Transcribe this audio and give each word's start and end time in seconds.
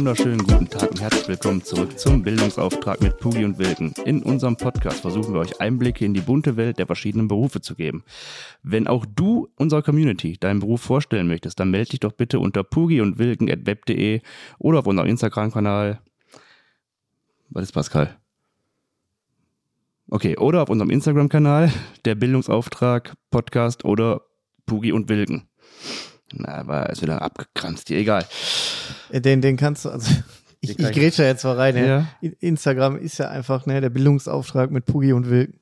wunderschönen 0.00 0.38
guten 0.38 0.66
Tag 0.66 0.90
und 0.90 0.98
herzlich 1.02 1.28
willkommen 1.28 1.62
zurück 1.62 1.98
zum 1.98 2.22
Bildungsauftrag 2.22 3.02
mit 3.02 3.18
Pugi 3.18 3.44
und 3.44 3.58
Wilken. 3.58 3.92
In 4.06 4.22
unserem 4.22 4.56
Podcast 4.56 5.00
versuchen 5.02 5.34
wir 5.34 5.40
euch 5.40 5.60
Einblicke 5.60 6.06
in 6.06 6.14
die 6.14 6.22
bunte 6.22 6.56
Welt 6.56 6.78
der 6.78 6.86
verschiedenen 6.86 7.28
Berufe 7.28 7.60
zu 7.60 7.74
geben. 7.74 8.02
Wenn 8.62 8.86
auch 8.86 9.04
du 9.04 9.50
unserer 9.56 9.82
Community 9.82 10.38
deinen 10.38 10.60
Beruf 10.60 10.80
vorstellen 10.80 11.28
möchtest, 11.28 11.60
dann 11.60 11.70
melde 11.70 11.90
dich 11.90 12.00
doch 12.00 12.12
bitte 12.12 12.40
unter 12.40 12.64
pugi 12.64 13.02
und 13.02 13.18
wilken.web.de 13.18 14.22
oder 14.58 14.78
auf 14.78 14.86
unserem 14.86 15.06
Instagram-Kanal. 15.06 16.00
Was 17.50 17.64
ist 17.64 17.72
Pascal? 17.72 18.16
Okay, 20.08 20.38
oder 20.38 20.62
auf 20.62 20.70
unserem 20.70 20.88
Instagram-Kanal, 20.88 21.70
der 22.06 22.14
Bildungsauftrag 22.14 23.12
Podcast 23.30 23.84
oder 23.84 24.22
Pugi 24.64 24.92
und 24.92 25.10
Wilken. 25.10 25.46
Na, 26.32 26.58
aber 26.58 26.90
ist 26.90 27.02
wieder 27.02 27.22
abgekranzt 27.22 27.88
hier, 27.88 27.98
egal. 27.98 28.26
Äh, 29.10 29.20
den, 29.20 29.40
den 29.40 29.56
kannst 29.56 29.84
du, 29.84 29.90
also 29.90 30.10
ich, 30.60 30.78
ich 30.78 30.92
grätsche 30.92 31.24
jetzt 31.24 31.44
mal 31.44 31.56
rein. 31.56 31.76
Ja. 31.76 32.06
Instagram 32.40 32.96
ist 32.98 33.18
ja 33.18 33.28
einfach 33.28 33.66
ne, 33.66 33.80
der 33.80 33.90
Bildungsauftrag 33.90 34.70
mit 34.70 34.84
Pugi 34.86 35.12
und 35.12 35.30
Wilken. 35.30 35.60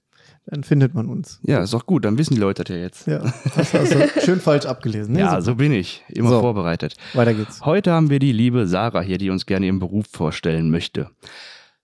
Dann 0.50 0.64
findet 0.64 0.94
man 0.94 1.08
uns. 1.08 1.40
Ja, 1.42 1.62
ist 1.62 1.74
auch 1.74 1.84
gut, 1.84 2.06
dann 2.06 2.16
wissen 2.16 2.34
die 2.34 2.40
Leute 2.40 2.64
das 2.64 2.74
ja 2.74 2.80
jetzt. 2.80 3.06
Ja, 3.06 3.18
das 3.54 3.74
hast 3.74 3.94
du 3.94 4.08
schön 4.24 4.40
falsch 4.40 4.64
abgelesen. 4.64 5.12
Ne? 5.12 5.20
Ja, 5.20 5.30
Super. 5.32 5.42
so 5.42 5.54
bin 5.56 5.72
ich. 5.72 6.04
Immer 6.08 6.30
so, 6.30 6.40
vorbereitet. 6.40 6.94
Weiter 7.12 7.34
geht's. 7.34 7.60
Heute 7.66 7.92
haben 7.92 8.08
wir 8.08 8.18
die 8.18 8.32
liebe 8.32 8.66
Sarah 8.66 9.02
hier, 9.02 9.18
die 9.18 9.28
uns 9.28 9.44
gerne 9.44 9.66
ihren 9.66 9.78
Beruf 9.78 10.06
vorstellen 10.10 10.70
möchte. 10.70 11.10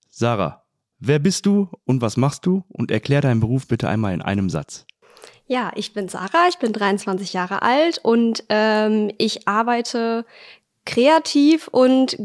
Sarah, 0.09 0.63
wer 0.99 1.19
bist 1.19 1.45
du 1.45 1.69
und 1.85 2.01
was 2.01 2.17
machst 2.17 2.47
du? 2.47 2.65
Und 2.69 2.91
erklär 2.91 3.21
deinen 3.21 3.41
Beruf 3.41 3.69
bitte 3.69 3.87
einmal 3.87 4.15
in 4.15 4.23
einem 4.23 4.49
Satz. 4.49 4.87
Ja, 5.47 5.73
ich 5.75 5.93
bin 5.93 6.09
Sarah, 6.09 6.49
ich 6.49 6.59
bin 6.59 6.73
23 6.73 7.33
Jahre 7.33 7.63
alt 7.63 7.99
und 8.03 8.45
ähm, 8.49 9.11
ich 9.19 9.47
arbeite 9.47 10.25
kreativ 10.87 11.69
und 11.69 12.17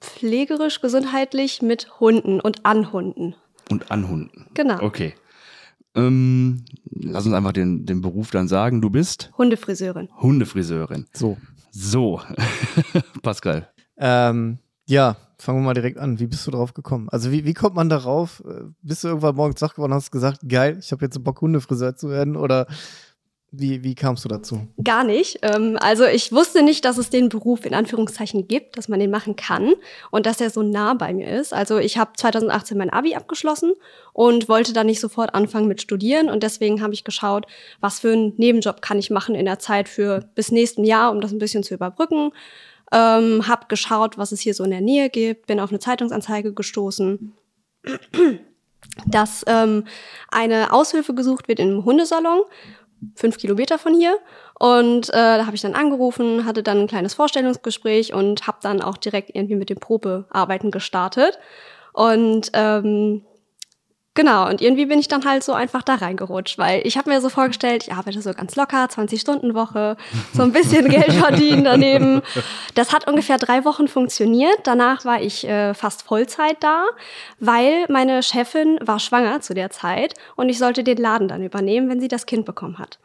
pflegerisch, 0.00 0.80
gesundheitlich 0.80 1.62
mit 1.62 2.00
Hunden 2.00 2.40
und 2.40 2.64
an 2.64 2.92
Hunden. 2.92 3.34
Und 3.70 3.90
an 3.90 4.08
Hunden. 4.08 4.46
Genau. 4.54 4.80
Okay. 4.80 5.14
Ähm, 5.94 6.64
lass 6.90 7.26
uns 7.26 7.34
einfach 7.34 7.52
den, 7.52 7.86
den 7.86 8.00
Beruf 8.00 8.30
dann 8.30 8.46
sagen. 8.46 8.80
Du 8.80 8.90
bist? 8.90 9.32
Hundefriseurin. 9.36 10.08
Hundefriseurin. 10.20 11.06
So. 11.12 11.36
So. 11.72 12.20
Pascal. 13.22 13.68
Ähm, 13.96 14.58
ja, 14.86 15.16
fangen 15.38 15.60
wir 15.60 15.64
mal 15.64 15.74
direkt 15.74 15.98
an. 15.98 16.18
Wie 16.18 16.26
bist 16.26 16.46
du 16.46 16.50
drauf 16.50 16.74
gekommen? 16.74 17.08
Also 17.10 17.30
wie, 17.30 17.44
wie 17.44 17.54
kommt 17.54 17.76
man 17.76 17.88
darauf? 17.88 18.42
Äh, 18.46 18.64
bist 18.82 19.04
du 19.04 19.08
irgendwann 19.08 19.36
morgens 19.36 19.62
wach 19.62 19.74
geworden 19.74 19.92
und 19.92 19.96
hast 19.96 20.10
gesagt, 20.10 20.40
geil, 20.48 20.78
ich 20.80 20.92
habe 20.92 21.04
jetzt 21.04 21.22
Bock, 21.22 21.40
Hundefriseur 21.40 21.96
zu 21.96 22.10
werden? 22.10 22.36
Oder 22.36 22.66
wie, 23.50 23.82
wie 23.82 23.94
kamst 23.94 24.24
du 24.24 24.28
dazu? 24.28 24.68
Gar 24.84 25.04
nicht. 25.04 25.38
Ähm, 25.42 25.78
also 25.80 26.04
ich 26.04 26.32
wusste 26.32 26.62
nicht, 26.62 26.84
dass 26.84 26.98
es 26.98 27.08
den 27.08 27.30
Beruf 27.30 27.64
in 27.64 27.72
Anführungszeichen 27.72 28.46
gibt, 28.46 28.76
dass 28.76 28.88
man 28.88 29.00
den 29.00 29.10
machen 29.10 29.36
kann 29.36 29.72
und 30.10 30.26
dass 30.26 30.40
er 30.40 30.50
so 30.50 30.62
nah 30.62 30.92
bei 30.92 31.14
mir 31.14 31.28
ist. 31.28 31.54
Also 31.54 31.78
ich 31.78 31.96
habe 31.96 32.10
2018 32.14 32.76
mein 32.76 32.90
Abi 32.90 33.14
abgeschlossen 33.14 33.72
und 34.12 34.50
wollte 34.50 34.74
dann 34.74 34.86
nicht 34.86 35.00
sofort 35.00 35.34
anfangen 35.34 35.66
mit 35.66 35.80
Studieren 35.80 36.28
und 36.28 36.42
deswegen 36.42 36.82
habe 36.82 36.92
ich 36.92 37.04
geschaut, 37.04 37.46
was 37.80 38.00
für 38.00 38.12
einen 38.12 38.34
Nebenjob 38.36 38.82
kann 38.82 38.98
ich 38.98 39.08
machen 39.08 39.34
in 39.34 39.46
der 39.46 39.58
Zeit 39.58 39.88
für 39.88 40.28
bis 40.34 40.52
nächsten 40.52 40.84
Jahr, 40.84 41.10
um 41.10 41.22
das 41.22 41.32
ein 41.32 41.38
bisschen 41.38 41.62
zu 41.62 41.72
überbrücken. 41.72 42.32
Ähm, 42.92 43.46
hab 43.46 43.68
geschaut, 43.68 44.16
was 44.18 44.32
es 44.32 44.40
hier 44.40 44.54
so 44.54 44.64
in 44.64 44.70
der 44.70 44.80
Nähe 44.80 45.10
gibt, 45.10 45.46
bin 45.46 45.60
auf 45.60 45.70
eine 45.70 45.78
Zeitungsanzeige 45.78 46.54
gestoßen, 46.54 47.34
dass 49.06 49.44
ähm, 49.46 49.84
eine 50.28 50.72
Aushilfe 50.72 51.14
gesucht 51.14 51.48
wird 51.48 51.60
einem 51.60 51.84
Hundesalon 51.84 52.40
fünf 53.14 53.38
Kilometer 53.38 53.78
von 53.78 53.94
hier. 53.94 54.18
Und 54.58 55.08
äh, 55.10 55.12
da 55.12 55.46
habe 55.46 55.54
ich 55.54 55.62
dann 55.62 55.74
angerufen, 55.74 56.44
hatte 56.44 56.62
dann 56.62 56.80
ein 56.80 56.86
kleines 56.86 57.14
Vorstellungsgespräch 57.14 58.12
und 58.12 58.46
habe 58.46 58.58
dann 58.62 58.82
auch 58.82 58.96
direkt 58.96 59.30
irgendwie 59.34 59.56
mit 59.56 59.70
dem 59.70 59.78
Probearbeiten 59.78 60.70
gestartet. 60.70 61.38
Und 61.92 62.50
ähm, 62.54 63.22
genau, 64.14 64.48
und 64.48 64.60
irgendwie 64.60 64.86
bin 64.86 64.98
ich 64.98 65.08
dann 65.08 65.24
halt 65.24 65.42
so 65.42 65.52
einfach 65.52 65.82
da 65.82 65.96
reingerutscht, 65.96 66.58
weil 66.58 66.86
ich 66.86 66.96
habe 66.96 67.10
mir 67.10 67.20
so 67.20 67.28
vorgestellt, 67.28 67.84
ich 67.86 67.92
arbeite 67.92 68.20
so 68.20 68.32
ganz 68.32 68.56
locker, 68.56 68.84
20-Stunden-Woche, 68.84 69.96
so 70.34 70.42
ein 70.42 70.52
bisschen 70.52 70.88
Geld 70.90 71.12
verdienen 71.12 71.64
daneben. 71.64 72.22
Das 72.74 72.92
hat 72.92 73.08
ungefähr 73.08 73.38
drei 73.38 73.64
Wochen 73.64 73.88
funktioniert. 73.88 74.58
Danach 74.64 75.04
war 75.04 75.20
ich 75.20 75.46
äh, 75.46 75.74
fast 75.74 76.02
Vollzeit 76.02 76.56
da, 76.60 76.86
weil 77.40 77.86
meine 77.88 78.22
Chefin 78.22 78.78
war 78.80 78.98
schwanger 78.98 79.40
zu 79.40 79.54
der 79.54 79.70
Zeit 79.70 80.14
und 80.36 80.48
ich 80.48 80.58
sollte 80.58 80.84
den 80.84 80.98
Laden 80.98 81.28
dann 81.28 81.42
übernehmen, 81.42 81.88
wenn 81.88 82.00
sie 82.00 82.08
das 82.08 82.26
Kind 82.26 82.44
bekommen 82.44 82.78
hat. 82.78 82.98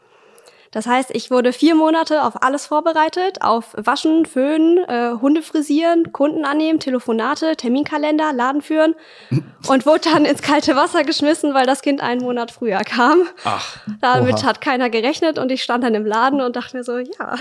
Das 0.74 0.88
heißt, 0.88 1.12
ich 1.14 1.30
wurde 1.30 1.54
vier 1.54 1.76
Monate 1.76 2.24
auf 2.24 2.42
alles 2.42 2.66
vorbereitet, 2.66 3.44
auf 3.44 3.76
Waschen, 3.78 4.26
Föhnen, 4.26 4.80
äh, 4.90 5.14
Hunde 5.22 5.44
frisieren, 5.44 6.12
Kunden 6.12 6.46
annehmen, 6.46 6.80
Telefonate, 6.80 7.56
Terminkalender, 7.56 8.34
Laden 8.34 8.64
führen 8.64 8.96
und 9.68 9.86
wurde 9.86 10.10
dann 10.12 10.26
ins 10.26 10.42
kalte 10.42 10.76
Wasser 10.76 11.04
geschmissen, 11.04 11.54
weil 11.54 11.68
das 11.68 11.84
Kind 11.84 12.02
einen 12.02 12.22
Monat 12.22 12.50
früher 12.50 12.80
kam. 12.80 13.20
Ach. 13.44 13.78
Damit 14.02 14.40
Oha. 14.40 14.46
hat 14.46 14.62
keiner 14.62 14.90
gerechnet 14.90 15.38
und 15.38 15.52
ich 15.52 15.62
stand 15.62 15.84
dann 15.84 15.94
im 15.94 16.08
Laden 16.08 16.42
und 16.42 16.56
dachte 16.56 16.76
mir 16.76 16.84
so, 16.84 16.98
ja, 16.98 17.36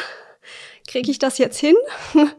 kriege 0.87 1.10
ich 1.10 1.19
das 1.19 1.38
jetzt 1.38 1.59
hin? 1.59 1.76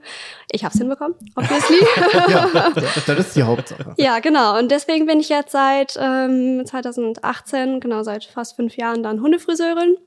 Ich 0.56 0.64
habe 0.64 0.72
es 0.72 0.80
hinbekommen, 0.80 1.16
obviously. 1.36 1.80
ja, 2.30 2.70
das 3.08 3.20
ist 3.20 3.36
die 3.36 3.42
Hauptsache. 3.42 3.96
Ja, 3.98 4.20
genau. 4.20 4.60
Und 4.60 4.70
deswegen 4.70 5.08
bin 5.08 5.20
ich 5.20 5.30
jetzt 5.30 5.52
seit 5.52 5.98
ähm, 6.00 6.64
2018, 6.64 7.80
genau 7.80 8.04
seit 8.04 8.26
fast 8.26 8.56
fünf 8.56 8.78
Jahren 8.78 9.02
dann 9.02 9.20
Hundefriseurin. 9.20 9.98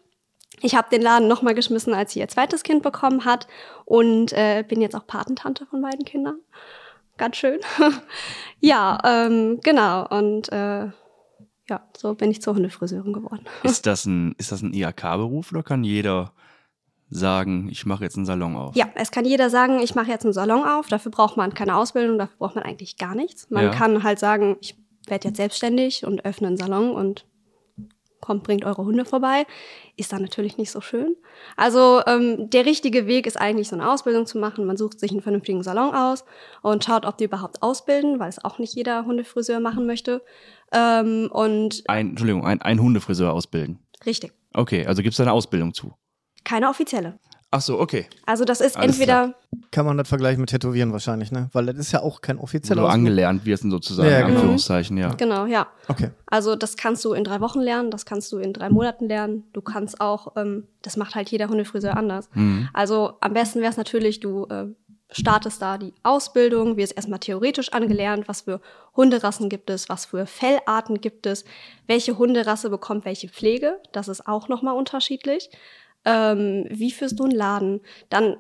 Ich 0.63 0.75
habe 0.75 0.89
den 0.91 1.03
Laden 1.03 1.29
nochmal 1.29 1.55
geschmissen, 1.55 1.95
als 1.95 2.13
sie 2.13 2.21
ihr 2.21 2.29
zweites 2.29 2.63
Kind 2.63 2.83
bekommen 2.83 3.25
hat 3.25 3.47
und 3.85 4.33
äh, 4.33 4.65
bin 4.67 4.81
jetzt 4.81 4.95
auch 4.95 5.07
Patentante 5.07 5.67
von 5.67 5.83
beiden 5.83 6.05
Kindern. 6.05 6.39
Ganz 7.17 7.37
schön. 7.37 7.61
ja, 8.61 8.99
ähm, 9.05 9.61
genau. 9.63 10.07
Und 10.09 10.51
äh, 10.53 10.87
ja, 11.69 11.89
so 11.97 12.15
bin 12.15 12.31
ich 12.31 12.43
zur 12.43 12.55
Hundefriseurin 12.55 13.13
geworden. 13.13 13.45
ist 13.63 13.87
das 13.87 14.07
ein, 14.07 14.35
ist 14.39 14.53
das 14.53 14.63
ein 14.63 14.73
IHK-Beruf 14.73 15.53
oder 15.53 15.63
kann 15.63 15.85
jeder 15.85 16.33
sagen, 17.09 17.69
ich 17.71 17.87
mache 17.87 18.05
jetzt 18.05 18.17
einen 18.17 18.27
Salon 18.27 18.57
auf? 18.57 18.75
Ja, 18.77 18.89
es 18.95 19.11
kann 19.11 19.25
jeder 19.25 19.51
sagen, 19.51 19.81
ich 19.81 19.95
mache 19.95 20.11
jetzt 20.11 20.25
einen 20.25 20.33
Salon 20.33 20.65
auf. 20.65 20.89
Dafür 20.89 21.13
braucht 21.13 21.37
man 21.37 21.55
keine 21.55 21.77
Ausbildung, 21.77 22.19
dafür 22.19 22.37
braucht 22.39 22.57
man 22.57 22.65
eigentlich 22.65 22.97
gar 22.97 23.15
nichts. 23.15 23.49
Man 23.51 23.65
ja. 23.65 23.71
kann 23.71 24.03
halt 24.03 24.19
sagen, 24.19 24.57
ich 24.61 24.77
werde 25.07 25.29
jetzt 25.29 25.37
selbstständig 25.37 26.05
und 26.05 26.25
öffne 26.25 26.49
einen 26.49 26.57
Salon 26.57 26.91
und 26.91 27.27
kommt, 28.21 28.43
bringt 28.43 28.65
eure 28.65 28.85
Hunde 28.85 29.05
vorbei, 29.05 29.47
ist 29.97 30.13
dann 30.13 30.23
natürlich 30.23 30.59
nicht 30.59 30.71
so 30.71 30.81
schön. 30.81 31.17
Also 31.57 32.03
ähm, 32.07 32.51
der 32.51 32.67
richtige 32.67 33.07
Weg 33.07 33.27
ist 33.27 33.39
eigentlich 33.39 33.69
so 33.69 33.77
eine 33.77 33.91
Ausbildung 33.91 34.27
zu 34.27 34.39
machen. 34.39 34.67
Man 34.67 34.77
sucht 34.77 35.01
sich 35.01 35.11
einen 35.11 35.23
vernünftigen 35.23 35.63
Salon 35.63 35.95
aus 35.95 36.25
und 36.63 36.85
schaut, 36.85 37.07
ob 37.07 37.19
die 37.19 37.25
überhaupt 37.25 37.63
ausbilden, 37.63 38.19
weil 38.19 38.29
es 38.29 38.45
auch 38.45 38.59
nicht 38.59 38.75
jeder 38.75 39.05
Hundefriseur 39.05 39.61
machen 39.61 39.87
möchte. 39.87 40.23
Ähm, 40.73 41.29
und 41.33 41.85
ein, 41.87 42.11
Entschuldigung, 42.11 42.45
ein, 42.45 42.61
ein 42.63 42.81
Hundefriseur 42.81 43.33
ausbilden. 43.33 43.79
Richtig. 44.05 44.33
Okay, 44.53 44.87
also 44.87 45.03
gibt 45.03 45.13
es 45.13 45.17
da 45.19 45.25
eine 45.25 45.33
Ausbildung 45.33 45.75
zu? 45.75 45.95
Keine 46.45 46.69
offizielle. 46.69 47.19
Ach 47.53 47.61
so, 47.61 47.79
okay. 47.79 48.07
Also 48.27 48.45
das 48.45 48.61
ist 48.61 48.77
Alles 48.77 48.97
entweder. 48.97 49.29
Klar. 49.29 49.35
Kann 49.71 49.87
man 49.87 49.97
das 49.97 50.09
vergleichen 50.09 50.41
mit 50.41 50.51
Tätowieren 50.51 50.93
wahrscheinlich, 50.93 51.31
ne? 51.31 51.49
Weil 51.53 51.67
das 51.67 51.77
ist 51.77 51.93
ja 51.93 52.03
auch 52.03 52.21
kein 52.21 52.39
offizieller. 52.39 52.83
Wo 52.83 52.87
du 52.87 52.93
angelernt 52.93 53.45
wirst, 53.45 53.63
sozusagen, 53.63 54.11
ja, 54.11 54.23
genau. 54.23 54.35
Anführungszeichen, 54.41 54.97
ja. 54.99 55.15
Genau, 55.15 55.47
ja. 55.47 55.69
Okay. 55.89 56.11
Also 56.27 56.57
das 56.57 56.77
kannst 56.77 57.05
du 57.05 57.13
in 57.13 57.25
drei 57.25 57.41
Wochen 57.41 57.61
lernen, 57.61 57.91
das 57.91 58.05
kannst 58.05 58.33
du 58.33 58.39
in 58.39 58.53
drei 58.53 58.69
Monaten 58.69 59.07
lernen. 59.07 59.45
Du 59.53 59.61
kannst 59.63 60.01
auch, 60.01 60.37
ähm, 60.37 60.67
das 60.83 60.97
macht 60.97 61.15
halt 61.15 61.31
jeder 61.31 61.49
Hundefriseur 61.49 61.97
anders. 61.97 62.29
Mhm. 62.35 62.69
Also 62.73 63.15
am 63.21 63.33
besten 63.33 63.61
wäre 63.61 63.71
es 63.71 63.77
natürlich, 63.77 64.21
du 64.21 64.47
äh, 64.47 64.67
startest 65.11 65.63
da 65.63 65.79
die 65.79 65.95
Ausbildung, 66.03 66.77
wirst 66.77 66.97
erstmal 66.97 67.21
theoretisch 67.21 67.73
angelernt, 67.73 68.27
was 68.27 68.43
für 68.43 68.61
Hunderassen 68.97 69.49
gibt 69.49 69.71
es, 69.71 69.89
was 69.89 70.07
für 70.07 70.27
Fellarten 70.27 71.01
gibt 71.01 71.27
es, 71.27 71.45
welche 71.87 72.19
Hunderasse 72.19 72.71
bekommt 72.71 73.05
welche 73.05 73.29
Pflege, 73.29 73.79
das 73.93 74.09
ist 74.09 74.27
auch 74.27 74.49
nochmal 74.49 74.75
unterschiedlich 74.75 75.51
ähm, 76.07 76.65
wie 76.71 76.91
führst 76.91 77.19
du 77.21 77.25
einen 77.25 77.35
Laden, 77.35 77.81
dann 78.09 78.37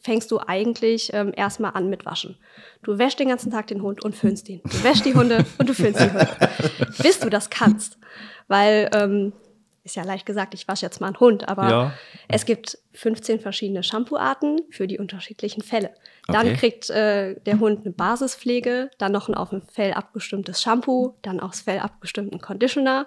fängst 0.00 0.30
du 0.32 0.40
eigentlich 0.44 1.12
ähm, 1.12 1.32
erstmal 1.36 1.72
an 1.74 1.88
mit 1.88 2.04
Waschen. 2.04 2.36
Du 2.82 2.98
wäschst 2.98 3.20
den 3.20 3.28
ganzen 3.28 3.52
Tag 3.52 3.68
den 3.68 3.82
Hund 3.82 4.04
und 4.04 4.16
föhnst 4.16 4.48
ihn. 4.48 4.60
Du 4.64 4.82
wäschst 4.82 5.04
die 5.04 5.14
Hunde 5.14 5.44
und 5.58 5.68
du 5.68 5.74
föhnst 5.74 6.00
die 6.00 6.10
Hunde. 6.10 6.28
Bis 7.02 7.20
du 7.20 7.30
das 7.30 7.50
kannst. 7.50 7.98
Weil, 8.48 8.90
ähm, 8.94 9.32
ist 9.84 9.96
ja 9.96 10.04
leicht 10.04 10.26
gesagt, 10.26 10.54
ich 10.54 10.68
wasche 10.68 10.86
jetzt 10.86 11.00
mal 11.00 11.08
einen 11.08 11.20
Hund, 11.20 11.48
aber 11.48 11.68
ja. 11.68 11.92
es 12.28 12.44
gibt 12.44 12.78
15 12.94 13.40
verschiedene 13.40 13.82
Shampooarten 13.82 14.60
für 14.70 14.86
die 14.86 14.98
unterschiedlichen 14.98 15.62
Fälle. 15.62 15.90
Dann 16.28 16.46
okay. 16.46 16.56
kriegt 16.56 16.90
äh, 16.90 17.34
der 17.40 17.58
Hund 17.58 17.80
eine 17.84 17.92
Basispflege, 17.92 18.90
dann 18.98 19.10
noch 19.10 19.28
ein 19.28 19.34
auf 19.34 19.50
dem 19.50 19.62
Fell 19.62 19.92
abgestimmtes 19.92 20.62
Shampoo, 20.62 21.14
dann 21.22 21.40
aufs 21.40 21.62
Fell 21.62 21.80
abgestimmten 21.80 22.40
Conditioner 22.40 23.06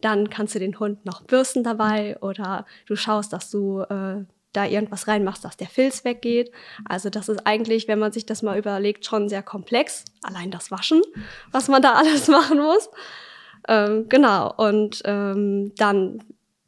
dann 0.00 0.30
kannst 0.30 0.54
du 0.54 0.58
den 0.58 0.78
Hund 0.78 1.04
noch 1.06 1.22
bürsten 1.22 1.64
dabei 1.64 2.18
oder 2.20 2.66
du 2.86 2.96
schaust, 2.96 3.32
dass 3.32 3.50
du 3.50 3.80
äh, 3.80 4.24
da 4.52 4.64
irgendwas 4.64 5.06
reinmachst, 5.06 5.44
dass 5.44 5.56
der 5.56 5.68
Filz 5.68 6.04
weggeht. 6.04 6.50
Also 6.88 7.10
das 7.10 7.28
ist 7.28 7.46
eigentlich, 7.46 7.88
wenn 7.88 7.98
man 7.98 8.12
sich 8.12 8.26
das 8.26 8.42
mal 8.42 8.58
überlegt, 8.58 9.04
schon 9.04 9.28
sehr 9.28 9.42
komplex. 9.42 10.04
Allein 10.22 10.50
das 10.50 10.70
Waschen, 10.70 11.02
was 11.52 11.68
man 11.68 11.82
da 11.82 11.92
alles 11.96 12.28
machen 12.28 12.58
muss. 12.58 12.88
Ähm, 13.68 14.08
genau. 14.08 14.52
Und 14.56 15.02
ähm, 15.04 15.72
dann, 15.76 16.22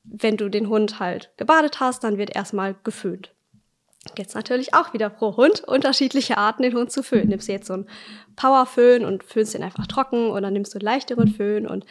wenn 0.04 0.36
du 0.36 0.48
den 0.48 0.68
Hund 0.68 1.00
halt 1.00 1.30
gebadet 1.36 1.80
hast, 1.80 2.04
dann 2.04 2.18
wird 2.18 2.34
erstmal 2.34 2.74
geföhnt. 2.84 3.32
Jetzt 4.16 4.34
natürlich 4.34 4.74
auch 4.74 4.94
wieder 4.94 5.10
pro 5.10 5.36
Hund 5.36 5.64
unterschiedliche 5.64 6.38
Arten, 6.38 6.62
den 6.62 6.74
Hund 6.74 6.90
zu 6.90 7.02
föhnen. 7.02 7.28
Nimmst 7.28 7.48
du 7.48 7.52
jetzt 7.52 7.66
so 7.66 7.74
einen 7.74 7.88
Powerföhn 8.36 9.04
und 9.04 9.24
föhnst 9.24 9.54
den 9.54 9.62
einfach 9.62 9.86
trocken 9.86 10.30
oder 10.30 10.50
nimmst 10.50 10.74
du 10.74 10.78
einen 10.78 10.84
leichteren 10.84 11.28
Föhn 11.28 11.66
und 11.66 11.84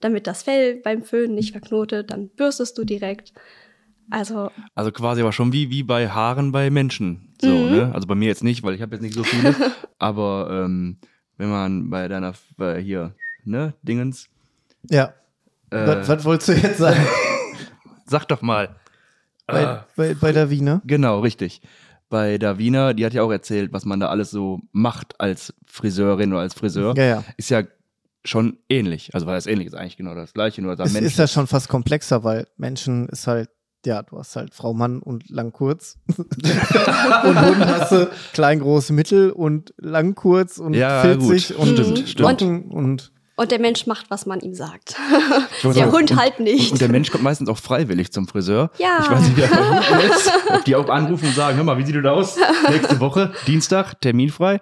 damit 0.00 0.26
das 0.26 0.42
Fell 0.42 0.76
beim 0.82 1.02
Föhnen 1.02 1.34
nicht 1.34 1.52
verknotet, 1.52 2.10
dann 2.10 2.28
bürstest 2.28 2.76
du 2.78 2.84
direkt. 2.84 3.32
Also, 4.10 4.50
Also 4.74 4.92
quasi 4.92 5.20
aber 5.22 5.32
schon 5.32 5.52
wie, 5.52 5.70
wie 5.70 5.82
bei 5.82 6.08
Haaren 6.08 6.52
bei 6.52 6.70
Menschen. 6.70 7.34
So, 7.40 7.64
Mhm. 7.64 7.70
ne? 7.70 7.90
Also 7.94 8.06
bei 8.06 8.14
mir 8.14 8.28
jetzt 8.28 8.44
nicht, 8.44 8.62
weil 8.62 8.74
ich 8.74 8.82
habe 8.82 8.94
jetzt 8.94 9.02
nicht 9.02 9.14
so 9.14 9.24
viele. 9.24 9.54
aber 9.98 10.62
ähm, 10.64 10.98
wenn 11.38 11.50
man 11.50 11.90
bei 11.90 12.06
deiner 12.08 12.34
bei 12.56 12.80
hier, 12.80 13.14
ne, 13.44 13.74
Dingens, 13.82 14.28
Ja. 14.88 15.12
äh, 15.70 15.86
Was, 15.86 16.08
was 16.08 16.24
wolltest 16.24 16.48
du 16.48 16.52
jetzt 16.52 16.78
sagen? 16.78 17.00
sag 18.06 18.26
doch 18.26 18.42
mal. 18.42 18.76
bei, 19.46 19.66
Ah. 19.66 19.86
bei, 19.96 20.14
bei 20.14 20.32
der 20.32 20.50
Wiener? 20.50 20.82
Genau, 20.84 21.20
richtig. 21.20 21.60
Bei 22.08 22.38
Davina, 22.38 22.92
die 22.92 23.04
hat 23.04 23.14
ja 23.14 23.22
auch 23.22 23.32
erzählt, 23.32 23.72
was 23.72 23.84
man 23.84 23.98
da 23.98 24.08
alles 24.08 24.30
so 24.30 24.60
macht 24.70 25.20
als 25.20 25.52
Friseurin 25.66 26.32
oder 26.32 26.42
als 26.42 26.54
Friseur. 26.54 26.94
Ja, 26.96 27.02
ja. 27.04 27.24
Ist 27.36 27.50
ja 27.50 27.64
schon 28.26 28.58
ähnlich. 28.68 29.14
Also 29.14 29.26
weil 29.26 29.34
das 29.36 29.46
ähnlich 29.46 29.66
ist 29.68 29.74
eigentlich 29.74 29.96
genau 29.96 30.14
das 30.14 30.32
gleiche, 30.34 30.60
nur 30.62 30.76
dass 30.76 30.88
Es 30.88 30.94
Menschen. 30.94 31.06
ist 31.06 31.18
ja 31.18 31.26
schon 31.26 31.46
fast 31.46 31.68
komplexer, 31.68 32.24
weil 32.24 32.46
Menschen 32.56 33.08
ist 33.08 33.26
halt, 33.26 33.48
ja, 33.84 34.02
du 34.02 34.18
hast 34.18 34.34
halt 34.36 34.52
Frau, 34.54 34.74
Mann 34.74 35.00
und 35.00 35.28
lang, 35.30 35.52
kurz. 35.52 35.96
und 36.16 37.40
Hund 37.40 37.66
hast 37.66 37.92
du 37.92 38.10
klein, 38.32 38.58
groß, 38.60 38.90
mittel 38.90 39.30
und 39.30 39.72
lang, 39.78 40.14
kurz 40.14 40.58
und 40.58 40.74
Ja, 40.74 41.02
filzig 41.02 41.48
gut. 41.48 41.56
und 41.58 41.68
Stimmt, 41.78 41.98
stimmt. 42.08 42.18
Locken 42.18 42.70
und 42.70 43.12
und 43.38 43.50
der 43.50 43.60
Mensch 43.60 43.86
macht, 43.86 44.08
was 44.08 44.24
man 44.24 44.40
ihm 44.40 44.54
sagt. 44.54 44.96
Der 45.62 45.72
sagen, 45.74 45.92
Hund 45.92 46.10
und, 46.12 46.16
halt 46.18 46.40
nicht. 46.40 46.72
Und 46.72 46.80
der 46.80 46.88
Mensch 46.88 47.10
kommt 47.10 47.22
meistens 47.22 47.50
auch 47.50 47.58
freiwillig 47.58 48.10
zum 48.10 48.26
Friseur. 48.26 48.70
Ja. 48.78 48.98
Ich 49.02 49.10
weiß 49.10 49.20
nicht, 49.28 49.36
bei 49.36 49.46
Hunden 49.46 50.10
ist. 50.10 50.32
Ob 50.54 50.64
die 50.64 50.74
auch 50.74 50.88
anrufen 50.88 51.26
und 51.28 51.34
sagen, 51.34 51.58
hör 51.58 51.64
mal, 51.64 51.76
wie 51.76 51.84
sieht 51.84 51.94
du 51.96 52.10
aus? 52.10 52.38
Nächste 52.70 52.98
Woche, 52.98 53.34
Dienstag, 53.46 54.00
terminfrei. 54.00 54.58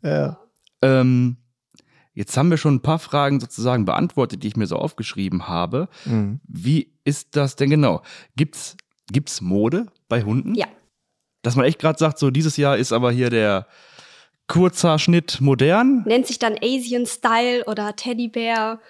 äh, 0.00 0.30
Ähm, 0.80 1.36
jetzt 2.14 2.36
haben 2.36 2.50
wir 2.50 2.56
schon 2.56 2.76
ein 2.76 2.82
paar 2.82 2.98
Fragen 2.98 3.40
sozusagen 3.40 3.84
beantwortet, 3.84 4.42
die 4.42 4.48
ich 4.48 4.56
mir 4.56 4.66
so 4.66 4.76
aufgeschrieben 4.76 5.48
habe. 5.48 5.88
mh. 6.04 6.38
Wie 6.46 6.92
ist 7.04 7.36
das 7.36 7.56
denn 7.56 7.70
genau? 7.70 8.02
Gibt's, 8.36 8.76
gibt's 9.12 9.40
Mode 9.40 9.86
bei 10.08 10.22
Hunden? 10.22 10.54
Ja. 10.54 10.66
Dass 11.42 11.56
man 11.56 11.66
echt 11.66 11.78
gerade 11.78 11.98
sagt, 11.98 12.18
so 12.18 12.30
dieses 12.30 12.56
Jahr 12.56 12.78
ist 12.78 12.92
aber 12.92 13.12
hier 13.12 13.28
der 13.28 13.66
Kurzhaarschnitt 14.46 15.40
modern. 15.40 16.02
Nennt 16.06 16.26
sich 16.26 16.38
dann 16.38 16.56
Asian 16.62 17.06
Style 17.06 17.64
oder 17.66 17.96
Teddybär. 17.96 18.80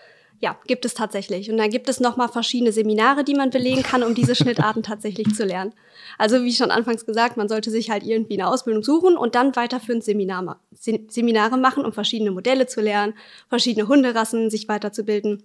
Ja, 0.45 0.59
gibt 0.67 0.85
es 0.85 0.93
tatsächlich. 0.93 1.51
Und 1.51 1.57
dann 1.57 1.71
gibt 1.71 1.89
es 1.89 2.01
nochmal 2.01 2.29
verschiedene 2.29 2.71
Seminare, 2.71 3.25
die 3.25 3.33
man 3.35 3.49
belegen 3.49 3.83
kann, 3.83 4.03
um 4.03 4.15
diese 4.15 4.35
Schnittarten 4.35 4.83
tatsächlich 4.91 5.35
zu 5.35 5.43
lernen. 5.47 5.73
Also 6.19 6.45
wie 6.45 6.53
schon 6.53 6.71
anfangs 6.71 7.07
gesagt, 7.07 7.39
man 7.39 7.49
sollte 7.49 7.71
sich 7.71 7.89
halt 7.89 8.03
irgendwie 8.05 8.35
eine 8.39 8.49
Ausbildung 8.49 8.83
suchen 8.83 9.17
und 9.17 9.35
dann 9.35 9.57
weiterführend 9.57 10.05
Seminar 10.05 10.43
ma 10.43 10.61
Se- 10.73 11.01
Seminare 11.09 11.57
machen, 11.57 11.83
um 11.87 11.95
verschiedene 11.95 12.31
Modelle 12.31 12.67
zu 12.67 12.83
lernen, 12.83 13.15
verschiedene 13.49 13.89
Hunderassen 13.89 14.51
sich 14.51 14.69
weiterzubilden. 14.69 15.45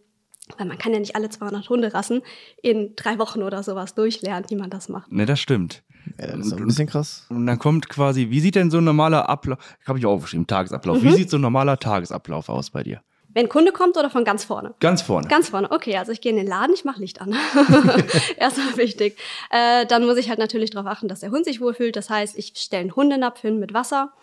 Weil 0.57 0.67
man 0.67 0.77
kann 0.77 0.91
ja 0.91 0.99
nicht 0.99 1.15
alle 1.15 1.29
200 1.29 1.69
Hunderassen 1.69 2.21
in 2.61 2.93
drei 2.97 3.19
Wochen 3.19 3.41
oder 3.41 3.63
sowas 3.63 3.95
durchlernen, 3.95 4.49
wie 4.49 4.55
man 4.57 4.69
das 4.69 4.89
macht. 4.89 5.09
Ne, 5.11 5.25
das 5.25 5.39
stimmt. 5.39 5.81
ja, 6.19 6.27
das 6.35 6.47
ist 6.47 6.53
ein 6.57 6.65
bisschen 6.67 6.87
krass. 6.87 7.25
Und 7.29 7.45
dann 7.45 7.57
kommt 7.59 7.87
quasi, 7.87 8.31
wie 8.31 8.39
sieht 8.41 8.55
denn 8.55 8.69
so 8.69 8.79
ein 8.79 8.83
normaler 8.83 9.29
Ablauf, 9.29 9.59
habe 9.87 9.97
ich 9.99 10.05
auch 10.05 10.13
aufgeschrieben, 10.15 10.45
Tagesablauf. 10.45 11.01
Mhm. 11.01 11.07
Wie 11.07 11.11
sieht 11.13 11.29
so 11.29 11.37
ein 11.37 11.41
normaler 11.41 11.77
Tagesablauf 11.77 12.49
aus 12.49 12.71
bei 12.71 12.83
dir? 12.83 13.01
Wenn 13.33 13.45
ein 13.45 13.49
Kunde 13.49 13.71
kommt 13.71 13.97
oder 13.97 14.09
von 14.09 14.23
ganz 14.23 14.43
vorne? 14.43 14.73
Ganz 14.79 15.01
vorne. 15.01 15.27
Ganz 15.27 15.49
vorne, 15.49 15.71
okay, 15.71 15.97
also 15.97 16.11
ich 16.11 16.21
gehe 16.21 16.31
in 16.31 16.37
den 16.37 16.47
Laden, 16.47 16.73
ich 16.73 16.83
mache 16.83 16.99
Licht 16.99 17.21
an. 17.21 17.35
Erstmal 18.37 18.77
wichtig. 18.77 19.17
Äh, 19.51 19.85
dann 19.85 20.05
muss 20.05 20.17
ich 20.17 20.29
halt 20.29 20.39
natürlich 20.39 20.71
darauf 20.71 20.91
achten, 20.91 21.07
dass 21.07 21.19
der 21.19 21.31
Hund 21.31 21.45
sich 21.45 21.61
wohlfühlt. 21.61 21.95
Das 21.95 22.09
heißt, 22.09 22.37
ich 22.37 22.53
stelle 22.55 22.81
einen 22.81 22.95
Hundenapf 22.95 23.41
hin 23.41 23.59
mit 23.59 23.73
Wasser. 23.73 24.13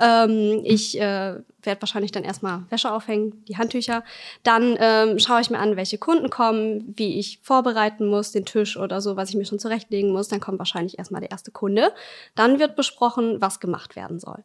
Ähm, 0.00 0.62
ich 0.64 0.98
äh, 0.98 1.36
werde 1.62 1.80
wahrscheinlich 1.80 2.12
dann 2.12 2.24
erstmal 2.24 2.62
Wäsche 2.70 2.92
aufhängen, 2.92 3.44
die 3.46 3.56
Handtücher. 3.56 4.02
Dann 4.42 4.76
ähm, 4.80 5.18
schaue 5.18 5.40
ich 5.40 5.50
mir 5.50 5.58
an, 5.58 5.76
welche 5.76 5.98
Kunden 5.98 6.28
kommen, 6.28 6.92
wie 6.96 7.18
ich 7.18 7.38
vorbereiten 7.42 8.06
muss, 8.06 8.32
den 8.32 8.44
Tisch 8.44 8.76
oder 8.76 9.00
so, 9.00 9.16
was 9.16 9.28
ich 9.28 9.36
mir 9.36 9.44
schon 9.44 9.58
zurechtlegen 9.58 10.10
muss. 10.12 10.28
Dann 10.28 10.40
kommt 10.40 10.58
wahrscheinlich 10.58 10.98
erstmal 10.98 11.20
der 11.20 11.30
erste 11.30 11.50
Kunde. 11.50 11.92
Dann 12.34 12.58
wird 12.58 12.74
besprochen, 12.74 13.40
was 13.40 13.60
gemacht 13.60 13.94
werden 13.94 14.18
soll. 14.18 14.42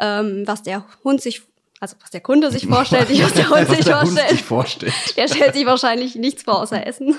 Ähm, 0.00 0.44
was 0.46 0.62
der 0.62 0.84
Hund 1.02 1.20
sich, 1.20 1.42
also 1.84 1.96
was 2.00 2.10
der 2.10 2.22
Kunde 2.22 2.50
sich 2.50 2.66
vorstellt, 2.66 3.10
nicht 3.10 3.22
was 3.22 3.34
der 3.34 3.50
Hund 3.50 3.68
sich 3.68 3.84
der 3.84 4.00
Hund 4.00 4.08
vorstellt. 4.08 4.30
sich 4.30 4.42
vorstellt. 4.42 5.16
Der 5.16 5.28
stellt 5.28 5.54
sich 5.54 5.66
wahrscheinlich 5.66 6.14
nichts 6.14 6.42
vor 6.42 6.62
außer 6.62 6.86
Essen. 6.86 7.14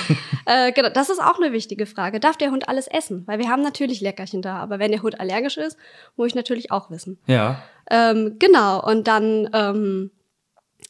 äh, 0.44 0.72
genau, 0.72 0.90
das 0.90 1.08
ist 1.08 1.22
auch 1.22 1.38
eine 1.40 1.52
wichtige 1.52 1.86
Frage. 1.86 2.20
Darf 2.20 2.36
der 2.36 2.50
Hund 2.50 2.68
alles 2.68 2.86
essen? 2.86 3.26
Weil 3.26 3.38
wir 3.38 3.48
haben 3.48 3.62
natürlich 3.62 4.02
Leckerchen 4.02 4.42
da, 4.42 4.56
aber 4.56 4.78
wenn 4.78 4.90
der 4.90 5.00
Hund 5.00 5.18
allergisch 5.18 5.56
ist, 5.56 5.78
muss 6.16 6.28
ich 6.28 6.34
natürlich 6.34 6.70
auch 6.70 6.90
wissen. 6.90 7.18
Ja. 7.26 7.62
Ähm, 7.90 8.36
genau, 8.38 8.86
und 8.86 9.08
dann 9.08 9.48
ähm, 9.54 10.10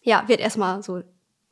ja, 0.02 0.24
wird 0.26 0.40
erstmal 0.40 0.82
so 0.82 1.02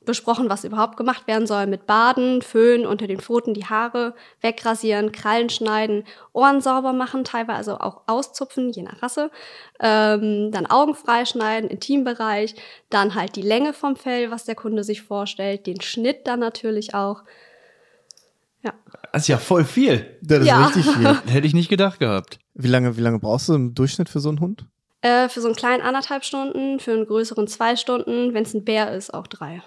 besprochen, 0.09 0.51
was 0.51 0.65
überhaupt 0.65 0.97
gemacht 0.97 1.27
werden 1.29 1.47
soll 1.47 1.67
mit 1.69 1.87
Baden, 1.87 2.43
Föhn 2.43 2.85
unter 2.85 3.07
den 3.07 3.21
Pfoten, 3.21 3.55
die 3.55 3.67
Haare 3.67 4.15
wegrasieren, 4.41 5.13
Krallen 5.13 5.49
schneiden, 5.51 6.03
Ohren 6.33 6.61
sauber 6.61 6.93
machen, 6.93 7.23
teilweise 7.23 7.81
auch 7.81 8.03
auszupfen, 8.09 8.71
je 8.71 8.83
nach 8.83 9.01
Rasse, 9.03 9.31
ähm, 9.79 10.51
dann 10.51 10.67
Augen 10.67 10.95
freischneiden, 10.95 11.71
Intimbereich, 11.71 12.57
dann 12.91 13.15
halt 13.15 13.37
die 13.37 13.43
Länge 13.43 13.73
vom 13.73 13.95
Fell, 13.95 14.31
was 14.33 14.45
der 14.45 14.55
Kunde 14.57 14.83
sich 14.83 15.03
vorstellt, 15.03 15.67
den 15.67 15.81
Schnitt 15.81 16.27
dann 16.27 16.41
natürlich 16.41 16.95
auch. 16.95 17.23
Ja, 18.63 18.73
Das 19.13 19.23
ist 19.23 19.29
ja 19.29 19.39
voll 19.39 19.65
viel. 19.65 20.17
Das 20.21 20.41
ist 20.41 20.47
Ja. 20.47 20.67
richtig 20.67 20.85
viel. 20.87 21.07
Hätte 21.33 21.47
ich 21.47 21.55
nicht 21.55 21.69
gedacht 21.69 22.01
gehabt. 22.01 22.39
Wie 22.55 22.67
lange, 22.69 22.97
wie 22.97 23.03
lange 23.03 23.21
brauchst 23.21 23.49
du 23.49 23.55
im 23.55 23.75
Durchschnitt 23.75 24.09
für 24.09 24.21
so 24.21 24.29
einen 24.31 24.41
Hund? 24.41 24.65
äh, 25.01 25.29
für 25.29 25.41
so 25.41 25.47
einen 25.47 25.55
kleinen 25.55 25.81
anderthalb 25.81 26.25
Stunden, 26.25 26.81
für 26.81 26.91
einen 26.91 27.07
größeren 27.07 27.47
zwei 27.47 27.77
Stunden, 27.77 28.35
wenn 28.35 28.43
es 28.43 28.53
ein 28.53 28.65
Bär 28.65 28.93
ist, 28.93 29.15
auch 29.15 29.29
drei. 29.29 29.63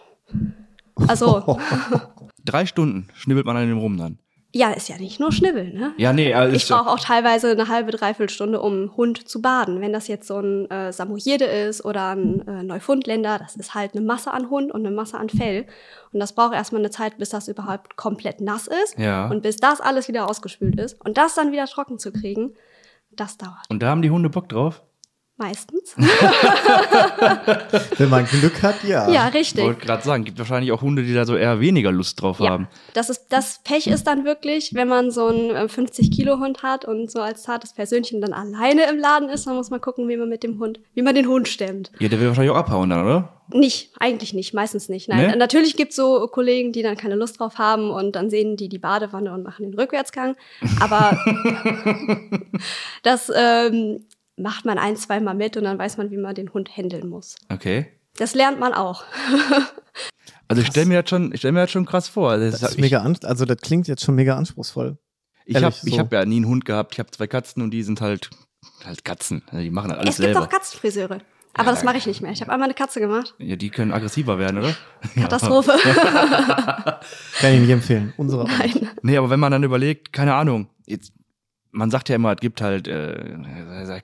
Also, 1.08 1.58
Drei 2.46 2.66
Stunden 2.66 3.08
schnibbelt 3.14 3.46
man 3.46 3.58
an 3.58 3.68
dem 3.68 3.78
rum 3.78 3.98
dann. 3.98 4.18
ja, 4.54 4.72
ist 4.72 4.90
ja 4.90 4.98
nicht 4.98 5.20
nur 5.20 5.32
Schnibbeln, 5.32 5.74
ne? 5.74 5.94
Ja, 5.98 6.12
nee, 6.12 6.34
also 6.34 6.56
Ich 6.56 6.68
brauche 6.68 6.90
auch 6.90 7.00
teilweise 7.00 7.52
eine 7.52 7.68
halbe, 7.68 7.92
dreiviertel 7.92 8.30
Stunde, 8.30 8.60
um 8.60 8.96
Hund 8.98 9.30
zu 9.30 9.42
baden. 9.42 9.80
Wenn 9.80 9.94
das 9.94 10.08
jetzt 10.08 10.28
so 10.28 10.40
ein 10.40 10.70
äh, 10.70 10.92
Samoyede 10.92 11.46
ist 11.46 11.86
oder 11.86 12.16
ein 12.16 12.46
äh, 12.48 12.64
Neufundländer, 12.64 13.38
das 13.40 13.56
ist 13.56 13.76
halt 13.76 13.94
eine 13.96 14.04
Masse 14.04 14.32
an 14.32 14.50
Hund 14.50 14.72
und 14.72 14.86
eine 14.86 14.94
Masse 14.94 15.18
an 15.18 15.30
Fell. 15.30 15.68
Und 16.12 16.20
das 16.20 16.34
braucht 16.34 16.54
erstmal 16.54 16.82
eine 16.82 16.90
Zeit, 16.90 17.18
bis 17.18 17.30
das 17.30 17.48
überhaupt 17.48 17.96
komplett 17.96 18.42
nass 18.42 18.68
ist. 18.68 18.98
Ja. 18.98 19.30
Und 19.30 19.44
bis 19.44 19.58
das 19.58 19.80
alles 19.80 20.08
wieder 20.08 20.30
ausgespült 20.30 20.80
ist. 20.80 21.00
Und 21.06 21.18
das 21.18 21.36
dann 21.36 21.52
wieder 21.52 21.68
trocken 21.68 22.00
zu 22.00 22.12
kriegen, 22.12 22.56
das 23.12 23.38
dauert 23.38 23.66
Und 23.70 23.84
da 23.84 23.90
haben 23.90 24.02
die 24.02 24.10
Hunde 24.10 24.30
Bock 24.30 24.50
drauf. 24.50 24.82
Meistens. 25.38 25.92
Wenn 27.98 28.10
man 28.10 28.26
Glück 28.26 28.62
hat, 28.62 28.84
ja. 28.84 29.10
ja, 29.10 29.28
Ich 29.30 29.34
richtig. 29.34 29.64
wollte 29.64 29.86
gerade 29.86 30.04
sagen, 30.04 30.24
gibt 30.24 30.38
wahrscheinlich 30.38 30.72
auch 30.72 30.82
Hunde, 30.82 31.04
die 31.04 31.14
da 31.14 31.26
so 31.26 31.36
eher 31.36 31.60
weniger 31.60 31.92
Lust 31.92 32.22
drauf 32.22 32.40
Ja, 32.40 32.50
haben. 32.50 32.68
das 32.94 33.10
ist 33.10 33.28
das 33.30 33.62
Pech 33.64 33.88
ist 33.88 34.06
dann 34.08 34.26
wirklich, 34.26 34.74
wenn 34.74 34.88
man 34.88 35.12
so 35.12 35.28
einen 35.28 35.50
äh, 35.52 35.68
50 35.68 36.12
Kilo 36.12 36.40
Hund 36.40 36.64
hat 36.64 36.86
und 36.86 37.10
so 37.12 37.22
als 37.22 37.44
zartes 37.44 37.74
Persönchen 37.74 38.22
dann 38.22 38.34
alleine 38.34 38.90
im 38.90 38.98
Laden 39.00 39.30
ist, 39.30 39.48
dann 39.48 39.56
muss 39.56 39.70
man 39.70 39.82
gucken, 39.82 40.08
wie 40.10 40.18
man 40.18 40.30
mit 40.30 40.44
dem 40.44 40.60
Hund, 40.60 40.80
wie 40.94 41.02
man 41.02 41.16
den 41.16 41.28
Hund 41.28 41.48
stemmt. 41.48 41.92
Ja, 42.00 42.08
der 42.10 42.20
will 42.20 42.28
wahrscheinlich 42.28 42.52
auch 42.52 42.58
abhauen 42.58 42.90
dann, 42.90 43.04
oder? 43.06 43.38
Nicht, 43.54 43.92
eigentlich 44.00 44.34
nicht, 44.34 44.54
meistens 44.54 44.88
nicht. 44.88 45.10
Nein, 45.10 45.32
Nee? 45.32 45.36
natürlich 45.36 45.76
gibt's 45.76 45.98
so 45.98 46.26
Kollegen, 46.28 46.72
die 46.72 46.84
dann 46.84 46.96
keine 46.96 47.16
Lust 47.16 47.38
drauf 47.40 47.58
haben 47.58 47.92
und 47.92 48.16
dann 48.16 48.30
sehen 48.30 48.56
die 48.56 48.70
die 48.70 48.80
Badewanne 48.80 49.34
und 49.34 49.44
machen 49.44 49.70
den 49.70 49.78
Rückwärtsgang. 49.78 50.38
Aber 50.80 51.18
das 53.04 53.30
ähm, 53.36 54.06
macht 54.38 54.66
man 54.66 54.78
ein, 54.78 54.96
zweimal 54.96 55.36
mit 55.36 55.58
und 55.58 55.64
dann 55.66 55.78
weiß 55.78 55.98
man, 55.98 56.12
wie 56.12 56.18
man 56.18 56.36
den 56.36 56.54
Hund 56.54 56.76
handeln 56.76 57.10
muss. 57.10 57.36
Okay. 57.50 57.88
Das 58.18 58.36
lernt 58.36 58.60
man 58.60 58.74
auch. 58.74 59.04
Also 60.48 60.64
ich 60.64 60.68
stelle 60.68 60.86
mir 60.88 61.02
das 61.02 61.10
schon, 61.10 61.32
ich 61.34 61.40
stell 61.40 61.54
mir 61.54 61.62
das 61.62 61.72
schon 61.72 61.86
krass 61.86 62.10
vor. 62.10 62.32
Also 62.32 62.52
Das 62.52 62.62
ist 62.62 62.76
ich 62.76 62.82
mega 62.82 63.00
an, 63.02 63.18
also 63.24 63.46
das 63.46 63.56
klingt 63.60 63.88
jetzt 63.88 64.04
schon 64.04 64.16
mega 64.16 64.36
anspruchsvoll. 64.36 64.98
ich 65.46 65.56
habe 65.56 65.74
ich 65.86 65.94
so. 65.94 65.98
hab 66.00 66.12
ja 66.12 66.26
nie 66.26 66.36
einen 66.38 66.46
Hund 66.48 66.66
gehabt. 66.66 66.94
Ich 66.94 67.00
habe 67.00 67.10
zwei 67.10 67.26
Katzen 67.26 67.64
und 67.64 67.72
die 67.72 67.84
sind 67.84 68.02
halt 68.02 68.30
halt 68.84 69.06
Katzen. 69.06 69.44
Also 69.48 69.64
die 69.64 69.70
machen 69.72 69.92
halt 69.92 70.02
alles 70.02 70.16
es 70.16 70.18
gibt 70.18 70.34
selber. 70.34 70.42
auch 70.46 70.50
Katzenfriseure. 70.50 71.20
Aber 71.54 71.68
Ja, 71.70 71.72
das 71.72 71.84
mache 71.86 71.98
ich 71.98 72.06
nicht 72.06 72.22
mehr. 72.22 72.32
Ich 72.34 72.42
habe 72.42 72.52
einmal 72.52 72.68
eine 72.68 72.74
Katze 72.74 73.00
gemacht. 73.00 73.34
Ja, 73.38 73.56
die 73.56 73.70
können 73.70 73.94
aggressiver 73.94 74.40
werden, 74.40 74.58
oder? 74.58 74.76
Katastrophe. 75.16 75.72
Kann 77.40 77.54
ich 77.54 77.60
nicht 77.62 77.70
empfehlen. 77.70 78.14
Unsere 78.18 78.44
auch. 78.44 78.48
Nein. 78.50 78.90
Nee, 79.04 79.18
aber 79.18 79.30
wenn 79.30 79.40
man 79.40 79.52
dann 79.54 79.64
überlegt, 79.64 80.12
keine 80.12 80.34
Ahnung, 80.34 80.68
jetzt, 80.86 81.14
man 81.72 81.90
sagt 81.90 82.10
ja 82.10 82.16
immer, 82.16 82.34
es 82.34 82.40
gibt 82.40 82.62
halt 82.62 82.88
äh, 82.88 83.36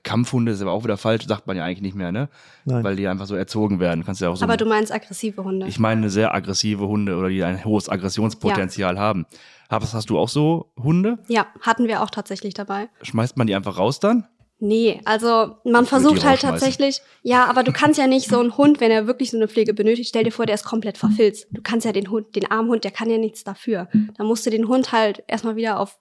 Kampfhunde, 0.02 0.52
ist 0.52 0.62
aber 0.62 0.72
auch 0.72 0.84
wieder 0.84 0.96
falsch, 0.96 1.26
sagt 1.26 1.46
man 1.46 1.56
ja 1.56 1.64
eigentlich 1.64 1.82
nicht 1.82 1.94
mehr, 1.96 2.12
ne? 2.12 2.28
Nein. 2.64 2.82
Weil 2.82 2.96
die 2.96 3.06
einfach 3.06 3.26
so 3.26 3.34
erzogen 3.34 3.80
werden. 3.80 4.04
Kannst 4.04 4.20
ja 4.20 4.30
auch 4.30 4.36
so. 4.36 4.44
Aber 4.44 4.56
du 4.56 4.64
meinst 4.64 4.92
aggressive 4.92 5.44
Hunde. 5.44 5.66
ich 5.66 5.78
meine 5.78 6.10
sehr 6.10 6.34
aggressive 6.34 6.86
Hunde 6.86 7.16
oder 7.16 7.28
die 7.28 7.42
ein 7.44 7.64
hohes 7.64 7.88
Aggressionspotenzial 7.88 8.98
haben. 8.98 9.26
Hast, 9.68 9.92
hast 9.92 10.08
du 10.10 10.18
auch 10.18 10.28
so 10.28 10.72
Hunde? 10.82 11.18
ja, 11.28 11.46
hatten 11.60 11.88
wir 11.88 12.02
auch 12.02 12.10
tatsächlich 12.10 12.54
dabei. 12.54 12.88
Schmeißt 13.02 13.36
man 13.36 13.46
die 13.46 13.54
einfach 13.54 13.78
raus 13.78 14.00
dann? 14.00 14.26
Nee, 14.60 15.00
also 15.04 15.56
man 15.64 15.84
Ich 15.84 15.88
versucht 15.88 16.24
halt 16.24 16.40
tatsächlich, 16.40 17.00
ja, 17.22 17.44
aber 17.44 17.62
du 17.62 17.70
kannst 17.70 17.96
ja 17.96 18.08
nicht 18.08 18.28
so 18.28 18.40
einen 18.40 18.56
Hund, 18.56 18.80
wenn 18.80 18.90
er 18.90 19.06
wirklich 19.06 19.30
so 19.30 19.36
eine 19.36 19.46
Pflege 19.46 19.72
benötigt, 19.72 20.08
stell 20.08 20.24
dir 20.24 20.32
vor, 20.32 20.46
der 20.46 20.56
ist 20.56 20.64
komplett 20.64 20.98
verfilzt. 20.98 21.46
Du 21.52 21.62
kannst 21.62 21.86
ja 21.86 21.92
den 21.92 22.10
Hund, 22.10 22.34
den 22.34 22.50
armen 22.50 22.68
Hund, 22.68 22.82
der 22.82 22.90
kann 22.90 23.08
ja 23.08 23.18
nichts 23.18 23.44
dafür. 23.44 23.88
Da 24.16 24.24
musst 24.24 24.44
du 24.46 24.50
den 24.50 24.66
Hund 24.66 24.90
halt 24.90 25.22
erstmal 25.28 25.54
wieder 25.54 25.78
auf 25.78 25.98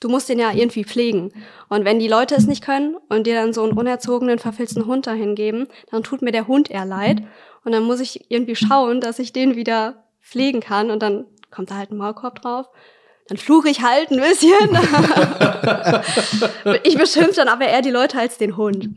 du 0.00 0.08
musst 0.08 0.28
den 0.28 0.38
ja 0.38 0.52
irgendwie 0.52 0.84
pflegen. 0.84 1.32
Und 1.68 1.84
wenn 1.84 1.98
die 1.98 2.08
Leute 2.08 2.34
es 2.34 2.46
nicht 2.46 2.64
können 2.64 2.96
und 3.08 3.26
dir 3.26 3.34
dann 3.34 3.52
so 3.52 3.62
einen 3.62 3.76
unerzogenen, 3.76 4.38
verfilzten 4.38 4.86
Hund 4.86 5.06
dahin 5.06 5.34
geben, 5.34 5.66
dann 5.90 6.02
tut 6.02 6.22
mir 6.22 6.32
der 6.32 6.46
Hund 6.46 6.70
eher 6.70 6.84
leid. 6.84 7.22
Und 7.64 7.72
dann 7.72 7.82
muss 7.84 8.00
ich 8.00 8.30
irgendwie 8.30 8.56
schauen, 8.56 9.00
dass 9.00 9.18
ich 9.18 9.32
den 9.32 9.56
wieder 9.56 10.04
pflegen 10.22 10.60
kann. 10.60 10.90
Und 10.90 11.02
dann 11.02 11.26
kommt 11.50 11.70
da 11.70 11.76
halt 11.76 11.90
ein 11.90 11.96
Maulkorb 11.96 12.40
drauf. 12.40 12.66
Dann 13.28 13.36
fluche 13.36 13.68
ich 13.68 13.82
halt 13.82 14.10
ein 14.10 14.20
bisschen. 14.20 14.70
ich 16.84 16.96
beschimpfe 16.96 17.34
dann 17.36 17.48
aber 17.48 17.66
eher 17.66 17.82
die 17.82 17.90
Leute 17.90 18.18
als 18.18 18.38
den 18.38 18.56
Hund. 18.56 18.88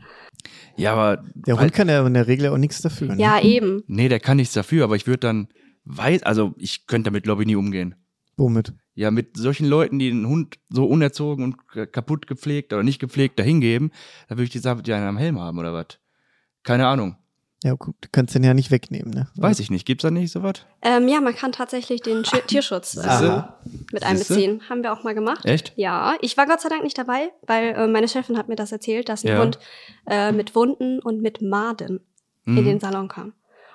Ja, 0.77 0.93
aber. 0.93 1.23
Der 1.35 1.59
Hund 1.59 1.73
kann 1.73 1.89
ja 1.89 2.05
in 2.05 2.13
der 2.13 2.27
Regel 2.27 2.47
auch 2.47 2.57
nichts 2.57 2.81
dafür. 2.81 3.09
Ne? 3.09 3.21
Ja, 3.21 3.41
eben. 3.41 3.83
Nee, 3.87 4.07
der 4.07 4.21
kann 4.21 4.37
nichts 4.37 4.53
dafür, 4.53 4.85
aber 4.85 4.95
ich 4.95 5.05
würde 5.05 5.19
dann 5.19 5.49
weiß, 5.83 6.23
also 6.23 6.53
ich 6.57 6.87
könnte 6.87 7.09
damit, 7.09 7.23
glaube 7.23 7.41
ich, 7.41 7.47
nie 7.47 7.57
umgehen. 7.57 7.95
Womit? 8.37 8.73
Ja, 8.93 9.09
mit 9.09 9.37
solchen 9.37 9.67
Leuten, 9.67 9.99
die 9.99 10.09
den 10.09 10.27
Hund 10.27 10.59
so 10.69 10.85
unerzogen 10.85 11.43
und 11.45 11.91
kaputt 11.93 12.27
gepflegt 12.27 12.73
oder 12.73 12.83
nicht 12.83 12.99
gepflegt 12.99 13.39
dahingeben, 13.39 13.91
da 14.27 14.35
würde 14.35 14.43
ich 14.43 14.49
die 14.49 14.59
Sache 14.59 14.81
die 14.83 14.91
einen 14.93 15.07
am 15.07 15.17
Helm 15.17 15.39
haben 15.39 15.57
oder 15.59 15.73
was. 15.73 15.99
Keine 16.63 16.87
Ahnung. 16.87 17.15
Ja, 17.63 17.75
du 17.75 17.93
kannst 18.11 18.33
den 18.33 18.43
ja 18.43 18.53
nicht 18.55 18.71
wegnehmen, 18.71 19.13
ne? 19.13 19.27
Weiß 19.35 19.59
ich 19.59 19.69
nicht. 19.69 19.85
Gibt's 19.85 20.01
da 20.01 20.09
nicht 20.09 20.31
sowas? 20.31 20.65
Ähm, 20.81 21.07
ja, 21.07 21.21
man 21.21 21.35
kann 21.35 21.51
tatsächlich 21.51 22.01
den 22.01 22.25
Sch 22.25 22.33
Tierschutz 22.47 22.97
äh, 22.97 23.43
mit 23.93 24.03
einbeziehen. 24.03 24.61
Haben 24.67 24.81
wir 24.81 24.91
auch 24.91 25.03
mal 25.03 25.13
gemacht. 25.13 25.45
Echt? 25.45 25.71
Ja. 25.75 26.15
Ich 26.21 26.35
war 26.37 26.47
Gott 26.47 26.59
sei 26.59 26.69
Dank 26.69 26.83
nicht 26.83 26.97
dabei, 26.97 27.31
weil 27.45 27.69
äh, 27.75 27.87
meine 27.87 28.07
Chefin 28.07 28.35
hat 28.37 28.49
mir 28.49 28.55
das 28.55 28.71
erzählt, 28.71 29.09
dass 29.09 29.23
ein 29.23 29.27
Ja. 29.27 29.41
Hund 29.43 29.59
äh, 30.07 30.31
mit 30.31 30.55
Wunden 30.55 30.99
und 30.99 31.21
mit 31.21 31.41
Maden 31.41 31.99
Mhm. 32.43 32.57
in 32.57 32.65
den 32.65 32.79
Salon 32.79 33.07
kam. 33.07 33.33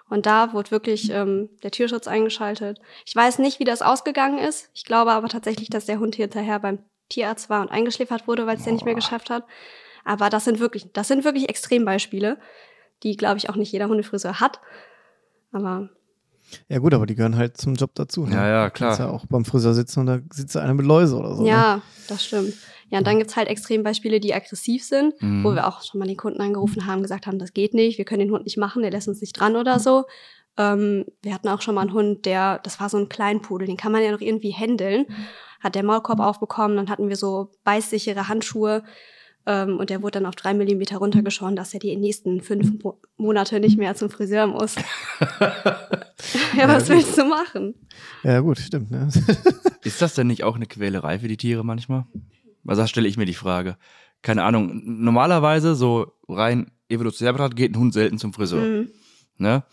Und 0.08 0.26
da 0.26 0.52
wurde 0.52 0.70
wirklich 0.70 1.10
ähm, 1.10 1.48
der 1.62 1.70
Tierschutz 1.72 2.06
eingeschaltet. 2.06 2.78
Ich 3.04 3.16
weiß 3.16 3.38
nicht, 3.40 3.58
wie 3.58 3.64
das 3.64 3.82
ausgegangen 3.82 4.38
ist. 4.38 4.70
Ich 4.72 4.84
glaube 4.84 5.12
aber 5.12 5.28
tatsächlich, 5.28 5.68
dass 5.68 5.86
der 5.86 5.98
Hund 5.98 6.14
hinterher 6.14 6.60
beim 6.60 6.78
Tierarzt 7.08 7.50
war 7.50 7.60
und 7.60 7.70
eingeschläfert 7.70 8.28
wurde, 8.28 8.46
weil 8.46 8.56
es 8.56 8.64
der 8.64 8.72
nicht 8.72 8.84
mehr 8.84 8.94
geschafft 8.94 9.30
hat. 9.30 9.44
Aber 10.04 10.30
das 10.30 10.44
sind 10.44 10.60
wirklich, 10.60 10.92
das 10.92 11.08
sind 11.08 11.24
wirklich 11.24 11.48
Extrembeispiele, 11.48 12.38
die, 13.02 13.16
glaube 13.16 13.38
ich, 13.38 13.50
auch 13.50 13.56
nicht 13.56 13.72
jeder 13.72 13.88
Hundefriseur 13.88 14.38
hat. 14.40 14.60
Aber 15.52 15.88
Ja 16.68 16.78
gut, 16.78 16.94
aber 16.94 17.06
die 17.06 17.16
gehören 17.16 17.36
halt 17.36 17.56
zum 17.56 17.74
Job 17.74 17.90
dazu. 17.94 18.26
Ne? 18.26 18.34
Ja, 18.36 18.48
ja, 18.48 18.64
Du 18.66 18.74
kannst 18.78 18.98
klar. 18.98 19.08
ja 19.08 19.14
auch 19.14 19.26
beim 19.26 19.44
Friseur 19.44 19.74
sitzen 19.74 20.00
und 20.00 20.06
da 20.06 20.18
sitzt 20.32 20.54
da 20.54 20.60
einer 20.60 20.74
mit 20.74 20.86
Läuse 20.86 21.16
oder 21.16 21.34
so. 21.34 21.42
Ne? 21.42 21.48
ja, 21.48 21.82
das 22.08 22.24
stimmt. 22.24 22.54
Ja, 22.90 22.98
und 22.98 23.06
dann 23.06 23.18
gibt's 23.18 23.34
halt 23.36 23.48
Extrembeispiele, 23.48 24.20
die 24.20 24.32
aggressiv 24.34 24.84
sind, 24.84 25.20
Mhm. 25.20 25.42
wo 25.44 25.54
wir 25.54 25.66
auch 25.66 25.82
schon 25.82 25.98
mal 25.98 26.06
den 26.06 26.16
Kunden 26.16 26.40
angerufen 26.40 26.86
haben, 26.86 27.02
gesagt 27.02 27.26
haben, 27.26 27.38
das 27.38 27.52
geht 27.52 27.74
nicht, 27.74 27.98
wir 27.98 28.04
können 28.04 28.20
den 28.20 28.30
Hund 28.30 28.44
nicht 28.44 28.58
machen, 28.58 28.82
der 28.82 28.90
lässt 28.92 29.08
uns 29.08 29.20
nicht 29.20 29.32
dran 29.32 29.56
oder 29.56 29.78
so. 29.80 30.04
Ähm, 30.56 31.04
wir 31.22 31.34
hatten 31.34 31.48
auch 31.48 31.60
schon 31.62 31.74
mal 31.74 31.82
einen 31.82 31.92
Hund, 31.92 32.24
der, 32.26 32.60
das 32.60 32.78
war 32.80 32.88
so 32.88 32.96
ein 32.96 33.08
Kleinpudel, 33.08 33.66
den 33.66 33.76
kann 33.76 33.92
man 33.92 34.02
ja 34.02 34.10
noch 34.12 34.20
irgendwie 34.20 34.50
händeln. 34.50 35.06
Hat 35.60 35.74
der 35.74 35.82
Maulkorb 35.84 36.20
aufbekommen, 36.20 36.76
dann 36.76 36.88
hatten 36.88 37.08
wir 37.08 37.16
so 37.16 37.50
beißsichere 37.64 38.28
Handschuhe 38.28 38.84
ähm, 39.46 39.78
und 39.78 39.90
der 39.90 40.00
wurde 40.02 40.12
dann 40.20 40.26
auf 40.26 40.36
drei 40.36 40.54
Millimeter 40.54 40.98
runtergeschoren, 40.98 41.56
dass 41.56 41.74
er 41.74 41.80
die 41.80 41.96
nächsten 41.96 42.40
fünf 42.40 42.82
Mo 42.82 42.98
Monate 43.16 43.58
nicht 43.60 43.76
mehr 43.78 43.94
zum 43.96 44.10
Friseur 44.10 44.46
muss. 44.46 44.76
ja, 46.56 46.68
was 46.68 46.88
willst 46.88 47.16
du 47.18 47.24
machen? 47.24 47.74
Ja, 48.22 48.40
gut, 48.40 48.58
stimmt. 48.58 48.90
Ne? 48.90 49.08
Ist 49.82 50.00
das 50.02 50.14
denn 50.14 50.26
nicht 50.28 50.44
auch 50.44 50.56
eine 50.56 50.66
Quälerei 50.66 51.18
für 51.18 51.28
die 51.28 51.36
Tiere 51.36 51.64
manchmal? 51.64 52.04
Also 52.66 52.82
da 52.82 52.88
stelle 52.88 53.08
ich 53.08 53.16
mir 53.16 53.26
die 53.26 53.34
Frage. 53.34 53.76
Keine 54.22 54.44
Ahnung. 54.44 54.82
Normalerweise, 54.84 55.74
so 55.74 56.12
rein 56.28 56.70
evolutionär 56.88 57.32
betrachtet, 57.32 57.56
geht 57.56 57.72
ein 57.72 57.78
Hund 57.78 57.92
selten 57.94 58.18
zum 58.18 58.32
Friseur. 58.32 58.64
Mhm. 58.64 58.88
Ne? 59.38 59.64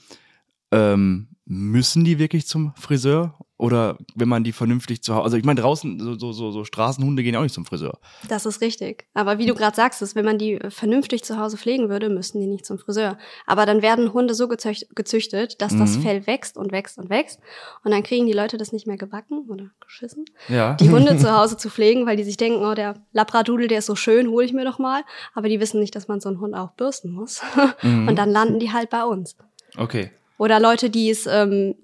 Ähm, 0.73 1.27
müssen 1.45 2.03
die 2.05 2.19
wirklich 2.19 2.47
zum 2.47 2.73
Friseur? 2.75 3.37
Oder 3.57 3.97
wenn 4.15 4.27
man 4.27 4.43
die 4.43 4.51
vernünftig 4.51 5.03
zu 5.03 5.13
Hause. 5.13 5.23
Also 5.23 5.37
ich 5.37 5.45
meine, 5.45 5.61
draußen, 5.61 5.97
so, 5.99 6.15
so, 6.19 6.33
so, 6.33 6.51
so 6.51 6.65
Straßenhunde 6.65 7.23
gehen 7.23 7.33
ja 7.33 7.39
auch 7.39 7.43
nicht 7.43 7.53
zum 7.55 7.65
Friseur. 7.65 7.97
Das 8.27 8.45
ist 8.45 8.59
richtig. 8.59 9.05
Aber 9.13 9.37
wie 9.37 9.45
du 9.45 9.53
gerade 9.53 9.73
sagst, 9.75 10.01
ist, 10.01 10.15
wenn 10.15 10.25
man 10.25 10.37
die 10.37 10.53
äh, 10.55 10.69
vernünftig 10.69 11.23
zu 11.23 11.39
Hause 11.39 11.55
pflegen 11.57 11.87
würde, 11.87 12.09
müssten 12.09 12.41
die 12.41 12.47
nicht 12.47 12.65
zum 12.65 12.77
Friseur. 12.77 13.17
Aber 13.45 13.65
dann 13.65 13.81
werden 13.81 14.11
Hunde 14.11 14.33
so 14.33 14.49
gezücht, 14.49 14.93
gezüchtet, 14.95 15.61
dass 15.61 15.77
das 15.77 15.95
Mhm. 15.97 16.01
Fell 16.01 16.27
wächst 16.27 16.57
und 16.57 16.73
wächst 16.73 16.97
und 16.97 17.09
wächst. 17.09 17.39
Und 17.85 17.91
dann 17.91 18.03
kriegen 18.03 18.25
die 18.25 18.33
Leute 18.33 18.57
das 18.57 18.73
nicht 18.73 18.85
mehr 18.87 18.97
gebacken 18.97 19.45
oder 19.47 19.69
geschissen, 19.85 20.25
Ja. 20.49 20.73
die 20.73 20.89
Hunde 20.89 21.15
zu 21.17 21.31
Hause 21.31 21.55
zu 21.55 21.69
pflegen, 21.69 22.05
weil 22.05 22.17
die 22.17 22.23
sich 22.23 22.35
denken, 22.37 22.65
oh, 22.65 22.73
der 22.73 22.95
Labradudel, 23.13 23.67
der 23.69 23.79
ist 23.79 23.85
so 23.85 23.95
schön, 23.95 24.27
hole 24.29 24.45
ich 24.45 24.51
mir 24.51 24.65
doch 24.65 24.79
mal. 24.79 25.03
Aber 25.35 25.47
die 25.47 25.61
wissen 25.61 25.79
nicht, 25.79 25.95
dass 25.95 26.09
man 26.09 26.19
so 26.19 26.27
einen 26.27 26.41
Hund 26.41 26.53
auch 26.55 26.71
bürsten 26.71 27.11
muss. 27.11 27.41
Mhm. 27.81 28.09
Und 28.09 28.15
dann 28.17 28.29
landen 28.31 28.59
die 28.59 28.73
halt 28.73 28.89
bei 28.89 29.05
uns. 29.05 29.37
Okay. 29.77 30.11
Oder 30.43 30.59
Leute, 30.59 30.89
die 30.89 31.09
es 31.09 31.25
ähm, 31.25 31.75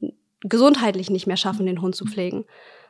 gesundheitlich 0.42 1.10
nicht 1.10 1.28
mehr 1.28 1.38
schaffen, 1.38 1.66
den 1.66 1.82
Hund 1.82 1.96
zu 1.96 2.06
pflegen. 2.06 2.44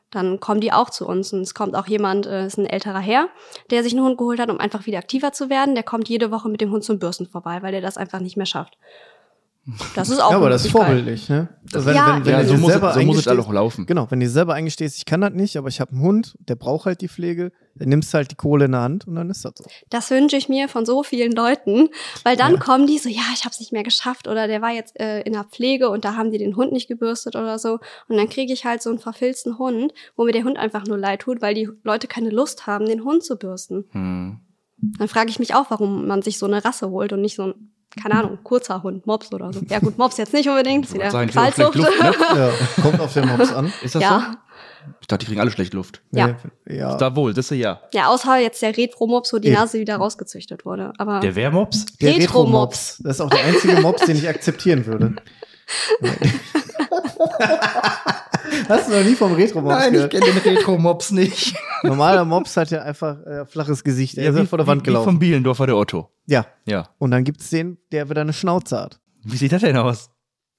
Dann 0.10 0.40
kommen 0.40 0.62
die 0.62 0.74
auch 0.74 0.90
zu 0.90 1.06
uns. 1.08 1.32
Und 1.32 1.42
es 1.42 1.54
kommt 1.54 1.76
auch 1.76 1.86
jemand, 1.86 2.26
äh, 2.26 2.48
ist 2.48 2.58
ein 2.58 2.66
älterer 2.66 2.98
Herr, 3.00 3.28
der 3.70 3.84
sich 3.84 3.94
einen 3.94 4.04
Hund 4.04 4.18
geholt 4.18 4.40
hat, 4.40 4.50
um 4.50 4.60
einfach 4.60 4.88
wieder 4.88 4.98
aktiver 4.98 5.32
zu 5.32 5.52
werden. 5.52 5.76
Der 5.76 5.84
kommt 5.84 6.10
jede 6.10 6.32
Woche 6.32 6.50
mit 6.50 6.60
dem 6.62 6.72
Hund 6.72 6.84
zum 6.84 6.98
Bürsten 6.98 7.28
vorbei, 7.28 7.62
weil 7.62 7.72
der 7.72 7.82
das 7.82 7.98
einfach 7.98 8.20
nicht 8.20 8.36
mehr 8.36 8.48
schafft. 8.48 8.78
Das 9.96 10.10
ist 10.10 10.20
auch 10.20 10.32
ja, 10.32 10.38
aber 10.38 10.50
das 10.50 10.66
ist 10.66 10.72
vorbildlich, 10.72 11.30
ne? 11.30 11.50
Also 11.76 11.92
Ja, 11.92 12.16
wenn, 12.16 12.26
wenn 12.26 12.32
Ja, 12.34 12.44
so 12.46 12.56
muss, 12.56 12.72
selber 12.72 12.94
so 12.94 13.02
muss 13.04 13.18
es 13.20 13.28
eingestehst- 13.28 13.40
auch 13.48 13.54
laufen. 13.54 13.86
Genau, 13.86 14.10
wenn 14.10 14.20
du 14.20 14.26
dir 14.26 14.32
selber 14.32 14.56
eingestehst, 14.56 14.98
ich 14.98 15.06
kann 15.06 15.22
das 15.22 15.34
nicht, 15.34 15.58
aber 15.58 15.68
ich 15.68 15.80
habe 15.80 15.92
einen 15.92 16.02
Hund, 16.02 16.36
der 16.40 16.56
braucht 16.56 16.88
halt 16.88 17.02
die 17.02 17.08
Pflege, 17.08 17.52
dann 17.80 17.90
nimmst 17.90 18.14
du 18.14 18.18
halt 18.18 18.30
die 18.32 18.36
Kohle 18.36 18.66
in 18.66 18.74
der 18.74 18.82
Hand 18.82 19.08
und 19.08 19.16
dann 19.16 19.30
ist 19.30 19.44
das 19.46 19.54
so. 19.56 19.64
Das 19.90 20.12
wünsche 20.12 20.36
ich 20.38 20.50
mir 20.50 20.68
von 20.70 20.86
so 20.86 21.02
vielen 21.04 21.32
Leuten, 21.32 21.90
weil 22.24 22.36
dann 22.38 22.54
Ja. 22.54 22.60
kommen 22.60 22.86
die 22.88 22.98
so, 22.98 23.10
ja, 23.10 23.22
ich 23.34 23.42
habe 23.46 23.52
es 23.52 23.60
nicht 23.60 23.72
mehr 23.72 23.84
geschafft 23.84 24.28
oder 24.28 24.48
der 24.48 24.62
war 24.62 24.72
jetzt 24.72 25.00
äh, 25.00 25.22
in 25.22 25.34
der 25.34 25.46
Pflege 25.46 25.90
und 25.90 26.06
da 26.06 26.16
haben 26.16 26.32
die 26.32 26.38
den 26.38 26.56
Hund 26.56 26.72
nicht 26.72 26.88
gebürstet 26.88 27.36
oder 27.36 27.58
so 27.58 27.80
und 28.08 28.18
dann 28.18 28.30
kriege 28.30 28.54
ich 28.54 28.66
halt 28.66 28.84
so 28.84 28.90
einen 28.90 29.00
verfilzten 29.00 29.58
Hund, 29.58 29.94
wo 30.16 30.26
mir 30.26 30.32
der 30.34 30.44
Hund 30.44 30.58
einfach 30.58 30.86
nur 30.86 30.98
leid 30.98 31.22
tut, 31.22 31.42
weil 31.42 31.56
die 31.56 31.70
Leute 31.84 32.08
keine 32.08 32.30
Lust 32.30 32.68
haben, 32.68 32.86
den 32.86 33.04
Hund 33.04 33.24
zu 33.24 33.38
bürsten. 33.38 33.86
Hm. 33.92 34.40
Dann 34.98 35.08
frage 35.08 35.30
ich 35.30 35.40
mich 35.40 35.56
auch, 35.56 35.66
warum 35.70 36.08
man 36.08 36.22
sich 36.22 36.38
so 36.38 36.46
eine 36.46 36.64
Rasse 36.64 36.90
holt 36.90 37.12
und 37.12 37.22
nicht 37.22 37.36
so 37.36 37.48
ein, 37.48 37.54
keine 38.02 38.16
Ahnung, 38.16 38.40
kurzer 38.44 38.82
Hund, 38.84 39.06
Mops 39.08 39.34
oder 39.34 39.52
so. 39.52 39.62
Ja 39.70 39.80
gut, 39.80 39.98
Mops 39.98 40.18
jetzt 40.18 40.32
nicht 40.32 40.48
unbedingt, 40.48 40.86
ist 40.86 40.94
wieder 40.94 41.10
Qualzucht. 41.10 41.76
ne? 41.78 42.14
Ja, 42.36 42.52
kommt 42.82 43.00
auf 43.02 43.14
den 43.14 43.28
Mops 43.28 43.52
an. 43.52 43.74
Ist 43.84 43.96
das 43.96 44.04
Ja. 44.04 44.32
so? 44.32 44.38
Ich 45.02 45.08
dachte, 45.08 45.20
die 45.26 45.28
kriegen 45.28 45.42
alle 45.42 45.52
schlecht 45.52 45.74
Luft. 45.74 46.02
Ja. 46.12 46.38
Ja. 46.68 46.96
Da 46.98 47.16
wohl, 47.16 47.34
das 47.34 47.52
ist 47.52 47.58
ja. 47.58 47.82
Ja, 47.94 48.08
außer 48.08 48.38
jetzt 48.38 48.62
der 48.62 48.76
Retro-Mops, 48.76 49.34
wo 49.34 49.40
die. 49.40 49.52
Nase 49.52 49.80
wieder 49.80 49.96
rausgezüchtet 49.98 50.66
wurde. 50.66 50.94
Aber 50.98 51.20
Der 51.20 51.36
Wehrmops? 51.36 51.86
Der 51.98 52.16
Retro-Mops. 52.16 53.02
Das 53.04 53.18
ist 53.18 53.22
auch 53.22 53.30
der 53.30 53.44
einzige 53.46 53.82
Mops, 53.82 54.06
den 54.06 54.18
ich 54.18 54.28
akzeptieren 54.28 54.86
würde. 54.86 55.16
Hast 58.68 58.90
du 58.90 58.94
noch 58.96 59.04
nie 59.04 59.16
vom 59.16 59.34
Retro-Mops 59.34 59.90
gehört? 59.90 60.12
kenne 60.12 60.26
den 60.26 60.38
Retro-Mops 60.38 61.12
nicht. 61.12 61.56
Normaler 61.84 62.26
Mops 62.26 62.56
hat 62.58 62.72
ja 62.72 62.82
einfach 62.84 63.26
äh, 63.26 63.46
flaches 63.46 63.84
Gesicht. 63.84 64.18
Er 64.18 64.32
ist 64.32 64.38
ja 64.38 64.46
vor 64.46 64.58
der 64.58 64.68
Wand 64.68 64.82
Wie 64.82 64.86
gelaufen. 64.86 65.06
vom 65.06 65.20
Bielendorfer 65.20 65.66
der 65.68 65.78
Otto. 65.78 66.10
Ja. 66.26 66.46
Ja. 66.66 66.90
Und 66.98 67.12
dann 67.12 67.24
gibt's 67.24 67.50
den, 67.50 67.78
der 67.92 68.10
wieder 68.10 68.22
eine 68.22 68.34
Schnauze 68.34 68.78
hat. 68.80 69.00
Wie 69.24 69.38
sieht 69.38 69.52
das 69.52 69.62
denn 69.62 69.78
aus? 69.78 70.10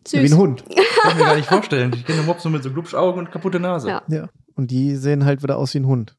Wie 0.09 0.19
süß. 0.19 0.33
ein 0.33 0.38
Hund. 0.38 0.64
Kann 1.02 1.12
ich 1.12 1.19
mir 1.19 1.25
gar 1.25 1.37
nicht 1.37 1.49
vorstellen. 1.49 1.92
Ich 1.95 2.04
kenne 2.04 2.19
den 2.21 2.26
Mops 2.26 2.45
nur 2.45 2.52
mit 2.52 2.62
so 2.62 2.71
Glubschaugen 2.71 3.19
und 3.19 3.30
kaputte 3.30 3.61
Nase. 3.61 3.88
Ja. 3.88 4.02
Ja. 4.09 4.28
Und 4.54 4.71
die 4.71 4.97
sehen 4.97 5.25
halt 5.25 5.42
wieder 5.42 5.59
aus 5.59 5.75
wie 5.75 5.78
ein 5.80 5.87
Hund. 5.87 6.16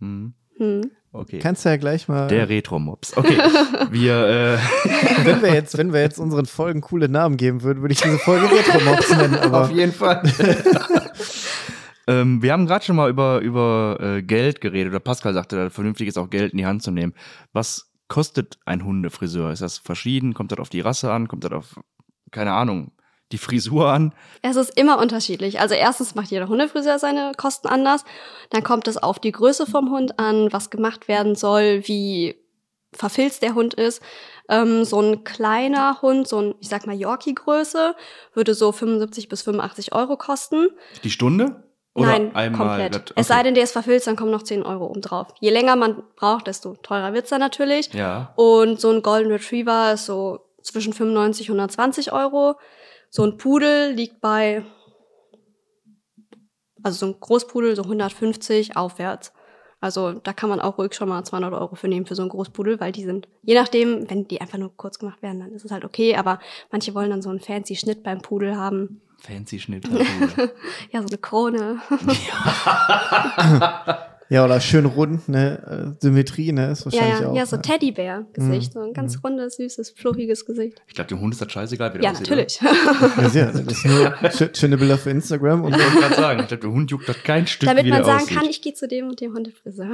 Hm. 0.00 0.34
Hm. 0.58 0.90
Okay. 1.12 1.38
Kannst 1.38 1.64
du 1.64 1.70
ja 1.70 1.76
gleich 1.76 2.08
mal. 2.08 2.28
Der 2.28 2.48
Retro-Mops. 2.48 3.16
Okay. 3.16 3.38
Wir, 3.90 4.58
äh, 4.58 4.58
wenn 5.24 5.42
wir 5.42 5.54
jetzt, 5.54 5.78
wenn 5.78 5.92
wir 5.92 6.00
jetzt 6.00 6.18
unseren 6.18 6.46
Folgen 6.46 6.82
coole 6.82 7.08
Namen 7.08 7.36
geben 7.36 7.62
würden, 7.62 7.80
würde 7.80 7.94
ich 7.94 8.00
diese 8.00 8.18
Folge 8.18 8.50
Retro-Mops 8.50 9.16
nennen. 9.16 9.34
Aber 9.36 9.62
auf 9.62 9.70
jeden 9.70 9.92
Fall. 9.92 10.22
ähm, 12.06 12.42
wir 12.42 12.52
haben 12.52 12.66
gerade 12.66 12.84
schon 12.84 12.96
mal 12.96 13.08
über, 13.08 13.40
über 13.40 13.98
äh, 14.00 14.22
Geld 14.22 14.60
geredet. 14.60 14.92
Oder 14.92 15.00
Pascal 15.00 15.32
sagte, 15.32 15.70
vernünftig 15.70 16.08
ist 16.08 16.18
auch 16.18 16.28
Geld 16.28 16.52
in 16.52 16.58
die 16.58 16.66
Hand 16.66 16.82
zu 16.82 16.90
nehmen. 16.90 17.14
Was 17.52 17.90
kostet 18.08 18.58
ein 18.66 18.84
Hundefriseur? 18.84 19.52
Ist 19.52 19.62
das 19.62 19.78
verschieden? 19.78 20.34
Kommt 20.34 20.52
das 20.52 20.58
auf 20.58 20.68
die 20.68 20.80
Rasse 20.80 21.12
an? 21.12 21.28
Kommt 21.28 21.44
das 21.44 21.52
auf, 21.52 21.80
keine 22.30 22.52
Ahnung, 22.52 22.92
die 23.32 23.38
Frisur 23.38 23.88
an? 23.88 24.12
Es 24.42 24.56
ist 24.56 24.76
immer 24.78 24.98
unterschiedlich. 24.98 25.60
Also 25.60 25.74
erstens 25.74 26.14
macht 26.14 26.30
jeder 26.30 26.48
Hundefriseur 26.48 26.98
seine 26.98 27.32
Kosten 27.36 27.68
anders. 27.68 28.04
Dann 28.50 28.62
kommt 28.62 28.86
es 28.88 28.96
auf 28.96 29.18
die 29.18 29.32
Größe 29.32 29.66
vom 29.66 29.90
Hund 29.90 30.18
an, 30.18 30.52
was 30.52 30.70
gemacht 30.70 31.08
werden 31.08 31.34
soll, 31.34 31.82
wie 31.86 32.36
verfilzt 32.92 33.42
der 33.42 33.54
Hund 33.54 33.74
ist. 33.74 34.00
Ähm, 34.48 34.84
so 34.84 35.00
ein 35.00 35.24
kleiner 35.24 36.00
Hund, 36.02 36.28
so 36.28 36.38
ein, 36.40 36.54
ich 36.60 36.68
sag 36.68 36.86
mal, 36.86 36.94
Yorkie-Größe, 36.96 37.96
würde 38.32 38.54
so 38.54 38.70
75 38.72 39.28
bis 39.28 39.42
85 39.42 39.92
Euro 39.94 40.16
kosten. 40.16 40.68
Die 41.02 41.10
Stunde? 41.10 41.64
Oder 41.94 42.06
Nein, 42.08 42.36
einmal? 42.36 42.68
komplett. 42.68 42.94
das- 42.94 43.14
Es 43.16 43.26
sei 43.28 43.34
okay. 43.36 43.44
denn, 43.44 43.54
der 43.54 43.64
ist 43.64 43.72
verfilzt, 43.72 44.06
dann 44.06 44.16
kommen 44.16 44.30
noch 44.30 44.42
10 44.42 44.62
Euro 44.62 44.86
obendrauf. 44.86 45.28
Je 45.40 45.50
länger 45.50 45.76
man 45.76 46.02
braucht, 46.14 46.46
desto 46.46 46.74
teurer 46.76 47.12
wird's 47.14 47.30
dann 47.30 47.40
natürlich. 47.40 47.92
Ja. 47.92 48.32
Und 48.36 48.80
so 48.80 48.90
ein 48.90 49.02
Golden 49.02 49.32
Retriever 49.32 49.94
ist 49.94 50.06
so 50.06 50.40
zwischen 50.62 50.92
95 50.92 51.50
und 51.50 51.56
120 51.56 52.12
Euro. 52.12 52.56
So 53.16 53.24
ein 53.24 53.38
Pudel 53.38 53.94
liegt 53.94 54.20
bei, 54.20 54.62
also 56.82 56.98
so 56.98 57.06
ein 57.06 57.18
Großpudel 57.18 57.74
so 57.74 57.84
150 57.84 58.76
aufwärts. 58.76 59.32
Also 59.80 60.12
da 60.12 60.34
kann 60.34 60.50
man 60.50 60.60
auch 60.60 60.76
ruhig 60.76 60.92
schon 60.92 61.08
mal 61.08 61.24
200 61.24 61.54
Euro 61.54 61.76
für 61.76 61.88
nehmen 61.88 62.04
für 62.04 62.14
so 62.14 62.20
einen 62.20 62.28
Großpudel, 62.28 62.78
weil 62.78 62.92
die 62.92 63.04
sind, 63.04 63.26
je 63.40 63.54
nachdem, 63.54 64.10
wenn 64.10 64.28
die 64.28 64.42
einfach 64.42 64.58
nur 64.58 64.76
kurz 64.76 64.98
gemacht 64.98 65.22
werden, 65.22 65.40
dann 65.40 65.52
ist 65.52 65.64
es 65.64 65.70
halt 65.70 65.86
okay. 65.86 66.14
Aber 66.16 66.40
manche 66.70 66.94
wollen 66.94 67.08
dann 67.08 67.22
so 67.22 67.30
einen 67.30 67.40
fancy 67.40 67.76
Schnitt 67.76 68.02
beim 68.02 68.20
Pudel 68.20 68.54
haben. 68.54 69.00
Fancy 69.16 69.60
Schnitt. 69.60 69.88
Ja, 70.92 71.00
so 71.00 71.08
eine 71.08 71.16
Krone. 71.16 71.80
Ja, 72.28 74.10
oder 74.44 74.60
schön 74.60 74.86
rund, 74.86 75.28
ne? 75.28 75.94
Äh, 75.96 76.00
Symmetrie, 76.02 76.50
ne? 76.52 76.70
Ist 76.72 76.80
Ja, 76.80 76.84
wahrscheinlich 76.86 77.20
ja, 77.20 77.28
auch. 77.28 77.36
ja, 77.36 77.46
so 77.46 77.56
ne? 77.56 77.62
Teddybär-Gesicht, 77.62 78.72
so 78.72 78.80
ein 78.80 78.92
ganz 78.92 79.14
Mhm. 79.16 79.20
rundes, 79.24 79.56
süßes, 79.56 79.90
fluffiges 79.90 80.44
Gesicht. 80.44 80.82
Ich 80.88 80.94
glaube, 80.94 81.08
dem 81.08 81.20
Hund 81.20 81.32
ist 81.34 81.40
das 81.42 81.52
scheißegal, 81.52 81.94
wie 81.94 81.98
der 81.98 82.04
Ja, 82.04 82.10
aussieht, 82.12 82.28
natürlich. 82.28 82.60
Ja, 83.22 83.28
sehr. 83.28 83.52
Das 83.52 83.60
ist 83.66 83.84
nur 83.86 84.08
schö- 84.30 84.56
schöne 84.56 84.76
Bilder 84.78 84.98
für 84.98 85.10
Instagram 85.10 85.62
und? 85.64 85.74
Ich 85.76 85.80
wollte 85.82 85.98
gerade 86.00 86.14
sagen, 86.16 86.40
ich 86.40 86.48
glaube, 86.48 86.60
der 86.62 86.70
Hund 86.72 86.90
juckt 86.90 87.08
das 87.08 87.22
kein 87.22 87.46
Stück, 87.46 87.68
Damit 87.68 87.84
wie 87.84 87.90
man 87.90 88.04
sagen 88.04 88.22
aussieht. 88.22 88.36
kann, 88.36 88.46
ich 88.48 88.62
gehe 88.62 88.74
zu 88.74 88.88
dem 88.88 89.06
und 89.08 89.20
dem 89.20 89.32
Hundefriseur. 89.34 89.92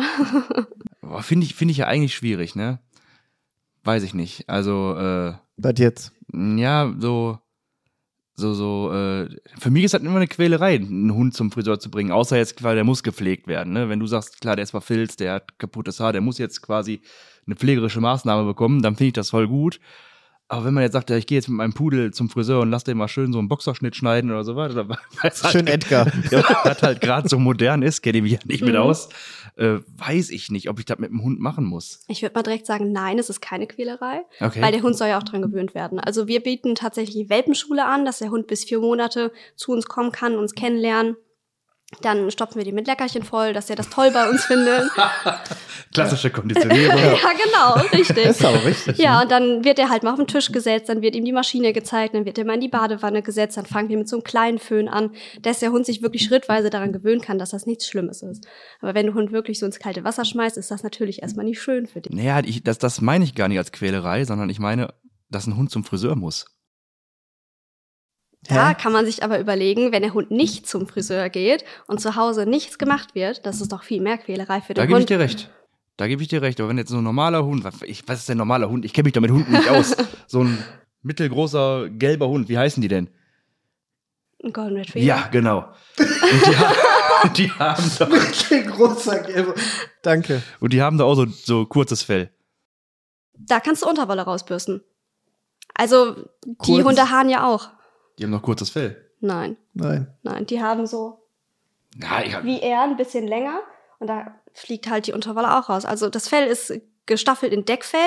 Boah, 1.03 1.23
Finde 1.23 1.45
ich, 1.47 1.55
finde 1.55 1.73
ich 1.73 1.79
ja 1.79 1.87
eigentlich 1.87 2.15
schwierig, 2.15 2.55
ne? 2.57 2.79
Weiß 3.85 4.03
ich 4.03 4.15
nicht. 4.15 4.49
Also, 4.49 4.97
äh, 4.97 5.35
was 5.59 5.75
jetzt? 5.77 6.13
ja, 6.33 6.95
so, 6.99 7.39
so, 8.35 8.55
so, 8.55 8.93
äh, 8.93 9.29
für 9.59 9.71
mich 9.71 9.85
ist 9.85 9.95
das 9.95 10.03
immer 10.03 10.17
eine 10.17 10.27
Quälerei, 10.27 10.77
einen 10.77 11.15
Hund 11.15 11.35
zum 11.35 11.51
Friseur 11.51 11.79
zu 11.79 11.91
bringen, 11.91 12.13
außer 12.13 12.37
jetzt, 12.37 12.63
weil 12.63 12.75
der 12.75 12.85
muss 12.85 13.03
gepflegt 13.03 13.47
werden, 13.47 13.73
ne? 13.73 13.89
Wenn 13.89 14.01
du 14.01 14.07
sagst, 14.07 14.41
klar, 14.41 14.57
der 14.57 14.63
ist 14.63 14.71
verfilzt, 14.71 15.21
der 15.21 15.35
hat 15.35 15.59
kaputtes 15.59 16.01
Haar, 16.01 16.13
der 16.13 16.23
muss 16.23 16.39
jetzt 16.39 16.63
quasi 16.63 17.03
eine 17.47 17.57
pflegerische 17.57 18.01
Maßnahme 18.01 18.45
bekommen, 18.45 18.83
dann 18.83 18.97
finde 18.97 19.09
ich 19.09 19.13
das 19.13 19.31
voll 19.31 19.49
gut. 19.49 19.81
Aber 20.53 20.67
wenn 20.67 20.75
man 20.75 20.83
jetzt 20.83 20.93
sagt, 20.93 21.09
ja, 21.09 21.17
ich 21.17 21.27
gehe 21.27 21.39
jetzt 21.39 21.49
mit 21.49 21.57
meinem 21.57 21.73
Pudel 21.73 22.13
zum 22.13 22.29
Friseur 22.29 22.61
und 22.61 22.71
lass 22.71 22.85
den 22.85 22.99
mal 22.99 23.09
schön 23.09 23.33
so 23.33 23.39
einen 23.39 23.49
Boxerschnitt 23.49 23.97
schneiden 23.97 24.31
oder 24.31 24.45
so 24.45 24.55
weiter, 24.55 24.87
es 25.23 25.39
Schön 25.51 25.67
halt, 25.67 25.69
Edgar. 25.71 26.07
ja, 26.31 26.43
das 26.65 26.83
halt 26.83 27.01
gerade 27.01 27.27
so 27.27 27.39
modern 27.39 27.81
ist, 27.81 28.03
kenne 28.03 28.19
ich 28.19 28.23
mich 28.23 28.33
ja 28.33 28.39
nicht 28.45 28.63
mit 28.63 28.75
Mhm. 28.75 28.81
aus, 28.81 29.09
äh, 29.57 29.79
weiß 29.97 30.29
ich 30.29 30.51
nicht, 30.51 30.69
ob 30.69 30.79
ich 30.79 30.85
das 30.85 30.99
mit 30.99 31.09
dem 31.09 31.23
Hund 31.23 31.41
machen 31.41 31.65
muss. 31.65 32.01
Ich 32.07 32.21
würde 32.21 32.35
mal 32.35 32.43
direkt 32.43 32.67
sagen, 32.67 32.93
nein, 32.93 33.19
es 33.19 33.31
ist 33.31 33.41
keine 33.41 33.67
Quälerei, 33.67 34.25
Okay. 34.41 34.61
weil 34.61 34.73
der 34.73 34.83
Hund 34.83 34.95
soll 34.95 35.09
ja 35.09 35.17
auch 35.17 35.23
dran 35.23 35.41
gewöhnt 35.41 35.75
werden. 35.75 35.99
Also 35.99 36.29
wir 36.29 36.41
bieten 36.41 36.75
tatsächlich 36.75 37.17
die 37.17 37.31
Welpenschule 37.31 37.87
an, 37.87 38.05
dass 38.05 38.19
der 38.19 38.29
Hund 38.31 38.47
bis 38.47 38.65
vier 38.65 38.81
Monate 38.81 39.33
zu 39.57 39.73
uns 39.73 39.87
kommen 39.87 40.13
kann, 40.13 40.37
uns 40.37 40.55
kennenlernen. 40.55 41.17
Dann 42.01 42.31
stopfen 42.31 42.57
wir 42.59 42.65
die 42.65 42.73
mit 42.73 42.87
Leckerchen 42.87 43.23
voll, 43.23 43.53
dass 43.53 43.69
er 43.71 43.77
das 43.77 43.91
toll 43.91 44.11
bei 44.13 44.29
uns 44.29 44.45
findet. 44.45 44.91
Klassische 45.95 46.31
Konditionierung. 46.31 46.97
ja, 46.97 47.33
genau, 47.45 47.87
richtig. 47.93 48.25
Ist 48.25 48.45
auch 48.45 48.65
richtig. 48.65 48.99
Ja, 48.99 49.19
ne? 49.19 49.23
und 49.23 49.31
dann 49.31 49.65
wird 49.65 49.79
er 49.79 49.91
halt 49.91 50.03
mal 50.03 50.13
auf 50.13 50.19
den 50.19 50.27
Tisch 50.27 50.51
gesetzt, 50.51 50.89
dann 50.89 51.03
wird 51.03 51.15
ihm 51.15 51.25
die 51.25 51.33
Maschine 51.33 51.73
gezeigt, 51.73 52.15
dann 52.15 52.25
wird 52.25 52.39
er 52.39 52.47
mal 52.47 52.55
in 52.55 52.61
die 52.61 52.69
Badewanne 52.69 53.23
gesetzt, 53.23 53.57
dann 53.59 53.67
fangen 53.67 53.91
wir 53.91 53.99
mit 53.99 54.09
so 54.09 54.17
einem 54.17 54.25
kleinen 54.25 54.59
Föhn 54.59 54.89
an, 54.89 55.11
dass 55.43 55.61
der 55.61 55.71
Hund 55.71 55.85
sich 55.85 56.03
wirklich 56.03 56.25
schrittweise 56.25 56.71
daran 56.71 56.93
gewöhnen 56.93 57.21
kann, 57.21 57.39
dass 57.39 57.51
das 57.51 57.67
nichts 57.67 57.87
Schlimmes 57.87 58.23
ist. 58.23 58.47
Aber 58.81 58.95
wenn 58.95 59.07
der 59.07 59.15
Hund 59.15 59.33
wirklich 59.33 59.59
so 59.59 59.67
ins 59.67 59.79
kalte 59.79 60.03
Wasser 60.03 60.25
schmeißt, 60.25 60.57
ist 60.57 60.71
das 60.71 60.83
natürlich 60.83 61.23
erstmal 61.23 61.45
nicht 61.45 61.61
schön 61.61 61.87
für 61.87 62.01
dich. 62.01 62.13
Naja, 62.13 62.41
ich, 62.45 62.63
das, 62.63 62.79
das 62.79 63.03
meine 63.03 63.25
ich 63.25 63.35
gar 63.35 63.49
nicht 63.49 63.59
als 63.59 63.71
Quälerei, 63.71 64.25
sondern 64.25 64.49
ich 64.49 64.59
meine, 64.59 64.95
dass 65.31 65.47
ein 65.47 65.57
Hund 65.57 65.71
zum 65.71 65.85
Friseur 65.85 66.17
muss. 66.17 66.47
Da 68.49 68.71
Hä? 68.71 68.75
kann 68.81 68.93
man 68.93 69.07
sich 69.07 69.23
aber 69.23 69.39
überlegen, 69.39 69.93
wenn 69.93 70.03
der 70.03 70.15
Hund 70.15 70.31
nicht 70.33 70.67
zum 70.67 70.87
Friseur 70.89 71.29
geht 71.29 71.65
und 71.87 72.01
zu 72.01 72.17
Hause 72.17 72.45
nichts 72.45 72.77
gemacht 72.79 73.15
wird, 73.15 73.47
das 73.47 73.61
ist 73.61 73.71
doch 73.73 73.85
viel 73.85 74.01
mehr 74.03 74.19
Quälerei 74.19 74.61
für 74.61 74.75
Da 74.75 74.83
den 74.83 74.89
gebe 74.89 74.99
ich 74.99 75.03
Hund. 75.03 75.11
dir 75.11 75.19
recht. 75.21 75.51
Da 75.97 76.09
gebe 76.09 76.23
ich 76.23 76.29
dir 76.29 76.43
recht. 76.43 76.59
Aber 76.59 76.69
wenn 76.69 76.79
jetzt 76.79 76.91
so 76.91 76.97
ein 76.99 77.05
normaler 77.05 77.45
Hund, 77.45 77.63
was, 77.63 77.83
ich, 77.83 78.03
was 78.09 78.19
ist 78.21 78.29
denn 78.29 78.35
ein 78.37 78.39
normaler 78.39 78.69
Hund? 78.69 78.85
Ich 78.85 78.93
kenne 78.93 79.05
mich 79.05 79.13
doch 79.13 79.21
mit 79.21 79.31
Hunden 79.31 79.53
nicht 79.53 79.69
aus. 79.69 79.95
So 80.27 80.43
ein 80.43 80.59
mittelgroßer 81.03 81.89
gelber 81.91 82.29
Hund, 82.29 82.49
wie 82.49 82.59
heißen 82.59 82.81
die 82.81 82.89
denn? 82.89 83.11
Ein 84.43 84.53
Golden 84.53 84.77
Retriever. 84.79 85.05
Ja, 85.05 85.29
genau. 85.31 85.69
Und 85.99 86.47
die, 86.47 86.57
ha- 86.57 87.29
die 87.37 87.51
haben 87.53 87.91
doch, 87.99 88.11
Ein 88.51 88.67
großer 88.67 89.21
Gelber. 89.21 89.55
Danke. 90.03 90.43
und 90.59 90.73
die 90.73 90.83
haben 90.83 90.99
doch 90.99 91.07
auch 91.07 91.15
so, 91.15 91.27
so 91.27 91.67
kurzes 91.67 92.03
Fell. 92.03 92.31
Da 93.35 93.61
kannst 93.61 93.83
du 93.85 93.89
Unterwolle 93.89 94.23
rausbürsten. 94.23 94.83
Also, 95.75 96.15
die 96.45 96.55
Kurz. 96.57 96.85
Hunde 96.85 97.11
haben 97.11 97.29
ja 97.29 97.47
auch. 97.47 97.71
Die 98.19 98.25
haben 98.25 98.31
noch 98.31 98.43
kurzes 98.43 98.71
Fell. 98.71 98.97
Nein, 99.21 99.57
Nein. 99.75 100.09
nein, 100.23 100.47
die 100.47 100.61
haben 100.63 100.87
so 100.87 101.19
Ja, 102.01 102.23
ich 102.25 102.35
hab, 102.35 102.45
wie 102.45 102.61
er, 102.61 102.83
ein 102.83 102.97
bisschen 102.97 103.27
länger. 103.29 103.61
Und 104.01 104.09
da 104.09 104.35
fliegt 104.53 104.91
halt 104.91 105.07
die 105.07 105.13
Unterwolle 105.13 105.57
auch 105.59 105.69
raus. 105.69 105.85
Also 105.85 106.09
das 106.11 106.29
Fell 106.29 106.47
ist 106.49 106.73
gestaffelt 107.07 107.53
in 107.53 107.65
Deckfell 107.65 107.99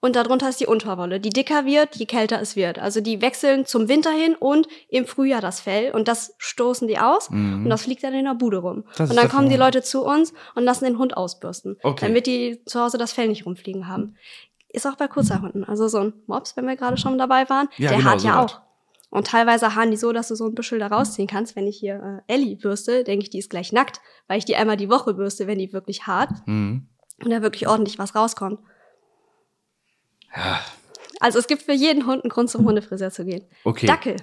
und 0.00 0.14
darunter 0.14 0.48
ist 0.48 0.60
die 0.60 0.66
Unterwolle, 0.66 1.18
die 1.18 1.30
dicker 1.30 1.64
wird, 1.66 1.96
je 1.96 2.06
kälter 2.06 2.40
es 2.40 2.54
wird. 2.54 2.78
Also 2.78 3.00
die 3.00 3.20
wechseln 3.20 3.66
zum 3.66 3.88
Winter 3.88 4.10
hin 4.12 4.36
und 4.36 4.68
im 4.88 5.04
Frühjahr 5.04 5.40
das 5.40 5.58
Fell 5.60 5.90
und 5.92 6.06
das 6.06 6.32
stoßen 6.38 6.86
die 6.86 6.96
aus 6.98 7.28
Mhm. 7.30 7.64
und 7.64 7.70
das 7.70 7.82
fliegt 7.82 8.04
dann 8.04 8.14
in 8.14 8.24
der 8.24 8.34
Bude 8.34 8.58
rum. 8.58 8.84
Das 8.96 9.10
und 9.10 9.16
dann 9.16 9.26
ja 9.26 9.30
kommen 9.30 9.48
die. 9.48 9.56
Leute 9.56 9.82
zu 9.82 10.04
uns 10.04 10.32
und 10.54 10.62
lassen 10.62 10.84
den 10.84 10.96
Hund 10.98 11.16
ausbürsten, 11.16 11.76
Okay. 11.82 12.06
damit 12.06 12.26
die 12.28 12.64
zu 12.66 12.80
Hause 12.80 12.98
das 12.98 13.12
Fell 13.12 13.26
nicht 13.26 13.46
rumfliegen 13.46 13.88
haben. 13.88 14.16
Ist 14.68 14.86
auch 14.86 14.94
bei 14.96 15.08
Kurzerhunden. 15.08 15.64
Also 15.64 15.88
so 15.88 15.98
ein 15.98 16.12
Mops, 16.26 16.56
wenn 16.56 16.66
wir 16.68 16.76
gerade 16.76 16.96
schon 16.98 17.18
dabei 17.18 17.48
waren, 17.50 17.68
Ja, 17.78 17.88
der 17.88 17.98
genau, 17.98 18.10
hat 18.10 18.22
ja 18.22 18.34
sowas. 18.34 18.52
auch. 18.54 18.60
Und 19.08 19.28
teilweise 19.28 19.74
haaren 19.74 19.90
die 19.90 19.96
so, 19.96 20.12
dass 20.12 20.28
du 20.28 20.34
so 20.34 20.46
ein 20.46 20.54
Büschel 20.54 20.78
da 20.78 20.88
rausziehen 20.88 21.28
kannst. 21.28 21.56
Wenn 21.56 21.66
ich 21.66 21.78
hier 21.78 22.22
äh, 22.28 22.32
Ellie 22.32 22.56
bürste, 22.56 23.04
denke 23.04 23.22
ich, 23.24 23.30
die 23.30 23.38
ist 23.38 23.50
gleich 23.50 23.72
nackt, 23.72 24.00
weil 24.26 24.38
ich 24.38 24.44
die 24.44 24.56
einmal 24.56 24.76
die 24.76 24.90
Woche 24.90 25.14
bürste, 25.14 25.46
wenn 25.46 25.58
die 25.58 25.72
wirklich 25.72 26.06
hart 26.06 26.30
Mhm. 26.46 26.88
und 27.24 27.30
da 27.30 27.40
wirklich 27.42 27.68
ordentlich 27.68 27.98
was 27.98 28.14
rauskommt. 28.14 28.58
Ja, 30.34 30.60
Also 31.20 31.38
es 31.38 31.46
gibt 31.46 31.62
für 31.62 31.72
jeden 31.72 32.06
Hund 32.06 32.24
einen 32.24 32.30
Grund, 32.30 32.50
zum 32.50 32.64
Hundefriseur 32.66 33.10
zu 33.10 33.24
gehen. 33.24 33.44
okay. 33.64 33.86
Dackel, 33.86 34.16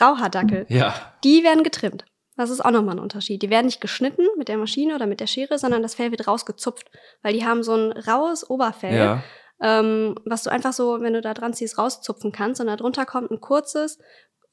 Rauhaardackel, 0.00 0.66
Ja. 0.68 0.94
die 1.22 1.42
werden 1.44 1.62
getrimmt. 1.62 2.04
Das 2.36 2.50
ist 2.50 2.64
auch 2.64 2.72
nochmal 2.72 2.96
ein 2.96 3.00
Unterschied. 3.00 3.40
Die 3.42 3.48
werden 3.50 3.66
nicht 3.66 3.80
geschnitten 3.80 4.26
mit 4.36 4.48
der 4.48 4.58
Maschine 4.58 4.96
oder 4.96 5.06
mit 5.06 5.20
der 5.20 5.28
Schere, 5.28 5.56
sondern 5.56 5.82
das 5.82 5.94
Fell 5.94 6.10
wird 6.10 6.26
rausgezupft, 6.26 6.90
weil 7.22 7.32
die 7.32 7.46
haben 7.46 7.62
so 7.62 7.74
ein 7.74 7.92
raues 7.92 8.50
Oberfell, 8.50 8.94
Ja. 8.96 9.22
Ähm, 9.64 10.14
was 10.26 10.42
du 10.42 10.50
einfach 10.50 10.74
so, 10.74 11.00
wenn 11.00 11.14
du 11.14 11.22
da 11.22 11.32
dran 11.32 11.54
ziehst, 11.54 11.78
rauszupfen 11.78 12.32
kannst. 12.32 12.60
Und 12.60 12.66
darunter 12.66 13.06
kommt 13.06 13.30
ein 13.30 13.40
kurzes, 13.40 13.98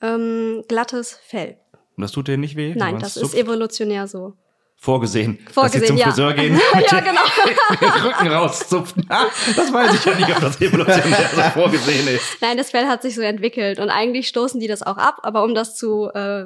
ähm, 0.02 0.64
glattes 0.70 1.20
Fell. 1.28 1.58
Und 1.98 2.04
das 2.04 2.14
tut 2.14 2.30
denen 2.30 2.40
nicht 2.40 2.56
weh? 2.56 2.74
Nein, 2.76 2.98
das 2.98 3.18
ist 3.18 3.36
evolutionär 3.36 4.08
so. 4.08 4.36
vorgesehen, 4.78 5.38
dass 5.38 5.48
sie 5.48 5.54
Vorgesehen, 5.54 5.86
zum 5.86 5.98
ja. 5.98 6.06
Friseur 6.08 6.34
gehen. 6.34 6.60
ja, 6.92 7.00
genau. 7.02 7.22
den 7.82 7.90
Rücken 7.90 8.28
rauszupfen. 8.30 9.06
Ah, 9.10 9.26
das 9.54 9.74
weiß 9.74 9.96
ich 9.96 10.06
ja 10.06 10.16
nicht, 10.16 10.32
ob 10.32 10.40
das 10.40 10.62
evolutionär 10.62 11.30
so 11.36 11.42
vorgesehen 11.60 12.08
ist. 12.08 12.42
Nein, 12.42 12.56
das 12.56 12.72
Fell 12.72 12.88
hat 12.88 13.02
sich 13.02 13.14
so 13.14 13.22
entwickelt 13.22 13.80
und 13.80 13.90
eigentlich 13.90 14.30
stoßen 14.30 14.62
die 14.62 14.68
das 14.68 14.82
auch 14.82 14.98
ab, 14.98 15.20
aber 15.24 15.44
um 15.44 15.54
das 15.54 15.76
zu 15.76 16.10
äh, 16.14 16.46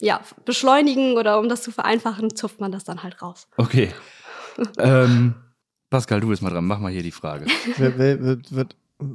ja, 0.00 0.20
beschleunigen 0.44 1.16
oder 1.16 1.38
um 1.38 1.48
das 1.48 1.62
zu 1.62 1.70
vereinfachen, 1.70 2.34
zupft 2.34 2.60
man 2.60 2.72
das 2.72 2.82
dann 2.82 3.04
halt 3.04 3.22
raus. 3.22 3.46
Okay. 3.56 3.92
ähm, 4.78 5.36
Pascal, 5.90 6.20
du 6.20 6.28
bist 6.28 6.42
mal 6.42 6.50
dran. 6.50 6.64
Mach 6.66 6.78
mal 6.78 6.92
hier 6.92 7.02
die 7.02 7.10
Frage. 7.12 7.46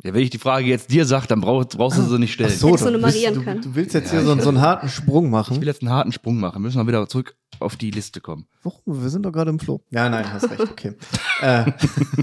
Ja, 0.01 0.13
wenn 0.13 0.21
ich 0.23 0.29
die 0.29 0.37
Frage 0.37 0.65
jetzt 0.65 0.89
dir 0.93 1.05
sage, 1.05 1.27
dann 1.27 1.41
brauch, 1.41 1.65
brauchst 1.67 1.97
du 1.97 2.03
sie 2.03 2.17
nicht 2.17 2.31
stellen. 2.31 2.51
Ach 2.53 2.57
so, 2.57 2.73
du 2.73 2.89
nummerieren 2.91 3.35
du, 3.35 3.43
können. 3.43 3.61
du 3.61 3.75
willst 3.75 3.93
jetzt 3.93 4.13
Ja, 4.13 4.19
hier 4.19 4.25
so, 4.27 4.33
ich- 4.33 4.41
so 4.41 4.47
einen 4.47 4.61
harten 4.61 4.87
Sprung 4.87 5.25
Ich 5.25 5.31
machen. 5.31 5.59
will 5.59 5.67
jetzt 5.67 5.81
einen 5.81 5.91
harten 5.91 6.13
Sprung 6.13 6.39
machen. 6.39 6.61
Müssen 6.61 6.77
wir 6.77 6.87
wieder 6.87 7.05
zurück 7.09 7.35
auf 7.59 7.75
die 7.75 7.91
Liste 7.91 8.21
kommen. 8.21 8.45
Warum? 8.63 8.79
Wir 8.85 9.09
sind 9.09 9.23
doch 9.23 9.33
gerade 9.33 9.49
im 9.49 9.59
Flow. 9.59 9.81
Ja, 9.89 10.07
nein, 10.07 10.31
hast 10.31 10.49
recht, 10.49 10.61
okay. 10.61 10.93
äh, 11.41 11.69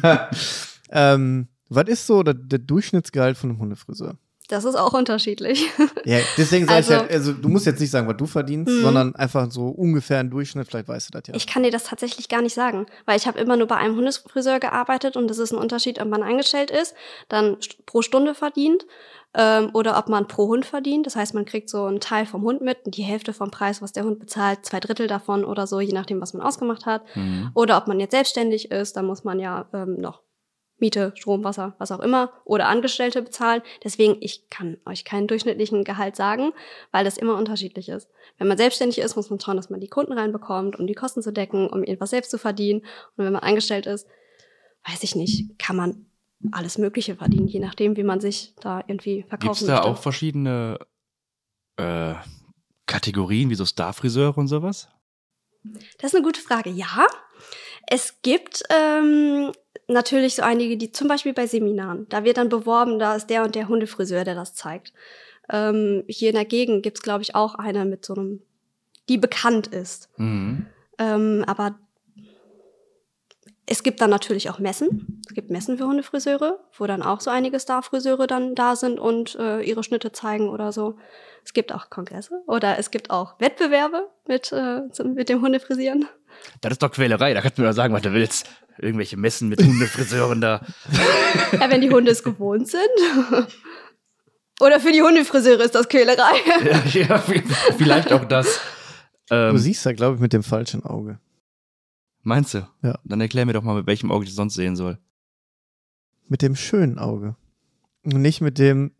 ähm, 0.90 1.48
was 1.68 1.84
ist 1.88 2.06
so 2.06 2.22
der, 2.22 2.32
der 2.32 2.60
Durchschnittsgehalt 2.60 3.36
von 3.36 3.50
einem 3.50 3.58
Hundefriseur? 3.58 4.16
Das 4.50 4.64
ist 4.64 4.74
auch 4.76 4.92
unterschiedlich. 4.92 5.66
Ja, 6.04 6.18
deswegen 6.36 6.66
sage 6.66 6.76
Also- 6.76 6.92
ich 6.94 6.98
halt, 7.00 7.10
also 7.12 7.32
du 7.32 7.48
musst 7.48 7.66
jetzt 7.66 7.80
nicht 7.80 7.90
sagen, 7.90 8.08
was 8.08 8.16
du 8.16 8.26
verdienst, 8.26 8.72
Mhm. 8.72 8.82
sondern 8.82 9.14
einfach 9.16 9.50
so 9.50 9.68
ungefähr 9.68 10.18
einen 10.18 10.30
Durchschnitt, 10.30 10.66
vielleicht 10.68 10.88
weißt 10.88 11.08
du 11.08 11.18
das 11.18 11.28
ja. 11.28 11.34
Ich 11.34 11.46
kann 11.46 11.62
dir 11.62 11.70
das 11.70 11.84
tatsächlich 11.84 12.28
gar 12.28 12.42
nicht 12.42 12.54
sagen, 12.54 12.86
weil 13.06 13.16
ich 13.16 13.26
habe 13.26 13.38
immer 13.38 13.56
nur 13.56 13.66
bei 13.66 13.76
einem 13.76 13.96
Hundefriseur 13.96 14.58
gearbeitet 14.60 15.16
und 15.16 15.28
das 15.28 15.38
ist 15.38 15.52
ein 15.52 15.58
Unterschied, 15.58 16.00
ob 16.00 16.08
man 16.08 16.22
angestellt 16.22 16.70
ist, 16.70 16.94
dann 17.28 17.56
pro 17.86 18.02
Stunde 18.02 18.34
verdient 18.34 18.86
ähm, 19.34 19.70
oder 19.74 19.96
ob 19.98 20.08
man 20.08 20.26
pro 20.26 20.48
Hund 20.48 20.64
verdient. 20.66 21.06
Das 21.06 21.16
heißt, 21.16 21.34
man 21.34 21.44
kriegt 21.44 21.68
so 21.70 21.84
einen 21.84 22.00
Teil 22.00 22.26
vom 22.26 22.42
Hund 22.42 22.62
mit, 22.62 22.78
die 22.86 23.02
Hälfte 23.02 23.32
vom 23.32 23.50
Preis, 23.50 23.80
was 23.82 23.92
der 23.92 24.04
Hund 24.04 24.18
bezahlt, 24.18 24.64
zwei 24.66 24.80
Drittel 24.80 25.06
davon 25.06 25.44
oder 25.44 25.66
so, 25.66 25.80
je 25.80 25.92
nachdem, 25.92 26.20
was 26.20 26.34
man 26.34 26.44
ausgemacht 26.44 26.86
hat. 26.86 27.02
Mhm. 27.14 27.50
Oder 27.54 27.76
ob 27.76 27.86
man 27.86 28.00
jetzt 28.00 28.12
selbstständig 28.12 28.70
ist, 28.70 28.96
dann 28.96 29.04
muss 29.06 29.22
man 29.22 29.38
ja 29.38 29.66
ähm, 29.72 30.00
noch 30.00 30.22
Miete, 30.80 31.12
Strom, 31.16 31.44
Wasser, 31.44 31.74
was 31.78 31.92
auch 31.92 32.00
immer 32.00 32.32
oder 32.44 32.68
Angestellte 32.68 33.22
bezahlen. 33.22 33.62
Deswegen, 33.84 34.16
ich 34.20 34.48
kann 34.50 34.78
euch 34.86 35.04
keinen 35.04 35.26
durchschnittlichen 35.26 35.84
Gehalt 35.84 36.16
sagen, 36.16 36.52
weil 36.92 37.04
das 37.04 37.18
immer 37.18 37.36
unterschiedlich 37.36 37.88
ist. 37.88 38.08
Wenn 38.38 38.48
man 38.48 38.58
selbstständig 38.58 38.98
ist, 38.98 39.16
muss 39.16 39.30
man 39.30 39.40
schauen, 39.40 39.56
dass 39.56 39.70
man 39.70 39.80
die 39.80 39.88
Kunden 39.88 40.12
reinbekommt, 40.12 40.78
um 40.78 40.86
die 40.86 40.94
Kosten 40.94 41.22
zu 41.22 41.32
decken, 41.32 41.68
um 41.68 41.82
etwas 41.84 42.10
selbst 42.10 42.30
zu 42.30 42.38
verdienen. 42.38 42.80
Und 43.16 43.24
wenn 43.24 43.32
man 43.32 43.42
angestellt 43.42 43.86
ist, 43.86 44.06
weiß 44.86 45.02
ich 45.02 45.14
nicht, 45.14 45.58
kann 45.58 45.76
man 45.76 46.06
alles 46.52 46.78
Mögliche 46.78 47.16
verdienen, 47.16 47.48
je 47.48 47.60
nachdem, 47.60 47.96
wie 47.96 48.02
man 48.02 48.20
sich 48.20 48.54
da 48.60 48.82
irgendwie 48.86 49.16
Gibt 49.16 49.28
verkaufen 49.28 49.64
es 49.64 49.66
da 49.66 49.74
möchte. 49.74 49.88
auch 49.88 49.98
verschiedene 49.98 50.78
äh, 51.76 52.14
Kategorien, 52.86 53.50
wie 53.50 53.54
so 53.54 53.66
Starfriseure 53.66 54.40
und 54.40 54.48
sowas? 54.48 54.88
Das 55.98 56.10
ist 56.10 56.14
eine 56.14 56.24
gute 56.24 56.40
Frage. 56.40 56.70
Ja, 56.70 57.06
es 57.86 58.22
gibt 58.22 58.62
ähm, 58.70 59.52
natürlich 59.92 60.36
so 60.36 60.42
einige, 60.42 60.76
die 60.76 60.92
zum 60.92 61.08
Beispiel 61.08 61.32
bei 61.32 61.46
Seminaren, 61.46 62.06
da 62.08 62.24
wird 62.24 62.36
dann 62.36 62.48
beworben, 62.48 62.98
da 62.98 63.14
ist 63.16 63.28
der 63.28 63.44
und 63.44 63.54
der 63.54 63.68
Hundefriseur, 63.68 64.24
der 64.24 64.34
das 64.34 64.54
zeigt. 64.54 64.92
Ähm, 65.50 66.04
hier 66.06 66.30
in 66.30 66.36
der 66.36 66.44
Gegend 66.44 66.82
gibt's 66.82 67.02
glaube 67.02 67.22
ich, 67.22 67.34
auch 67.34 67.54
eine 67.54 67.84
mit 67.84 68.04
so 68.04 68.14
einem, 68.14 68.42
die 69.08 69.18
bekannt 69.18 69.66
ist. 69.68 70.08
Mhm. 70.16 70.66
Ähm, 70.98 71.44
aber 71.46 71.78
es 73.66 73.84
gibt 73.84 74.00
dann 74.00 74.10
natürlich 74.10 74.50
auch 74.50 74.58
Messen. 74.58 75.22
Es 75.28 75.34
gibt 75.34 75.48
Messen 75.48 75.78
für 75.78 75.86
Hundefriseure, 75.86 76.58
wo 76.76 76.86
dann 76.86 77.02
auch 77.02 77.20
so 77.20 77.30
einige 77.30 77.60
Starfriseure 77.60 78.26
dann 78.26 78.56
da 78.56 78.74
sind 78.74 78.98
und 78.98 79.36
äh, 79.36 79.60
ihre 79.60 79.84
Schnitte 79.84 80.10
zeigen 80.10 80.48
oder 80.48 80.72
so. 80.72 80.96
Es 81.44 81.52
gibt 81.52 81.72
auch 81.72 81.88
Kongresse 81.88 82.42
oder 82.46 82.78
es 82.78 82.90
gibt 82.90 83.10
auch 83.10 83.38
Wettbewerbe 83.38 84.08
mit, 84.26 84.50
äh, 84.50 84.82
mit 85.04 85.28
dem 85.28 85.40
Hundefrisieren. 85.40 86.08
Das 86.60 86.72
ist 86.72 86.82
doch 86.82 86.90
Quälerei, 86.90 87.34
da 87.34 87.40
kannst 87.40 87.58
du 87.58 87.62
mir 87.62 87.68
doch 87.68 87.74
sagen, 87.74 87.94
was 87.94 88.02
du 88.02 88.12
willst. 88.12 88.48
Irgendwelche 88.78 89.16
Messen 89.16 89.48
mit 89.48 89.62
Hundefriseuren 89.62 90.40
da. 90.40 90.64
Ja, 91.52 91.70
wenn 91.70 91.80
die 91.80 91.90
Hunde 91.90 92.10
es 92.10 92.22
gewohnt 92.22 92.68
sind. 92.68 93.48
Oder 94.60 94.80
für 94.80 94.92
die 94.92 95.02
Hundefriseure 95.02 95.62
ist 95.62 95.74
das 95.74 95.88
Quälerei. 95.88 96.32
ja, 96.64 96.82
ja, 97.02 97.18
vielleicht 97.76 98.12
auch 98.12 98.24
das. 98.24 98.60
Ähm, 99.30 99.52
Du 99.52 99.58
siehst 99.58 99.84
da, 99.86 99.92
glaube 99.92 100.16
ich, 100.16 100.20
mit 100.20 100.32
dem 100.32 100.42
falschen 100.42 100.84
Auge. 100.84 101.18
meinst 102.22 102.54
du? 102.54 102.66
Ja. 102.82 102.98
Dann 103.04 103.20
erklär 103.20 103.46
mir 103.46 103.52
doch 103.54 103.62
mal, 103.62 103.74
mit 103.76 103.86
welchem 103.86 104.10
Auge 104.12 104.24
ich 104.24 104.30
das 104.30 104.36
sonst 104.36 104.54
sehen 104.54 104.76
soll. 104.76 104.98
Mit 106.28 106.42
dem 106.42 106.56
schönen 106.56 106.98
Auge. 106.98 107.36
Und 108.04 108.20
nicht 108.22 108.40
mit 108.40 108.58
dem. 108.58 108.92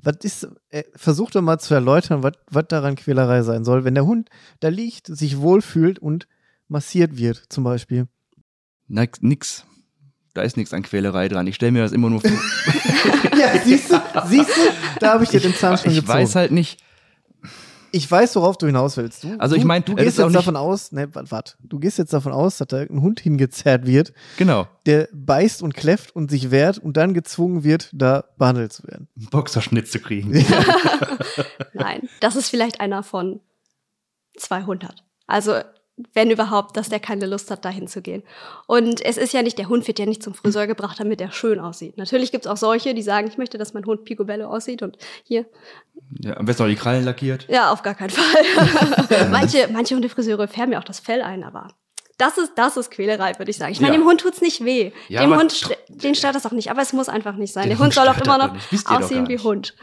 Was 0.00 0.16
ist. 0.22 0.48
Äh, 0.70 0.84
versuch 0.94 1.30
doch 1.30 1.42
mal 1.42 1.58
zu 1.58 1.74
erläutern, 1.74 2.22
was, 2.22 2.32
was 2.50 2.64
daran 2.68 2.96
Quälerei 2.96 3.42
sein 3.42 3.64
soll, 3.64 3.84
wenn 3.84 3.94
der 3.94 4.06
Hund 4.06 4.28
da 4.60 4.68
liegt, 4.68 5.06
sich 5.06 5.38
wohlfühlt 5.38 5.98
und 5.98 6.26
massiert 6.68 7.16
wird, 7.16 7.42
zum 7.48 7.64
Beispiel. 7.64 8.06
Na, 8.86 9.04
nix. 9.20 9.64
Da 10.34 10.42
ist 10.42 10.56
nichts 10.56 10.72
an 10.72 10.82
Quälerei 10.82 11.28
dran. 11.28 11.46
Ich 11.46 11.56
stelle 11.56 11.72
mir 11.72 11.82
das 11.82 11.92
immer 11.92 12.10
nur 12.10 12.20
vor. 12.20 12.30
Ja, 13.38 13.56
siehst 13.64 13.92
du, 13.92 14.00
siehst 14.26 14.48
du, 14.50 14.60
da 14.98 15.12
habe 15.14 15.22
ich 15.22 15.30
dir 15.30 15.38
den 15.38 15.54
Zahn 15.54 15.78
schon 15.78 15.92
ich 15.92 15.98
gezogen. 16.00 16.18
weiß 16.18 16.34
halt 16.34 16.50
nicht. 16.50 16.82
ich 17.92 18.10
weiß, 18.10 18.34
worauf 18.34 18.58
du 18.58 18.66
hinaus 18.66 18.96
willst. 18.96 19.22
Du, 19.22 19.36
Also 19.38 19.54
ich 19.54 19.62
du- 19.62 19.68
mein, 19.68 19.84
du 19.84 19.94
das 19.94 20.04
gehst 20.06 20.18
jetzt 20.18 20.34
davon 20.34 20.56
aus, 20.56 20.90
ne, 20.90 21.08
warte, 21.14 21.54
du 21.60 21.78
gehst 21.78 21.98
jetzt 21.98 22.12
davon 22.12 22.32
aus, 22.32 22.58
dass 22.58 22.66
da 22.66 22.78
ein 22.78 23.00
Hund 23.00 23.20
hingezerrt 23.20 23.86
wird, 23.86 24.12
Genau. 24.38 24.66
der 24.86 25.08
beißt 25.12 25.62
und 25.62 25.74
kläfft 25.74 26.16
und 26.16 26.30
sich 26.32 26.50
wehrt 26.50 26.78
und 26.78 26.96
dann 26.96 27.14
gezwungen 27.14 27.62
wird, 27.62 27.90
da 27.92 28.24
behandelt 28.38 28.72
zu 28.72 28.82
werden. 28.88 29.06
Einen 29.16 29.28
Boxerschnitt 29.28 29.86
zu 29.88 30.00
kriegen. 30.00 30.32
Nein, 31.74 32.08
das 32.20 32.34
ist 32.34 32.48
vielleicht 32.48 32.80
einer 32.80 33.04
von 33.04 33.40
200. 34.36 35.04
Also, 35.28 35.54
wenn 36.14 36.30
überhaupt, 36.30 36.76
dass 36.76 36.88
der 36.88 37.00
keine 37.00 37.26
Lust 37.26 37.50
hat, 37.50 37.64
dahin 37.64 37.88
zu 37.88 38.02
gehen. 38.02 38.22
Und 38.66 39.04
es 39.04 39.16
ist 39.16 39.32
ja 39.32 39.42
nicht, 39.42 39.58
der 39.58 39.68
Hund 39.68 39.86
wird 39.86 39.98
ja 39.98 40.06
nicht 40.06 40.22
zum 40.22 40.34
Friseur 40.34 40.66
gebracht, 40.66 40.98
damit 41.00 41.20
er 41.20 41.32
schön 41.32 41.58
aussieht. 41.60 41.96
Natürlich 41.98 42.30
gibt 42.32 42.46
es 42.46 42.50
auch 42.50 42.56
solche, 42.56 42.94
die 42.94 43.02
sagen, 43.02 43.26
ich 43.28 43.38
möchte, 43.38 43.58
dass 43.58 43.74
mein 43.74 43.84
Hund 43.84 44.04
picobello 44.04 44.46
aussieht 44.48 44.82
und 44.82 44.96
hier, 45.24 45.46
Ja, 46.20 46.36
am 46.36 46.46
besten 46.46 46.62
noch 46.62 46.70
die 46.70 46.76
Krallen 46.76 47.04
lackiert. 47.04 47.46
ja, 47.48 47.72
auf 47.72 47.82
gar 47.82 47.94
keinen 47.94 48.10
Fall. 48.10 49.28
manche, 49.30 49.68
manche 49.72 49.94
Hundefriseure 49.94 50.48
färben 50.48 50.72
ja 50.72 50.78
auch 50.78 50.84
das 50.84 51.00
Fell 51.00 51.22
ein, 51.22 51.42
aber 51.44 51.68
das 52.16 52.36
ist, 52.36 52.52
das 52.56 52.76
ist 52.76 52.90
Quälerei, 52.90 53.38
würde 53.38 53.50
ich 53.50 53.56
sagen. 53.58 53.70
Ich 53.72 53.80
meine, 53.80 53.94
Ja. 53.94 54.00
dem 54.00 54.06
Hund 54.06 54.20
tut's 54.20 54.40
nicht 54.40 54.64
weh. 54.64 54.90
Ja, 55.08 55.20
dem 55.20 55.36
Hund, 55.36 55.68
den 55.88 56.14
stört 56.16 56.34
das 56.34 56.46
auch 56.46 56.50
nicht, 56.52 56.70
aber 56.70 56.82
es 56.82 56.92
muss 56.92 57.08
einfach 57.08 57.34
nicht 57.36 57.52
sein. 57.52 57.68
Der 57.68 57.78
Hund 57.78 57.86
Hund 57.86 57.94
soll 57.94 58.08
auch 58.08 58.20
immer 58.20 58.38
noch 58.38 58.56
aussehen 58.86 59.28
wie. 59.28 59.38
Hund. 59.38 59.74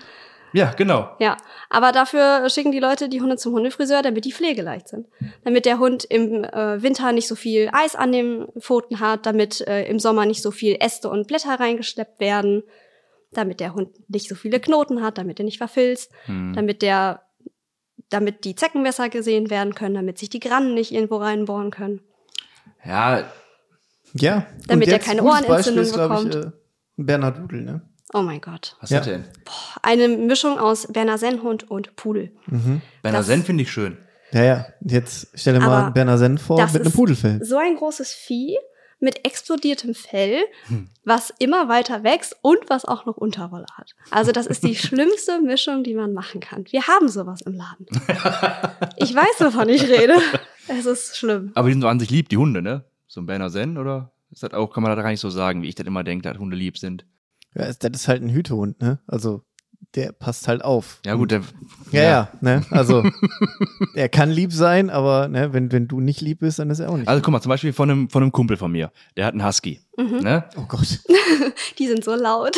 Ja, 0.56 0.72
genau. 0.72 1.10
Ja, 1.20 1.36
aber 1.70 1.92
dafür 1.92 2.50
schicken 2.50 2.72
die 2.72 2.80
Leute 2.80 3.10
die 3.10 3.20
Hunde 3.22 3.36
zum 3.36 3.54
Hundefriseur, 3.54 4.02
damit 4.02 4.24
die 4.24 4.32
pflegeleicht 4.32 4.88
sind. 4.88 5.08
Damit 5.44 5.66
der 5.66 5.80
Hund 5.80 6.06
im 6.06 6.44
äh, 6.46 6.82
Winter 6.82 7.12
nicht 7.12 7.28
so 7.28 7.36
viel 7.36 7.70
Eis 7.74 7.96
an 7.96 8.12
den 8.14 8.48
Pfoten 8.60 9.00
hat, 9.02 9.26
damit 9.26 9.60
äh, 9.68 9.84
im 9.90 10.00
Sommer 10.00 10.26
nicht 10.26 10.42
so 10.42 10.52
viel 10.52 10.78
Äste 10.80 11.10
und 11.10 11.28
Blätter 11.28 11.60
reingeschleppt 11.60 12.20
werden, 12.22 12.64
damit 13.34 13.60
der 13.60 13.74
Hund 13.74 13.90
nicht 14.10 14.30
so 14.30 14.36
viele 14.36 14.60
Knoten 14.62 15.02
hat, 15.04 15.18
damit 15.18 15.40
er 15.40 15.46
nicht 15.46 15.58
verfilzt, 15.58 16.12
Hm. 16.26 16.54
damit 16.56 16.82
der 16.82 17.22
damit 18.10 18.46
die 18.46 18.56
Zecken 18.56 18.84
besser 18.84 19.10
gesehen 19.10 19.50
werden 19.50 19.74
können, 19.76 19.96
damit 19.96 20.20
sich 20.20 20.30
die 20.30 20.40
Grannen 20.40 20.74
nicht 20.76 20.92
irgendwo 20.94 21.18
reinbohren 21.18 21.72
können. 21.72 22.02
Ja, 22.86 23.26
Ja. 24.14 24.46
Damit 24.68 24.88
und 24.88 24.92
er 24.94 24.98
jetzt 25.00 25.06
keine 25.08 25.22
gutes 25.22 25.34
Ohrenentzündung 25.42 25.56
Beispiel 25.56 25.82
ist, 25.82 25.94
glaub 25.94 26.12
ich, 26.20 26.30
bekommt. 26.30 26.46
äh, 26.46 26.52
Bernhard 26.98 27.38
Dudel, 27.40 27.62
ne? 27.64 27.82
Oh 28.14 28.22
mein 28.22 28.40
Gott. 28.42 28.76
was 28.82 28.90
Ja. 28.92 28.98
hat 29.00 29.08
er 29.08 29.14
denn? 29.20 29.26
Eine 29.82 30.08
Mischung 30.08 30.58
aus 30.60 30.88
Berner 30.88 31.18
Sennhund 31.18 31.70
und 31.70 31.96
Pudel. 31.96 32.32
Mhm. 32.48 32.82
Berner 33.02 33.24
Senn 33.24 33.44
finde 33.44 33.64
ich 33.64 33.72
schön. 33.72 33.98
Ja, 34.32 34.44
ja. 34.44 34.66
Jetzt 34.82 35.30
stell 35.34 35.54
dir 35.56 35.60
mal 35.60 35.86
einen 35.86 35.94
Berner 35.94 36.18
Senn 36.18 36.38
vor 36.38 36.58
das 36.58 36.74
mit 36.74 36.82
einem 36.84 36.90
ist- 36.90 36.96
Pudelfell. 36.96 37.44
so 37.44 37.58
ein 37.58 37.76
großes 37.76 38.12
Vieh 38.12 38.58
mit 39.00 39.26
explodiertem 39.26 39.94
Fell, 39.94 40.40
Hm. 40.68 40.90
was 41.04 41.34
immer 41.40 41.68
weiter 41.68 42.04
wächst 42.04 42.36
und 42.42 42.58
was 42.70 42.86
auch 42.86 43.06
noch 43.06 43.18
Unterwolle 43.18 43.66
hat. 43.74 43.92
Also 44.10 44.32
das 44.32 44.48
ist 44.48 44.64
die 44.64 44.76
schlimmste 44.76 45.42
Mischung, 45.42 45.84
die 45.84 45.94
man 45.94 46.14
machen 46.14 46.40
kann. 46.40 46.66
Wir 46.72 46.88
haben 46.88 47.08
sowas 47.10 47.42
im 47.42 47.54
Laden. 47.54 47.86
Ich 48.98 49.14
weiß, 49.14 49.40
wovon 49.40 49.70
ich 49.70 49.84
rede. 49.90 50.16
Es 50.68 50.86
ist 50.86 51.18
schlimm. 51.18 51.52
Aber 51.56 51.68
die 51.68 51.74
sind 51.74 51.82
so 51.82 51.88
an 51.88 52.00
sich 52.00 52.10
lieb, 52.10 52.30
die 52.30 52.38
Hunde, 52.38 52.62
ne? 52.62 52.86
So 53.08 53.22
ein 53.22 53.26
Berner 53.26 53.50
Senn, 53.50 53.78
oder? 53.78 54.12
Ist 54.32 54.42
das 54.44 54.54
auch, 54.54 54.74
kann 54.74 54.82
man 54.84 54.96
da 54.96 55.02
gar 55.02 55.10
nicht 55.10 55.20
so 55.20 55.30
sagen, 55.30 55.62
wie 55.62 55.68
ich 55.70 55.76
das 55.76 55.86
immer 55.86 56.04
denke, 56.04 56.28
dass 56.28 56.40
Hunde 56.40 56.56
lieb 56.56 56.78
sind. 56.78 57.06
Ja, 57.56 57.64
ist- 57.66 57.84
das 57.84 57.92
ist 57.94 58.08
halt 58.08 58.22
ein 58.22 58.30
Hütehund, 58.30 58.82
ne? 58.82 59.00
Also, 59.08 59.44
der 59.96 60.12
passt 60.12 60.48
halt 60.50 60.64
auf. 60.64 61.00
Ja, 61.06 61.14
gut, 61.16 61.32
der, 61.32 61.42
Ja, 61.92 62.02
ja, 62.04 62.30
ne? 62.42 62.66
Also, 62.70 63.02
er 63.96 64.10
kann 64.10 64.30
lieb 64.30 64.52
sein, 64.52 64.90
aber 64.90 65.30
ne, 65.30 65.54
wenn, 65.54 65.72
wenn 65.72 65.88
du 65.88 66.02
nicht 66.02 66.20
lieb 66.22 66.40
bist, 66.40 66.60
dann 66.60 66.70
ist 66.70 66.80
er 66.80 66.90
auch 66.90 66.98
nicht. 66.98 67.08
Also 67.08 67.22
guck 67.22 67.32
mal, 67.32 67.42
zum 67.42 67.50
Beispiel 67.50 67.72
von 67.72 67.90
einem, 67.90 68.10
von 68.10 68.22
einem 68.22 68.32
Kumpel 68.34 68.58
von 68.58 68.72
mir. 68.72 68.92
Der 69.16 69.26
hat 69.26 69.34
einen 69.34 69.46
Husky. 69.46 69.80
Mhm. 69.98 70.18
Ne? 70.22 70.44
oh 70.58 70.66
Gott. 70.68 71.00
Die 71.80 71.88
sind 71.88 72.04
so 72.04 72.14
laut. 72.16 72.58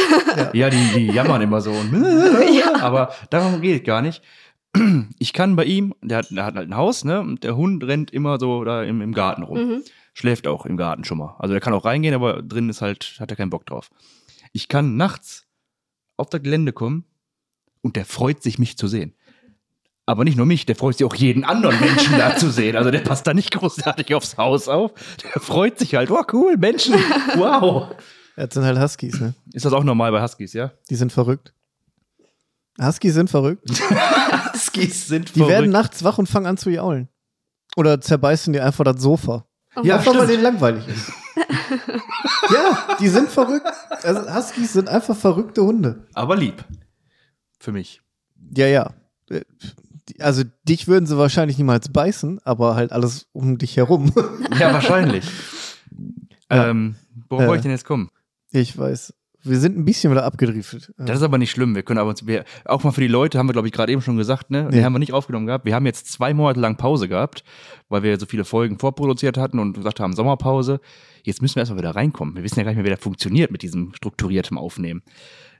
Ja, 0.54 0.70
die, 0.70 0.78
die 0.96 1.06
jammern 1.08 1.42
immer 1.42 1.62
so. 1.62 1.72
Und 1.72 1.94
Aber 2.82 3.14
darum 3.30 3.62
geht 3.62 3.82
es 3.82 3.86
gar 3.86 4.02
nicht. 4.02 4.22
Ich 5.20 5.34
kann 5.34 5.56
bei 5.56 5.66
ihm, 5.66 5.94
der 6.02 6.20
hat, 6.20 6.28
der 6.32 6.46
hat 6.46 6.56
halt 6.56 6.70
ein 6.70 6.76
Haus, 6.76 7.04
ne? 7.04 7.20
Und 7.20 7.44
der 7.44 7.56
Hund 7.56 7.84
rennt 7.84 8.12
immer 8.12 8.40
so 8.40 8.64
da 8.64 8.84
im, 8.84 9.02
im 9.02 9.14
Garten 9.14 9.44
rum. 9.44 9.58
Mhm. 9.58 9.84
Schläft 10.14 10.48
auch 10.48 10.66
im 10.66 10.78
Garten 10.78 11.04
schon 11.04 11.18
mal. 11.20 11.36
Also 11.40 11.54
der 11.54 11.62
kann 11.62 11.74
auch 11.74 11.86
reingehen, 11.86 12.16
aber 12.16 12.42
drin 12.42 12.70
ist 12.70 12.82
halt, 12.82 13.18
hat 13.20 13.30
er 13.32 13.38
keinen 13.38 13.50
Bock 13.52 13.66
drauf. 13.66 13.90
Ich 14.54 14.68
kann 14.68 14.98
nachts 14.98 15.46
auf 16.18 16.30
das 16.30 16.42
Gelände 16.42 16.74
kommen 16.74 17.06
und 17.82 17.96
der 17.96 18.06
freut 18.06 18.42
sich, 18.44 18.60
mich 18.60 18.78
zu 18.78 18.88
sehen. 18.88 19.14
Aber 20.06 20.24
nicht 20.24 20.38
nur 20.38 20.46
mich, 20.46 20.66
der 20.66 20.76
freut 20.78 20.98
sich 20.98 21.06
auch 21.06 21.16
jeden 21.16 21.44
anderen 21.44 21.80
Menschen 21.82 22.18
da 22.18 22.36
zu 22.38 22.50
sehen. 22.50 22.78
Also 22.78 22.92
der 22.92 23.00
passt 23.00 23.28
da 23.28 23.34
nicht 23.34 23.52
großartig 23.52 24.16
aufs 24.16 24.38
Haus 24.38 24.70
auf. 24.70 24.92
Der 25.24 25.42
freut 25.42 25.78
sich 25.80 25.96
halt, 25.96 26.10
oh 26.12 26.24
cool, 26.32 26.56
Menschen, 26.58 26.94
wow. 27.36 27.94
Das 28.38 28.54
sind 28.54 28.64
halt 28.64 28.80
Huskies, 28.80 29.20
ne? 29.20 29.34
Ist 29.52 29.66
das 29.66 29.74
auch 29.74 29.84
normal 29.84 30.12
bei 30.12 30.22
Huskies, 30.22 30.54
ja? 30.54 30.72
Die 30.90 30.96
sind 30.96 31.12
verrückt. 31.12 31.54
Huskies 32.82 33.16
sind 33.16 33.30
verrückt. 33.30 33.68
Huskies 34.54 35.08
sind 35.08 35.30
Die 35.30 35.40
verrückt. 35.40 35.50
werden 35.52 35.72
nachts 35.72 36.04
wach 36.04 36.18
und 36.20 36.28
fangen 36.30 36.46
an 36.46 36.58
zu 36.58 36.70
jaulen. 36.70 37.10
Oder 37.76 38.00
zerbeißen 38.00 38.54
dir 38.54 38.64
einfach 38.66 38.84
das 38.86 39.02
Sofa. 39.02 39.46
Oh 39.76 39.82
Ja, 39.84 39.98
einfach 39.98 40.16
weil 40.18 40.28
denen 40.28 40.44
langweilig 40.44 40.88
ist. 40.88 41.12
Ja, 42.54 42.96
die 43.00 43.08
sind 43.08 43.30
verrückt. 43.30 43.68
Also 44.04 44.34
Huskies 44.34 44.74
sind 44.74 44.90
einfach 44.90 45.16
verrückte 45.16 45.62
Hunde. 45.64 46.08
Aber 46.14 46.36
lieb. 46.36 46.64
Für 47.60 47.72
mich. 47.72 48.02
Ja, 48.56 48.68
ja. 48.68 48.94
Äh, 49.30 49.42
Also 50.22 50.44
dich 50.68 50.88
würden 50.88 51.06
sie 51.06 51.18
wahrscheinlich 51.18 51.58
niemals 51.58 51.90
beißen, 51.90 52.40
aber 52.46 52.76
halt 52.76 52.92
alles 52.94 53.28
um 53.34 53.58
dich 53.58 53.76
herum. 53.78 54.14
Ja, 54.60 54.74
wahrscheinlich. 54.74 55.26
Ähm, 56.50 56.96
worauf 57.30 57.44
Äh. 57.44 57.48
wollte 57.48 57.58
ich 57.60 57.64
denn 57.64 57.72
jetzt 57.72 57.86
kommen? 57.86 58.10
Ich 58.52 58.78
weiß. 58.78 59.14
Wir 59.50 59.60
sind 59.60 59.78
ein 59.78 59.86
bisschen 59.86 60.12
wieder 60.12 60.24
abgedriftet. 60.26 60.94
Das 60.98 61.18
ist 61.18 61.24
aber 61.24 61.38
nicht 61.38 61.52
schlimm. 61.52 61.76
Wir 61.76 61.84
können 61.84 62.00
aber 62.00 62.14
wir, 62.24 62.44
auch 62.66 62.84
mal 62.84 62.92
für 62.92 63.02
die 63.02 63.08
Leute 63.08 63.38
haben 63.40 63.48
wir, 63.48 63.54
glaube 63.54 63.68
ich, 63.68 63.74
gerade 63.74 63.92
eben 63.92 64.02
schon 64.02 64.18
gesagt, 64.18 64.50
ne? 64.52 64.70
Die 64.72 64.78
Ja. 64.78 64.84
haben 64.84 64.94
wir 64.94 65.00
nicht 65.00 65.14
aufgenommen 65.14 65.46
gehabt. 65.48 65.66
Wir 65.66 65.76
haben 65.76 65.86
jetzt 65.86 66.12
zwei 66.12 66.34
Monate 66.34 66.60
lang 66.60 66.78
Pause 66.78 67.08
gehabt, 67.08 67.44
weil 67.90 68.04
wir 68.04 68.20
so 68.20 68.26
viele 68.26 68.46
Folgen 68.46 68.80
vorproduziert 68.80 69.38
hatten 69.38 69.60
und 69.60 69.74
gesagt 69.74 70.00
haben, 70.00 70.14
Sommerpause. 70.14 70.80
Jetzt 71.24 71.42
müssen 71.42 71.56
wir 71.56 71.62
erstmal 71.62 71.80
wieder 71.80 71.96
reinkommen. 71.96 72.36
Wir 72.36 72.44
wissen 72.44 72.60
ja 72.60 72.64
gar 72.64 72.72
nicht 72.72 72.78
mehr, 72.78 72.86
wie 72.86 72.90
das 72.96 73.00
funktioniert 73.00 73.52
mit 73.52 73.62
diesem 73.62 73.94
strukturierten 73.94 74.58
Aufnehmen. 74.58 75.02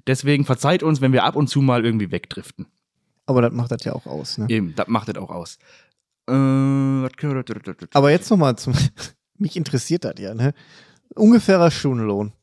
Deswegen 0.06 0.46
verzeiht 0.46 0.84
uns, 0.84 1.02
wenn 1.02 1.12
wir 1.14 1.24
ab 1.26 1.36
und 1.36 1.48
zu 1.48 1.62
mal 1.62 1.84
irgendwie 1.86 2.12
wegdriften. 2.12 2.68
Aber 3.26 3.42
das 3.42 3.52
macht 3.52 3.72
das 3.72 3.84
ja 3.84 3.94
auch 3.94 4.06
aus. 4.06 4.38
Ne? 4.38 4.46
Eben, 4.50 4.74
das 4.76 4.88
macht 4.88 5.10
das 5.10 5.18
auch 5.18 5.30
aus. 5.30 5.58
Äh, 6.30 6.34
Aber 7.94 8.12
jetzt 8.12 8.30
nochmal 8.30 8.56
zum. 8.58 8.74
Mich 9.38 9.56
interessiert 9.56 10.04
das 10.04 10.16
ja, 10.18 10.34
ne? 10.34 10.54
Ungefährer 11.16 11.70
Stundenlohn. 11.72 12.34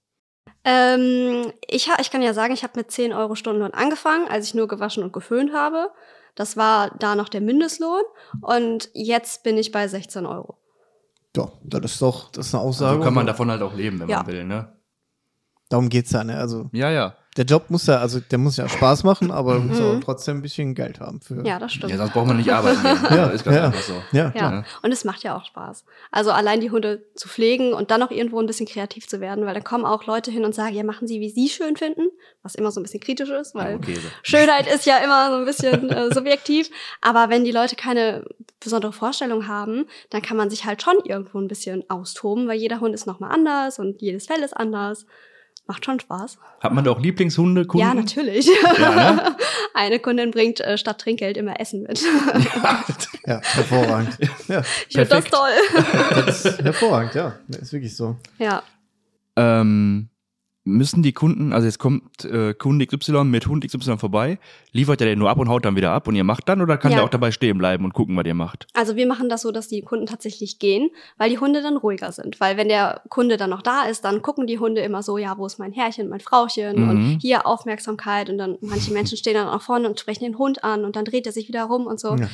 Ähm, 0.64 1.52
ich, 1.68 1.90
ich 2.00 2.10
kann 2.10 2.22
ja 2.22 2.32
sagen, 2.34 2.54
ich 2.54 2.62
habe 2.62 2.72
mit 2.76 2.90
10 2.90 3.12
Euro 3.12 3.34
Stundenlohn 3.34 3.72
angefangen, 3.74 4.28
als 4.28 4.46
ich 4.46 4.54
nur 4.54 4.66
gewaschen 4.68 5.02
und 5.02 5.12
geföhnt 5.12 5.52
habe. 5.52 5.90
Das 6.34 6.56
war 6.56 6.90
da 6.98 7.14
noch 7.14 7.28
der 7.28 7.40
Mindestlohn. 7.40 8.02
Und 8.40 8.90
jetzt 8.94 9.42
bin 9.44 9.56
ich 9.58 9.70
bei 9.72 9.86
16 9.86 10.26
Euro. 10.26 10.58
Ja, 11.36 11.48
das 11.64 11.92
ist 11.92 12.02
doch, 12.02 12.30
das 12.30 12.46
ist 12.46 12.54
eine 12.54 12.62
so 12.62 12.68
Aussage. 12.68 13.00
kann 13.02 13.14
man 13.14 13.26
davon 13.26 13.50
halt 13.50 13.62
auch 13.62 13.74
leben, 13.74 14.00
wenn 14.00 14.08
Ja. 14.08 14.18
man 14.18 14.26
will, 14.28 14.44
ne? 14.44 14.72
Darum 15.68 15.88
geht's 15.88 16.12
ja, 16.12 16.22
ne? 16.24 16.36
Also, 16.38 16.70
Ja, 16.72 16.90
ja. 16.90 17.16
Der 17.36 17.44
Job 17.44 17.64
muss 17.68 17.86
ja, 17.86 17.98
also, 17.98 18.20
der 18.20 18.38
muss 18.38 18.56
ja 18.56 18.68
Spaß 18.68 19.02
machen, 19.04 19.30
aber 19.30 19.58
muss 19.58 19.80
Mhm. 19.80 19.84
auch 19.86 20.00
trotzdem 20.00 20.38
ein 20.38 20.42
bisschen 20.42 20.74
Geld 20.74 21.00
haben 21.00 21.20
für. 21.20 21.44
Ja, 21.44 21.58
das 21.58 21.72
stimmt. 21.72 21.90
Ja, 21.90 21.98
sonst 21.98 22.12
braucht 22.12 22.26
man 22.28 22.36
nicht 22.36 22.52
arbeiten. 22.52 22.78
Ja, 23.14 23.26
ist 23.26 23.44
ganz 23.44 23.56
ja. 23.56 23.64
einfach 23.66 23.82
so. 23.82 23.94
Ja, 24.12 24.32
Ja, 24.36 24.64
und 24.82 24.92
es 24.92 25.04
macht 25.04 25.22
ja 25.24 25.36
auch 25.36 25.44
Spaß. 25.44 25.84
Also 26.12 26.30
allein 26.30 26.60
die 26.60 26.70
Hunde 26.70 27.04
zu 27.14 27.28
pflegen 27.28 27.72
und 27.72 27.90
dann 27.90 28.00
noch 28.00 28.10
irgendwo 28.12 28.38
ein 28.40 28.46
bisschen 28.46 28.66
kreativ 28.66 29.08
zu 29.08 29.20
werden, 29.20 29.44
weil 29.46 29.54
dann 29.54 29.64
kommen 29.64 29.84
auch 29.84 30.04
Leute 30.06 30.30
hin 30.30 30.44
und 30.44 30.54
sagen, 30.54 30.74
ja, 30.76 30.84
machen 30.84 31.08
Sie, 31.08 31.20
wie 31.20 31.30
Sie 31.30 31.48
schön 31.48 31.76
finden, 31.76 32.08
was 32.42 32.54
immer 32.54 32.70
so 32.70 32.78
ein 32.80 32.84
bisschen 32.84 33.00
kritisch 33.00 33.30
ist, 33.30 33.54
weil 33.54 33.72
Ja, 33.72 33.76
okay, 33.78 33.94
so. 33.94 34.08
Schönheit 34.22 34.66
ist 34.72 34.86
ja 34.86 34.98
immer 34.98 35.30
so 35.30 35.36
ein 35.36 35.44
bisschen 35.44 35.90
äh, 35.90 36.14
subjektiv. 36.14 36.70
Aber 37.00 37.30
wenn 37.30 37.44
die 37.44 37.52
Leute 37.52 37.74
keine 37.76 38.24
besondere 38.60 38.92
Vorstellung 38.92 39.48
haben, 39.48 39.86
dann 40.10 40.22
kann 40.22 40.36
man 40.36 40.50
sich 40.50 40.64
halt 40.64 40.82
schon 40.82 40.96
irgendwo 41.04 41.38
ein 41.40 41.48
bisschen 41.48 41.88
austoben, 41.90 42.46
weil 42.48 42.58
jeder 42.58 42.80
Hund 42.80 42.94
ist 42.94 43.06
nochmal 43.06 43.32
anders 43.32 43.78
und 43.78 44.00
jedes 44.00 44.26
Fell 44.26 44.40
ist 44.42 44.56
anders. 44.56 45.04
Macht 45.66 45.84
schon 45.84 45.98
Spaß. 46.00 46.38
Hat 46.60 46.72
man 46.72 46.84
da 46.84 46.90
auch 46.90 47.00
Lieblingshunde, 47.00 47.64
Kunden? 47.66 47.86
Ja, 47.86 47.94
natürlich. 47.94 48.48
Ja, 48.78 49.12
ne? 49.14 49.36
Eine 49.74 49.98
Kundin 49.98 50.30
bringt 50.30 50.60
äh, 50.60 50.76
statt 50.78 51.00
Trinkgeld 51.00 51.36
immer 51.36 51.58
Essen 51.60 51.82
mit. 51.82 52.00
Ja, 53.26 53.40
hervorragend. 53.42 54.18
Ja, 54.48 54.62
Ich 54.86 54.94
finde 54.96 55.08
das 55.08 55.24
toll. 55.24 55.48
das 56.26 56.44
ist 56.44 56.62
hervorragend, 56.62 57.14
ja. 57.14 57.36
Ist 57.48 57.72
wirklich 57.72 57.96
so. 57.96 58.16
Ja. 58.38 58.62
ähm, 59.36 60.10
müssen 60.66 61.02
die 61.02 61.12
Kunden, 61.12 61.52
also 61.52 61.66
jetzt 61.66 61.78
kommt 61.78 62.24
äh, 62.24 62.54
Kunde 62.54 62.86
XY 62.86 63.24
mit 63.24 63.46
Hund 63.46 63.66
XY 63.66 63.98
vorbei, 63.98 64.38
liefert 64.72 65.00
er 65.02 65.06
den 65.06 65.18
nur 65.18 65.28
ab 65.28 65.38
und 65.38 65.48
haut 65.50 65.64
dann 65.66 65.76
wieder 65.76 65.92
ab 65.92 66.08
und 66.08 66.14
ihr 66.16 66.24
macht 66.24 66.48
dann 66.48 66.62
oder 66.62 66.78
kann 66.78 66.90
Ja. 66.90 66.96
der 66.98 67.04
auch 67.04 67.10
dabei 67.10 67.32
stehen 67.32 67.58
bleiben 67.58 67.84
und 67.84 67.92
gucken, 67.92 68.16
was 68.16 68.24
ihr 68.24 68.32
macht? 68.34 68.66
Also 68.72 68.96
wir 68.96 69.06
machen 69.06 69.28
das 69.28 69.42
so, 69.42 69.52
dass 69.52 69.68
die 69.68 69.82
Kunden 69.82 70.06
tatsächlich 70.06 70.58
gehen, 70.58 70.88
weil 71.18 71.28
die 71.28 71.38
Hunde 71.38 71.60
dann 71.62 71.76
ruhiger 71.76 72.12
sind. 72.12 72.40
Weil 72.40 72.56
wenn 72.56 72.68
der 72.68 73.02
Kunde 73.10 73.36
dann 73.36 73.50
noch 73.50 73.60
da 73.60 73.82
ist, 73.84 74.04
dann 74.06 74.22
gucken 74.22 74.46
die 74.46 74.58
Hunde 74.58 74.80
immer 74.80 75.02
so, 75.02 75.18
ja, 75.18 75.36
wo 75.36 75.44
ist 75.44 75.58
mein 75.58 75.72
Herrchen, 75.72 76.08
mein 76.08 76.20
Frauchen 76.20 76.82
Mhm. 76.82 76.88
und 76.88 77.18
hier 77.20 77.46
Aufmerksamkeit 77.46 78.30
und 78.30 78.38
dann 78.38 78.56
manche 78.62 78.90
Menschen 78.92 79.18
stehen 79.18 79.34
dann 79.34 79.48
auch 79.48 79.60
vorne 79.62 79.86
und 79.88 80.00
sprechen 80.00 80.24
den 80.24 80.38
Hund 80.38 80.64
an 80.64 80.84
und 80.86 80.96
dann 80.96 81.04
dreht 81.04 81.26
er 81.26 81.32
sich 81.32 81.46
wieder 81.48 81.64
rum 81.64 81.86
und 81.86 82.00
so. 82.00 82.16
Ja. 82.16 82.28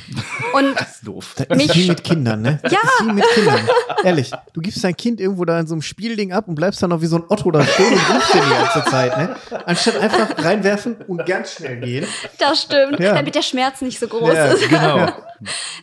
Und 0.53 0.73
Das 0.79 0.95
ist 0.95 1.07
doof. 1.07 1.35
Das 1.37 1.47
ist 1.65 1.75
wie 1.75 1.87
mit 1.89 2.03
Kindern, 2.03 2.41
ne? 2.41 2.59
Das 2.63 2.71
Ja. 2.71 2.79
ist 2.79 3.07
wie 3.07 3.11
mit 3.13 3.25
Kindern. 3.33 3.59
Ehrlich, 4.03 4.31
du 4.53 4.61
gibst 4.61 4.81
dein 4.83 4.95
Kind 4.95 5.19
irgendwo 5.19 5.43
da 5.45 5.59
in 5.59 5.67
so 5.67 5.73
einem 5.73 5.81
Spielding 5.81 6.31
ab 6.31 6.47
und 6.47 6.55
bleibst 6.55 6.81
dann 6.81 6.91
noch 6.91 7.01
wie 7.01 7.07
so 7.07 7.17
ein 7.17 7.23
Otto 7.27 7.51
da 7.51 7.63
stehen 7.63 7.91
und 7.93 8.20
den 8.33 8.41
die 8.43 8.49
ganze 8.49 8.89
Zeit, 8.89 9.17
ne? 9.17 9.35
Anstatt 9.65 9.97
einfach 9.99 10.43
reinwerfen 10.43 10.95
und 11.07 11.25
ganz 11.25 11.53
schnell 11.53 11.79
gehen. 11.79 12.07
das 12.37 12.63
stimmt, 12.63 12.99
Ja. 12.99 13.13
damit 13.13 13.35
der 13.35 13.41
Schmerz 13.41 13.81
nicht 13.81 13.99
so 13.99 14.07
groß 14.07 14.33
Ja, 14.33 14.45
ist. 14.45 14.69
Genau. 14.69 15.07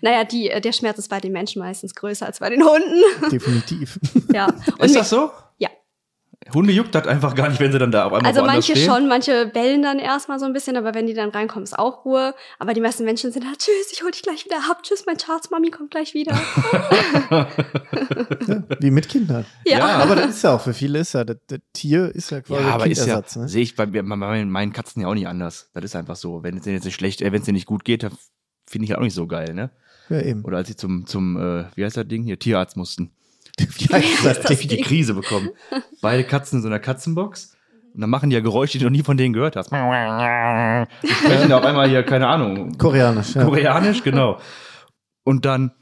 Naja, 0.03 0.23
die, 0.23 0.51
äh, 0.51 0.61
der 0.61 0.71
Schmerz 0.71 0.99
ist 0.99 1.09
bei 1.09 1.19
den 1.19 1.33
Menschen 1.33 1.61
meistens 1.61 1.93
größer 1.93 2.25
als 2.27 2.39
bei 2.39 2.49
den 2.49 2.63
Hunden. 2.63 3.03
Definitiv. 3.33 3.99
Ja. 4.33 4.47
Und 4.47 4.85
Ist 4.85 4.95
das 4.95 5.11
so? 5.11 5.33
Hunde 6.55 6.73
juckt 6.73 6.95
das 6.95 7.07
einfach 7.07 7.35
gar 7.35 7.49
nicht, 7.49 7.61
wenn 7.61 7.73
sie 7.73 7.79
dann 7.79 7.91
da 7.91 8.07
auf 8.07 8.13
einmal 8.13 8.31
Also 8.31 8.45
manche 8.45 8.73
stehen. 8.77 8.91
schon, 8.91 9.09
manche 9.09 9.47
bellen 9.47 9.83
dann 9.83 9.99
erstmal 9.99 10.39
so 10.39 10.47
ein 10.47 10.53
bisschen, 10.53 10.77
aber 10.77 10.95
wenn 10.95 11.07
die 11.07 11.15
dann 11.15 11.31
reinkommen, 11.31 11.65
ist 11.65 11.79
auch 11.79 12.05
Ruhe. 12.05 12.35
Aber 12.59 12.75
die 12.75 12.81
meisten 12.81 13.05
Menschen 13.05 13.33
sind 13.33 13.47
halt, 13.47 13.59
tschüss, 13.59 13.93
ich 13.93 14.03
hol 14.03 14.11
dich 14.11 14.23
gleich 14.23 14.45
wieder 14.45 14.57
ab, 14.71 14.83
tschüss, 14.83 15.05
mein 15.07 15.19
Schatz, 15.19 15.51
Mami 15.51 15.71
kommt 15.71 15.91
gleich 15.91 16.15
wieder. 16.15 16.39
Ja, 18.49 18.63
wie 18.81 18.91
mit 18.91 19.09
Kindern. 19.09 19.45
Ja. 19.67 19.79
Ja. 19.79 19.87
Aber 19.99 20.17
das 20.17 20.31
ist 20.31 20.43
ja 20.43 20.55
auch 20.55 20.61
für 20.61 20.73
viele 20.73 21.01
ist 21.01 21.13
ja, 21.13 21.25
das, 21.25 21.37
das 21.47 21.59
Tier 21.73 22.15
ist 22.15 22.31
ja 22.31 22.41
quasi 22.41 22.63
Ja, 22.63 22.71
aber 22.71 22.87
ist 22.87 22.99
ja, 22.99 23.05
Kindersatz, 23.05 23.37
ne? 23.37 23.49
sehe 23.49 23.63
ich 23.63 23.77
bei, 23.77 23.87
bei 23.87 24.03
meinen 24.03 24.51
meinen 24.51 24.73
Katzen 24.73 25.03
ja 25.03 25.09
auch 25.09 25.15
nicht 25.15 25.27
anders. 25.29 25.71
Das 25.75 25.85
ist 25.85 25.97
einfach 25.97 26.17
so. 26.17 26.43
Wenn 26.43 26.57
es 26.57 26.63
denen 26.65 26.77
jetzt 26.77 26.85
nicht 26.85 26.95
schlecht, 26.95 27.21
äh, 27.21 27.33
wenn 27.33 27.41
es 27.41 27.47
denen 27.47 27.57
nicht 27.57 27.67
gut 27.67 27.85
geht, 27.85 28.03
dann 28.03 28.13
finde 28.67 28.85
ich 28.85 28.91
ja 28.91 28.99
auch 28.99 29.03
nicht 29.03 29.15
so 29.15 29.27
geil, 29.27 29.55
ne? 29.55 29.71
Ja, 30.09 30.21
eben. 30.23 30.45
Oder 30.45 30.59
als 30.59 30.69
sie 30.69 30.77
zum, 30.77 31.07
zum, 31.07 31.37
äh, 31.37 31.65
wie 31.75 31.85
heißt 31.85 31.97
das 31.97 32.09
Ding? 32.09 32.23
Hier, 32.23 32.39
Tierarzt 32.39 32.77
mussten. 32.77 33.11
Wie 33.79 33.93
heißt 33.93 34.25
das 34.25 34.41
das? 34.41 34.59
Die 34.61 34.81
Krise 34.81 35.15
bekommen. 35.15 35.51
Beide 36.01 36.25
Katzen 36.25 36.59
in 36.59 36.63
so 36.63 36.69
einer 36.69 36.79
Katzenbox. 36.79 37.57
Und 37.95 38.03
dann 38.03 38.11
machen 38.11 38.31
die 38.31 38.35
ja 38.35 38.41
Geräusche, 38.41 38.79
die 38.79 38.85
du 38.85 38.85
noch 38.85 38.97
nie 38.97 39.03
von 39.03 39.17
denen 39.17 39.33
gehört 39.33 39.57
hast. 39.57 39.73
Die 41.03 41.09
sprechen 41.09 41.49
da 41.49 41.59
auf 41.59 41.65
einmal 41.65 41.89
hier, 41.89 42.03
keine 42.05 42.29
Ahnung, 42.29 42.77
Koreanisch, 42.79 43.35
ja. 43.35 43.45
Koreanisch, 43.45 44.05
genau. 44.05 44.39
Und 45.25 45.45
dann, 45.45 45.73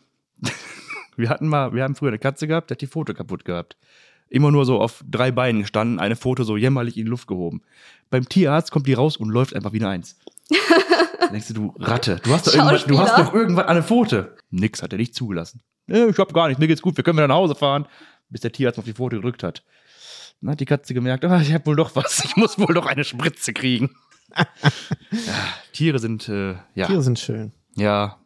wir 1.17 1.29
hatten 1.29 1.49
mal, 1.49 1.75
wir 1.75 1.83
haben 1.83 1.95
früher 1.95 2.09
eine 2.09 2.19
Katze 2.19 2.47
gehabt, 2.47 2.71
die 2.71 2.75
hat 2.75 2.81
die 2.81 2.87
Foto 2.87 3.13
kaputt 3.13 3.45
gehabt. 3.45 3.77
Immer 4.29 4.51
nur 4.51 4.65
so 4.65 4.81
auf 4.81 5.05
drei 5.09 5.31
Beinen 5.31 5.61
gestanden, 5.61 6.01
eine 6.01 6.17
Foto 6.17 6.43
so 6.43 6.57
jämmerlich 6.57 6.97
in 6.97 7.05
die 7.05 7.11
Luft 7.11 7.29
gehoben. 7.29 7.63
Beim 8.11 8.29
Tierarzt 8.29 8.73
kommt 8.73 8.87
die 8.87 8.95
raus 8.95 9.17
und 9.17 9.29
läuft 9.29 9.55
einfach 9.55 9.73
wie 9.73 9.81
eine 9.81 9.91
Eins. 9.91 10.19
Denkst 11.33 11.49
du, 11.49 11.55
du 11.55 11.75
Ratte, 11.79 12.21
du 12.23 12.33
hast 12.33 12.47
doch 12.47 12.55
irgendwas, 12.55 12.85
du 12.85 12.99
hast 12.99 13.19
doch 13.19 13.35
irgendwas 13.35 13.67
an 13.67 13.75
der 13.77 13.85
Pfote. 13.85 14.37
Nix 14.51 14.83
hat 14.83 14.93
er 14.93 14.99
nicht 14.99 15.15
zugelassen. 15.15 15.63
"Nee, 15.87 16.07
ich 16.07 16.19
hab 16.19 16.33
gar 16.33 16.49
nicht, 16.49 16.59
mir 16.59 16.69
geht's 16.69 16.83
gut, 16.83 16.97
wir 16.97 17.05
können 17.05 17.19
wieder 17.19 17.29
nach 17.29 17.37
Hause 17.37 17.55
fahren. 17.55 17.87
Bis 18.29 18.41
der 18.41 18.53
Tierarzt 18.53 18.79
auf 18.79 18.85
die 18.85 18.93
Pfote 18.93 19.17
gedrückt 19.17 19.43
hat. 19.43 19.65
Dann 20.41 20.51
hat 20.51 20.61
die 20.61 20.65
Katze 20.67 20.95
gemerkt, 20.95 21.25
ah, 21.25 21.41
ich 21.41 21.53
hab 21.53 21.67
wohl 21.67 21.77
doch 21.77 21.95
was, 21.97 22.25
ich 22.25 22.37
muss 22.37 22.59
wohl 22.59 22.75
doch 22.75 22.87
eine 22.87 23.05
Spritze 23.05 23.53
kriegen. 23.53 23.95
ja, 24.37 24.47
Tiere 25.73 25.99
sind, 25.99 26.29
äh, 26.29 26.55
ja. 26.75 26.87
Tiere 26.87 27.03
sind 27.03 27.19
schön. 27.19 27.53
Ja. 27.77 28.19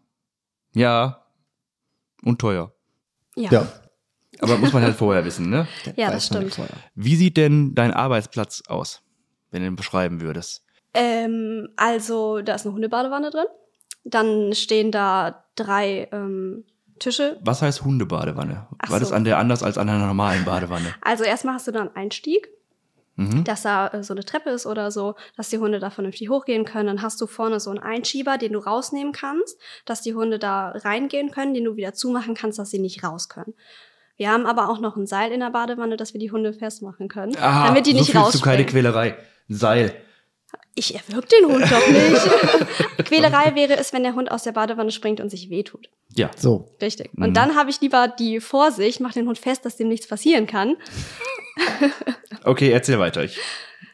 Ja. 0.74 1.24
Und 2.22 2.40
teuer. 2.40 2.72
Ja, 3.36 3.50
Ja. 3.52 3.72
Aber 4.42 4.56
muss 4.56 4.72
man 4.72 4.82
halt 4.82 4.96
vorher 4.96 5.24
wissen, 5.26 5.50
ne? 5.50 5.68
Ja, 5.96 6.06
Weiß 6.08 6.12
das 6.14 6.26
stimmt. 6.26 6.58
Wie 6.94 7.16
sieht 7.16 7.36
denn 7.36 7.74
dein 7.74 7.92
Arbeitsplatz 7.92 8.62
aus, 8.68 9.02
wenn 9.50 9.60
du 9.60 9.68
ihn 9.68 9.76
beschreiben 9.76 10.22
würdest? 10.22 10.64
Ähm, 10.94 11.68
also, 11.76 12.40
da 12.42 12.54
ist 12.54 12.66
eine 12.66 12.74
Hundebadewanne 12.74 13.30
drin. 13.30 13.46
Dann 14.04 14.52
stehen 14.54 14.90
da 14.92 15.44
drei 15.56 16.08
ähm, 16.12 16.64
Tische. 16.98 17.38
Was 17.42 17.62
heißt 17.62 17.84
Hundebadewanne? 17.84 18.66
Ach 18.78 18.90
War 18.90 19.00
das 19.00 19.10
so. 19.10 19.14
an 19.14 19.24
der 19.24 19.38
anders 19.38 19.62
als 19.62 19.78
an 19.78 19.88
einer 19.88 20.06
normalen 20.06 20.44
Badewanne? 20.44 20.94
Also 21.02 21.24
erstmal 21.24 21.54
hast 21.54 21.66
du 21.66 21.72
da 21.72 21.80
einen 21.80 21.94
Einstieg, 21.96 22.48
Mhm. 23.16 23.44
dass 23.44 23.62
da 23.62 23.88
äh, 23.88 24.02
so 24.02 24.14
eine 24.14 24.24
Treppe 24.24 24.48
ist 24.48 24.64
oder 24.64 24.90
so, 24.90 25.14
dass 25.36 25.50
die 25.50 25.58
Hunde 25.58 25.78
da 25.78 25.90
vernünftig 25.90 26.30
hochgehen 26.30 26.64
können. 26.64 26.86
Dann 26.86 27.02
hast 27.02 27.20
du 27.20 27.26
vorne 27.26 27.60
so 27.60 27.68
einen 27.68 27.78
Einschieber, 27.80 28.38
den 28.38 28.54
du 28.54 28.60
rausnehmen 28.60 29.12
kannst, 29.12 29.58
dass 29.84 30.00
die 30.00 30.14
Hunde 30.14 30.38
da 30.38 30.70
reingehen 30.70 31.30
können, 31.30 31.52
den 31.52 31.64
du 31.64 31.76
wieder 31.76 31.92
zumachen 31.92 32.34
kannst, 32.34 32.58
dass 32.58 32.70
sie 32.70 32.78
nicht 32.78 33.04
raus 33.04 33.28
können. 33.28 33.52
Wir 34.16 34.30
haben 34.30 34.46
aber 34.46 34.70
auch 34.70 34.78
noch 34.80 34.96
ein 34.96 35.06
Seil 35.06 35.32
in 35.32 35.40
der 35.40 35.50
Badewanne, 35.50 35.98
dass 35.98 36.14
wir 36.14 36.20
die 36.20 36.30
Hunde 36.30 36.54
festmachen 36.54 37.08
können, 37.08 37.36
Ah, 37.38 37.66
damit 37.66 37.84
die 37.86 37.90
so 37.92 37.98
nicht 37.98 38.10
viel 38.12 38.22
zu 38.26 38.40
keine 38.40 38.58
rausspringen. 38.62 38.66
Quälerei. 38.66 39.16
Seil. 39.48 39.92
Ich 40.74 40.94
erwürg 40.94 41.28
den 41.28 41.46
Hund 41.46 41.64
doch 41.70 41.88
nicht. 41.88 43.04
Quälerei 43.04 43.54
wäre 43.54 43.76
es, 43.76 43.92
wenn 43.92 44.02
der 44.02 44.14
Hund 44.14 44.30
aus 44.30 44.44
der 44.44 44.52
Badewanne 44.52 44.90
springt 44.90 45.20
und 45.20 45.28
sich 45.28 45.50
wehtut. 45.50 45.88
Ja. 46.14 46.30
So. 46.36 46.68
Richtig. 46.80 47.10
Mhm. 47.12 47.24
Und 47.24 47.36
dann 47.36 47.54
habe 47.54 47.70
ich 47.70 47.80
lieber 47.80 48.08
die 48.08 48.40
Vorsicht, 48.40 49.00
mach 49.00 49.12
den 49.12 49.26
Hund 49.26 49.38
fest, 49.38 49.64
dass 49.64 49.76
dem 49.76 49.88
nichts 49.88 50.06
passieren 50.06 50.46
kann. 50.46 50.76
Okay, 52.44 52.70
erzähl 52.70 52.98
weiter. 52.98 53.22
Ich 53.24 53.38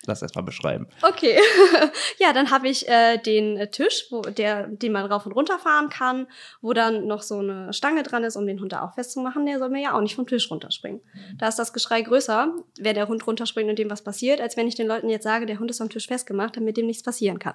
lass 0.06 0.22
erst 0.22 0.36
mal 0.36 0.42
beschreiben. 0.42 0.86
Okay. 1.02 1.38
ja, 2.18 2.32
dann 2.32 2.50
habe 2.50 2.68
ich 2.68 2.88
äh, 2.88 3.18
den 3.18 3.56
äh, 3.56 3.70
Tisch, 3.70 4.06
wo 4.10 4.22
der, 4.22 4.68
den 4.68 4.92
man 4.92 5.06
rauf 5.06 5.26
und 5.26 5.32
runter 5.32 5.58
fahren 5.58 5.88
kann, 5.88 6.26
wo 6.60 6.72
dann 6.72 7.06
noch 7.06 7.22
so 7.22 7.38
eine 7.38 7.72
Stange 7.72 8.02
dran 8.02 8.24
ist, 8.24 8.36
um 8.36 8.46
den 8.46 8.60
Hund 8.60 8.72
da 8.72 8.82
auch 8.82 8.94
festzumachen. 8.94 9.46
Der 9.46 9.58
soll 9.58 9.70
mir 9.70 9.82
ja 9.82 9.94
auch 9.94 10.00
nicht 10.00 10.14
vom 10.14 10.26
Tisch 10.26 10.50
runterspringen. 10.50 11.00
Da 11.38 11.48
ist 11.48 11.58
das 11.58 11.72
Geschrei 11.72 12.02
größer, 12.02 12.54
wenn 12.78 12.94
der 12.94 13.08
Hund 13.08 13.26
runterspringt 13.26 13.70
und 13.70 13.78
dem 13.78 13.90
was 13.90 14.02
passiert, 14.02 14.40
als 14.40 14.56
wenn 14.56 14.68
ich 14.68 14.74
den 14.74 14.86
Leuten 14.86 15.08
jetzt 15.08 15.24
sage, 15.24 15.46
der 15.46 15.58
Hund 15.58 15.70
ist 15.70 15.80
am 15.80 15.90
Tisch 15.90 16.06
festgemacht, 16.06 16.56
damit 16.56 16.76
dem 16.76 16.86
nichts 16.86 17.02
passieren 17.02 17.38
kann. 17.38 17.54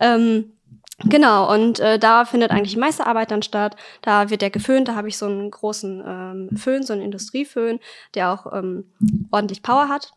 Ähm, 0.00 0.52
Genau, 0.98 1.52
und 1.52 1.80
äh, 1.80 1.98
da 1.98 2.24
findet 2.24 2.52
eigentlich 2.52 2.74
die 2.74 2.78
meiste 2.78 3.06
Arbeit 3.06 3.32
dann 3.32 3.42
statt. 3.42 3.74
Da 4.00 4.30
wird 4.30 4.42
der 4.42 4.50
geföhnt, 4.50 4.86
da 4.86 4.94
habe 4.94 5.08
ich 5.08 5.18
so 5.18 5.26
einen 5.26 5.50
großen 5.50 6.02
ähm, 6.06 6.56
Föhn, 6.56 6.84
so 6.84 6.92
einen 6.92 7.02
Industrieföhn, 7.02 7.80
der 8.14 8.30
auch 8.30 8.52
ähm, 8.52 8.84
ordentlich 9.32 9.62
Power 9.62 9.88
hat. 9.88 10.12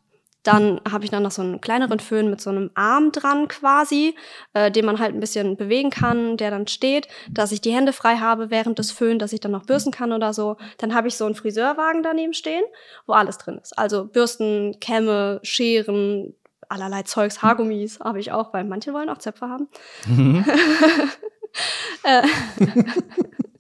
Dann 0.48 0.80
habe 0.90 1.04
ich 1.04 1.12
dann 1.12 1.24
noch 1.24 1.32
so 1.32 1.42
einen 1.42 1.60
kleineren 1.60 2.00
Föhn 2.00 2.30
mit 2.30 2.40
so 2.40 2.50
einem 2.50 2.72
Arm 2.74 3.12
dran 3.12 3.50
quasi, 3.50 4.16
äh, 4.54 4.72
den 4.72 4.86
man 4.86 4.98
halt 4.98 5.14
ein 5.14 5.20
bisschen 5.20 5.58
bewegen 5.58 5.90
kann, 5.90 6.38
der 6.38 6.52
dann 6.52 6.68
steht, 6.68 7.10
dass 7.30 7.52
ich 7.52 7.60
die 7.60 7.74
Hände 7.74 7.92
frei 7.92 8.16
habe 8.16 8.50
während 8.50 8.80
des 8.80 8.92
Föhns, 8.92 9.20
dass 9.20 9.34
ich 9.34 9.42
dann 9.42 9.52
noch 9.52 9.66
bürsten 9.66 9.92
kann 9.92 10.14
oder 10.14 10.32
so. 10.32 10.56
Dann 10.78 10.96
habe 10.96 11.10
ich 11.10 11.18
so 11.18 11.26
einen 11.26 11.36
Friseurwagen 11.36 12.02
daneben 12.02 12.34
stehen, 12.34 12.64
wo 13.06 13.14
alles 13.14 13.38
drin 13.38 13.60
ist. 13.62 13.78
Also 13.78 14.06
Bürsten, 14.06 14.80
Kämme, 14.80 15.42
Scheren, 15.44 16.34
allerlei 16.70 17.04
Zeugs, 17.04 17.42
Haargummis 17.42 18.00
habe 18.00 18.22
ich 18.22 18.32
auch, 18.32 18.54
weil 18.54 18.64
manche 18.64 18.94
wollen 18.94 19.10
auch 19.10 19.18
Zöpfe 19.18 19.50
haben. 19.50 19.68
Äh, 22.04 22.22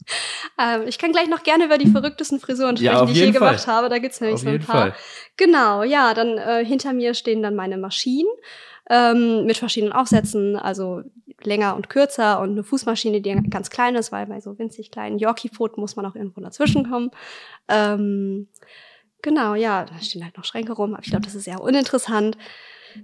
ähm, 0.60 0.84
ich 0.88 0.98
kann 0.98 1.12
gleich 1.12 1.28
noch 1.28 1.44
gerne 1.44 1.66
über 1.66 1.78
die 1.78 1.88
verrücktesten 1.90 2.40
Frisuren 2.40 2.76
Ja, 2.78 2.92
sprechen, 2.92 3.04
auf 3.04 3.12
die 3.12 3.20
ich 3.20 3.26
je 3.26 3.34
Fall. 3.34 3.50
gemacht 3.52 3.68
habe. 3.68 3.90
Da 3.90 4.00
gibt's 4.00 4.22
nämlich 4.22 4.36
Auf 4.36 4.42
so 4.42 4.50
ein 4.50 4.60
paar. 4.60 4.76
Fall. 4.92 4.96
Genau, 5.38 5.84
ja, 5.84 6.14
dann 6.14 6.38
äh, 6.38 6.66
hinter 6.66 6.94
mir 6.94 7.14
stehen 7.14 7.44
dann 7.44 7.56
meine 7.56 7.78
Maschinen 7.78 8.30
ähm, 8.90 9.46
mit 9.46 9.58
verschiedenen 9.58 9.94
Aufsätzen, 9.94 10.56
also 10.56 11.02
länger 11.44 11.76
und 11.76 11.90
kürzer 11.90 12.40
und 12.40 12.52
eine 12.52 12.64
Fußmaschine, 12.64 13.22
die 13.22 13.34
ganz 13.50 13.70
klein 13.70 13.96
ist, 13.96 14.12
weil 14.12 14.26
bei 14.26 14.40
so 14.42 14.58
winzig 14.58 14.92
kleinen 14.92 15.20
Yorkie-Pfoten 15.20 15.80
muss 15.80 15.96
man 15.96 16.06
auch 16.06 16.16
irgendwo 16.16 16.42
dazwischen 16.42 16.90
kommen. 16.90 17.12
Ähm, 17.68 18.48
genau, 19.22 19.54
ja, 19.54 19.86
da 19.86 20.00
stehen 20.02 20.24
halt 20.24 20.38
noch 20.38 20.46
Schränke 20.46 20.74
rum, 20.74 20.94
aber 20.94 21.04
ich 21.04 21.10
glaube, 21.10 21.26
das 21.26 21.36
ist 21.36 21.48
eher 21.48 21.62
uninteressant. 21.62 22.38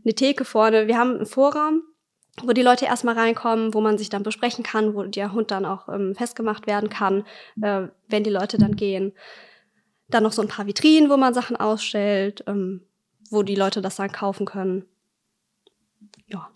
Eine 0.03 0.15
Theke 0.15 0.45
vorne. 0.45 0.87
Wir 0.87 0.97
haben 0.97 1.15
einen 1.17 1.25
Vorraum, 1.27 1.83
wo 2.41 2.51
die 2.53 2.63
Leute 2.63 2.85
erstmal 2.85 3.15
reinkommen, 3.17 3.73
wo 3.73 3.81
man 3.81 3.97
sich 3.97 4.09
dann 4.09 4.23
besprechen 4.23 4.63
kann, 4.63 4.95
wo 4.95 5.03
der 5.03 5.33
Hund 5.33 5.51
dann 5.51 5.65
auch 5.65 5.87
ähm, 5.87 6.15
festgemacht 6.15 6.65
werden 6.65 6.89
kann, 6.89 7.23
äh, 7.61 7.87
wenn 8.09 8.23
die 8.23 8.31
Leute 8.31 8.57
dann 8.57 8.75
gehen. 8.75 9.13
Dann 10.09 10.23
noch 10.23 10.31
so 10.31 10.41
ein 10.41 10.47
paar 10.47 10.65
Vitrinen, 10.65 11.09
wo 11.09 11.17
man 11.17 11.33
Sachen 11.33 11.55
ausstellt, 11.55 12.43
ähm, 12.47 12.81
wo 13.29 13.43
die 13.43 13.55
Leute 13.55 13.81
das 13.81 13.97
dann 13.97 14.11
kaufen 14.11 14.45
können. 14.45 14.85
Ja, 16.27 16.49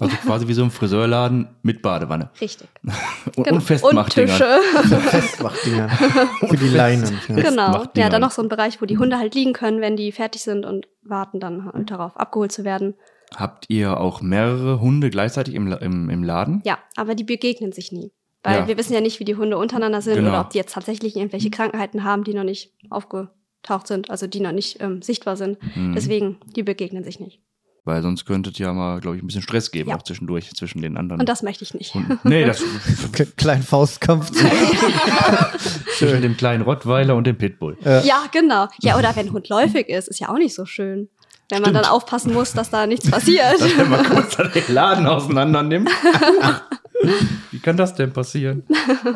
Also 0.00 0.16
quasi 0.16 0.48
wie 0.48 0.52
so 0.54 0.62
ein 0.64 0.70
Friseurladen 0.70 1.48
mit 1.62 1.82
Badewanne. 1.82 2.30
richtig. 2.40 2.68
Und, 3.36 3.44
Genau. 3.44 3.56
und 3.56 3.60
Festmachdingern. 3.62 4.36
Tische. 4.36 4.60
Festmachdinger. 5.10 5.88
Für 5.88 6.56
die 6.56 6.68
Leinen. 6.68 7.18
Ja. 7.28 7.34
genau. 7.36 7.42
Festmachdinger. 7.72 8.04
Ja, 8.06 8.08
dann 8.10 8.20
noch 8.22 8.30
so 8.32 8.42
ein 8.42 8.48
Bereich, 8.48 8.80
wo 8.82 8.86
die 8.86 8.98
Hunde 8.98 9.18
halt 9.18 9.34
liegen 9.34 9.52
können, 9.52 9.80
wenn 9.80 9.96
die 9.96 10.10
fertig 10.10 10.42
sind 10.42 10.64
und 10.66 10.88
warten 11.02 11.38
dann 11.38 11.64
halt 11.66 11.90
darauf, 11.90 12.16
abgeholt 12.16 12.50
zu 12.50 12.64
werden. 12.64 12.94
Habt 13.36 13.66
ihr 13.68 13.98
auch 13.98 14.20
mehrere 14.20 14.80
Hunde 14.80 15.10
gleichzeitig 15.10 15.54
im, 15.54 15.70
im, 15.72 16.10
im 16.10 16.22
Laden? 16.22 16.62
Ja, 16.64 16.78
aber 16.96 17.14
die 17.14 17.24
begegnen 17.24 17.72
sich 17.72 17.92
nie. 17.92 18.12
Weil 18.42 18.60
Ja. 18.60 18.68
wir 18.68 18.76
wissen 18.78 18.94
ja 18.94 19.00
nicht, 19.00 19.20
wie 19.20 19.24
die 19.24 19.36
Hunde 19.36 19.58
untereinander 19.58 20.00
sind 20.02 20.14
Genau. 20.16 20.30
oder 20.30 20.40
ob 20.40 20.50
die 20.50 20.58
jetzt 20.58 20.72
tatsächlich 20.72 21.16
irgendwelche 21.16 21.50
Krankheiten 21.50 22.04
haben, 22.04 22.24
die 22.24 22.34
noch 22.34 22.44
nicht 22.44 22.72
aufge 22.88 23.30
aufgetaucht 23.62 23.86
sind, 23.88 24.10
also 24.10 24.26
die 24.26 24.40
noch 24.40 24.52
nicht 24.52 24.80
ähm, 24.80 25.02
sichtbar 25.02 25.36
sind. 25.36 25.58
Mhm. 25.76 25.94
Deswegen, 25.94 26.38
die 26.56 26.62
begegnen 26.62 27.04
sich 27.04 27.20
nicht. 27.20 27.40
Weil 27.84 28.00
sonst 28.02 28.24
könnte 28.24 28.48
es 28.50 28.58
ja 28.58 28.72
mal, 28.72 29.00
glaube 29.00 29.16
ich, 29.16 29.22
ein 29.22 29.26
bisschen 29.26 29.42
Stress 29.42 29.70
geben, 29.70 29.90
ja. 29.90 29.96
auch 29.96 30.02
zwischendurch, 30.02 30.50
zwischen 30.54 30.80
den 30.80 30.96
anderen. 30.96 31.20
Und 31.20 31.28
das 31.28 31.42
möchte 31.42 31.64
ich 31.64 31.74
nicht. 31.74 31.94
Und, 31.94 32.24
nee, 32.24 32.44
das. 32.46 32.62
Kleinen 33.36 33.62
Faustkampf. 33.62 34.30
zwischen 35.98 36.22
dem 36.22 36.36
kleinen 36.36 36.62
Rottweiler 36.62 37.14
und 37.16 37.26
dem 37.26 37.36
Pitbull. 37.36 37.76
Ja. 37.84 38.00
ja, 38.02 38.22
genau. 38.32 38.68
Ja, 38.80 38.98
oder 38.98 39.14
wenn 39.16 39.26
ein 39.28 39.32
Hund 39.32 39.48
läufig 39.48 39.88
ist, 39.88 40.08
ist 40.08 40.20
ja 40.20 40.28
auch 40.28 40.38
nicht 40.38 40.54
so 40.54 40.64
schön. 40.64 41.08
Wenn 41.50 41.62
man 41.62 41.74
dann 41.74 41.84
aufpassen 41.84 42.32
muss, 42.32 42.52
dass 42.52 42.70
da 42.70 42.86
nichts 42.86 43.10
passiert. 43.10 43.60
Dass 43.60 43.88
man 43.88 44.04
kurz 44.04 44.36
den 44.36 44.74
Laden 44.74 45.06
auseinander 45.06 45.62
nimmt. 45.62 45.90
Wie 47.50 47.58
kann 47.58 47.76
das 47.76 47.94
denn 47.94 48.12
passieren? 48.12 48.64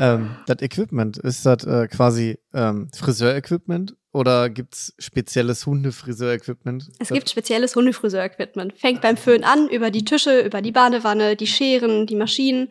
ähm, 0.00 0.36
das 0.46 0.62
Equipment, 0.62 1.18
ist 1.18 1.44
das 1.44 1.64
äh, 1.64 1.86
quasi 1.88 2.38
ähm, 2.54 2.88
Friseur-Equipment 2.94 3.94
oder 4.12 4.48
gibt 4.48 4.74
es 4.74 4.94
spezielles 4.98 5.66
Hundefriseur-Equipment? 5.66 6.90
Es 6.98 7.08
gibt 7.08 7.28
spezielles 7.28 7.76
Hundefriseur-Equipment. 7.76 8.78
Fängt 8.78 9.00
beim 9.00 9.16
Föhn 9.16 9.44
an, 9.44 9.68
über 9.68 9.90
die 9.90 10.04
Tische, 10.04 10.40
über 10.40 10.62
die 10.62 10.72
Badewanne, 10.72 11.36
die 11.36 11.46
Scheren, 11.46 12.06
die 12.06 12.16
Maschinen. 12.16 12.68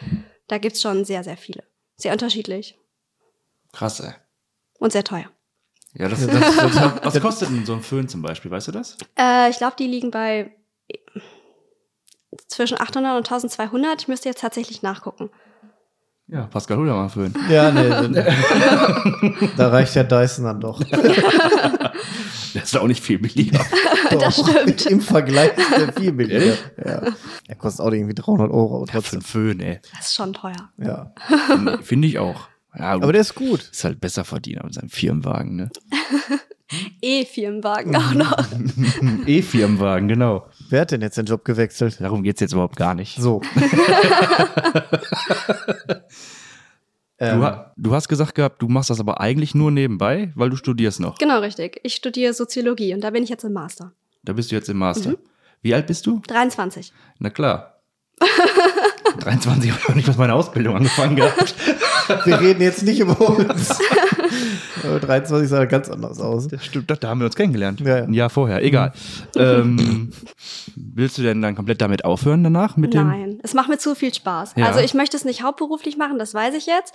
Da 0.48 0.58
gibt's 0.58 0.82
schon 0.82 1.06
sehr, 1.06 1.24
sehr 1.24 1.38
viele. 1.38 1.64
Sehr 1.98 2.12
unterschiedlich. 2.12 2.80
Krass, 3.72 4.00
ey. 4.00 4.14
Und 4.80 4.92
sehr 4.92 5.04
teuer. 5.04 5.30
Ja, 5.94 6.08
das, 6.08 6.26
das, 6.28 6.56
das, 6.56 6.76
das 6.76 7.16
was 7.16 7.22
kostet 7.22 7.50
denn 7.50 7.66
so 7.66 7.74
ein 7.74 7.82
Föhn 7.82 8.08
zum 8.08 8.22
Beispiel, 8.22 8.50
weißt 8.50 8.70
du 8.70 8.72
das? 8.72 8.98
Äh, 9.18 9.50
ich 9.50 9.58
glaube, 9.58 9.76
die 9.78 9.88
liegen 9.88 10.12
bei 10.12 10.56
zwischen 12.48 12.80
800 12.80 13.18
und 13.18 13.32
1200. 13.32 14.02
Ich 14.02 14.08
müsste 14.08 14.30
jetzt 14.30 14.42
tatsächlich 14.42 14.82
nachgucken. 14.82 15.30
Ja, 16.28 16.48
Pascal, 16.48 16.78
hol 16.78 16.86
dir 16.86 16.94
mal 16.94 17.10
Föhn. 17.10 17.34
Ja, 17.50 17.70
nee. 17.72 17.90
da 19.58 19.68
reicht 19.70 19.96
der 19.96 20.06
Dyson 20.06 20.46
dann 20.46 20.60
doch. 20.62 20.82
Der 22.54 22.62
ist 22.62 22.78
auch 22.78 22.88
nicht 22.88 23.04
viel 23.04 23.18
billiger. 23.18 23.66
das 24.12 24.40
stimmt. 24.40 24.86
Im 24.86 25.02
Vergleich 25.02 25.58
ist 25.58 25.72
der 25.72 25.92
viel 25.94 26.12
billiger. 26.12 26.56
Ja. 26.86 27.02
Er 27.48 27.56
kostet 27.56 27.84
auch 27.84 27.92
irgendwie 27.92 28.14
300 28.14 28.52
Euro. 28.52 28.86
Ja, 28.94 29.02
für 29.02 29.14
einen 29.14 29.22
Föhn, 29.24 29.60
ey. 29.60 29.80
Das 29.96 30.08
ist 30.10 30.16
schon 30.16 30.34
teuer. 30.34 30.70
Ja. 30.78 31.14
Finde 31.82 32.08
ich 32.08 32.20
auch. 32.20 32.48
Ja, 32.78 32.92
Aber 32.92 33.12
der 33.12 33.22
ist 33.22 33.34
gut. 33.36 33.70
Ist 33.72 33.84
halt 33.84 34.00
besser 34.00 34.24
verdient 34.24 34.64
mit 34.64 34.74
seinem 34.76 34.90
Firmenwagen, 34.90 35.56
ne? 35.56 35.72
E-Firmenwagen 37.02 37.96
auch 37.96 38.14
noch. 38.14 38.38
E-Firmenwagen, 39.28 40.08
genau. 40.08 40.48
Wer 40.74 40.82
hat 40.82 40.90
denn 40.90 41.02
jetzt 41.02 41.20
den 41.20 41.28
Job 41.28 41.46
gewechselt? 41.46 42.02
Darum 42.02 42.24
geht 42.24 42.38
es 42.38 42.40
jetzt 42.40 42.54
überhaupt 42.54 42.78
gar 42.78 42.96
nicht. 42.96 43.22
So. 43.22 43.42
du, 47.20 47.26
ähm. 47.26 47.56
du, 47.78 47.94
hast 47.94 48.08
gesagt 48.08 48.34
gehabt, 48.34 48.60
du 48.60 48.68
machst 48.68 48.90
das 48.90 49.00
aber 49.00 49.22
eigentlich 49.22 49.54
nur 49.54 49.70
nebenbei, 49.70 50.32
weil 50.34 50.50
du 50.50 50.56
studierst 50.56 51.00
noch. 51.00 51.20
Genau, 51.20 51.42
richtig. 51.42 51.80
Ich 51.84 51.94
studiere 51.94 52.34
Soziologie 52.34 52.96
und 52.96 53.02
da 53.02 53.12
bin 53.12 53.22
ich 53.22 53.30
jetzt 53.30 53.44
im 53.44 53.54
Master. 53.54 53.92
Da 54.24 54.34
bist 54.34 54.50
du 54.50 54.56
jetzt 54.56 54.68
im 54.68 54.78
Master. 54.78 55.12
Mhm. 55.12 55.18
Wie 55.62 55.76
alt 55.76 55.86
bist 55.86 56.08
du? 56.08 56.24
23. 56.26 56.92
Na 57.20 57.30
klar. 57.30 57.80
23 59.20 59.70
habe 59.70 59.80
ich 59.80 59.88
noch 59.90 59.96
nicht 59.96 60.08
was 60.08 60.18
meine 60.18 60.34
Ausbildung 60.34 60.76
angefangen 60.76 61.18
gehabt. 61.18 61.54
Wir 62.26 62.40
reden 62.40 62.64
jetzt 62.64 62.82
nicht 62.82 63.00
über 63.00 63.22
uns. 63.22 63.78
23 64.82 65.50
sah 65.50 65.66
ganz 65.66 65.90
anders 65.90 66.20
aus. 66.20 66.48
Das 66.48 66.66
stimmt, 66.66 66.90
da 66.90 67.08
haben 67.08 67.20
wir 67.20 67.26
uns 67.26 67.36
kennengelernt. 67.36 67.80
Ja, 67.82 67.98
ja. 67.98 68.04
Ein 68.04 68.14
Jahr 68.14 68.30
vorher, 68.30 68.64
egal. 68.64 68.94
ähm, 69.36 70.12
willst 70.76 71.18
du 71.18 71.22
denn 71.22 71.42
dann 71.42 71.56
komplett 71.56 71.82
damit 71.82 72.06
aufhören 72.06 72.44
danach? 72.44 72.78
Mit 72.78 72.94
Nein, 72.94 73.32
dem? 73.32 73.40
es 73.44 73.54
macht 73.54 73.70
mir 73.70 73.78
zu 73.78 73.96
viel 73.96 74.14
Spaß. 74.14 74.54
Ja. 74.56 74.68
Also 74.68 74.80
ich 74.80 74.94
möchte 74.94 75.18
es 75.18 75.26
nicht 75.26 75.44
hauptberuflich 75.44 75.98
machen, 75.98 76.20
das 76.20 76.34
weiß 76.34 76.56
ich 76.56 76.66
jetzt, 76.66 76.94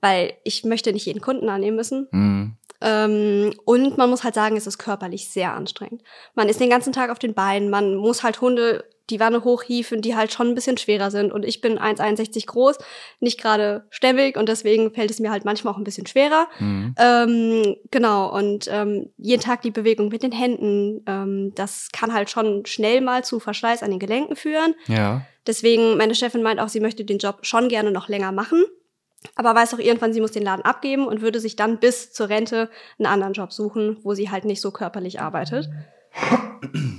weil 0.00 0.32
ich 0.44 0.64
möchte 0.64 0.92
nicht 0.92 1.06
jeden 1.06 1.20
Kunden 1.20 1.48
annehmen 1.48 1.76
müssen. 1.76 2.08
Mhm. 2.10 2.56
Ähm, 2.80 3.52
und 3.64 3.98
man 3.98 4.08
muss 4.08 4.24
halt 4.24 4.34
sagen, 4.34 4.56
es 4.56 4.66
ist 4.66 4.78
körperlich 4.78 5.30
sehr 5.30 5.54
anstrengend. 5.54 6.02
Man 6.34 6.48
ist 6.48 6.60
den 6.60 6.70
ganzen 6.70 6.92
Tag 6.92 7.10
auf 7.10 7.18
den 7.18 7.34
Beinen, 7.34 7.68
man 7.68 7.94
muss 7.94 8.22
halt 8.22 8.40
Hunde 8.40 8.84
die 9.10 9.20
Wanne 9.20 9.44
hochhieven, 9.44 10.00
die 10.00 10.16
halt 10.16 10.32
schon 10.32 10.48
ein 10.48 10.54
bisschen 10.54 10.78
schwerer 10.78 11.10
sind. 11.10 11.32
Und 11.32 11.44
ich 11.44 11.60
bin 11.60 11.78
1,61 11.78 12.46
groß, 12.46 12.78
nicht 13.20 13.40
gerade 13.40 13.84
stämmig 13.90 14.36
und 14.36 14.48
deswegen 14.48 14.92
fällt 14.92 15.10
es 15.10 15.20
mir 15.20 15.30
halt 15.30 15.44
manchmal 15.44 15.74
auch 15.74 15.78
ein 15.78 15.84
bisschen 15.84 16.06
schwerer. 16.06 16.48
Mhm. 16.58 16.94
Ähm, 16.98 17.76
genau, 17.90 18.34
und 18.34 18.68
ähm, 18.70 19.10
jeden 19.16 19.42
Tag 19.42 19.62
die 19.62 19.70
Bewegung 19.70 20.08
mit 20.08 20.22
den 20.22 20.32
Händen, 20.32 21.02
ähm, 21.06 21.52
das 21.54 21.88
kann 21.92 22.14
halt 22.14 22.30
schon 22.30 22.64
schnell 22.66 23.00
mal 23.00 23.24
zu 23.24 23.40
Verschleiß 23.40 23.82
an 23.82 23.90
den 23.90 24.00
Gelenken 24.00 24.36
führen. 24.36 24.74
Ja. 24.86 25.22
Deswegen, 25.46 25.96
meine 25.96 26.14
Chefin 26.14 26.42
meint 26.42 26.60
auch, 26.60 26.68
sie 26.68 26.80
möchte 26.80 27.04
den 27.04 27.18
Job 27.18 27.38
schon 27.42 27.68
gerne 27.68 27.90
noch 27.90 28.08
länger 28.08 28.32
machen. 28.32 28.62
Aber 29.34 29.54
weiß 29.54 29.74
auch 29.74 29.78
irgendwann, 29.78 30.12
sie 30.12 30.20
muss 30.20 30.32
den 30.32 30.42
Laden 30.42 30.64
abgeben 30.64 31.06
und 31.06 31.20
würde 31.20 31.40
sich 31.40 31.56
dann 31.56 31.78
bis 31.78 32.12
zur 32.12 32.28
Rente 32.28 32.70
einen 32.98 33.06
anderen 33.06 33.34
Job 33.34 33.52
suchen, 33.52 33.98
wo 34.02 34.14
sie 34.14 34.30
halt 34.30 34.44
nicht 34.44 34.60
so 34.60 34.70
körperlich 34.70 35.20
arbeitet. 35.20 35.68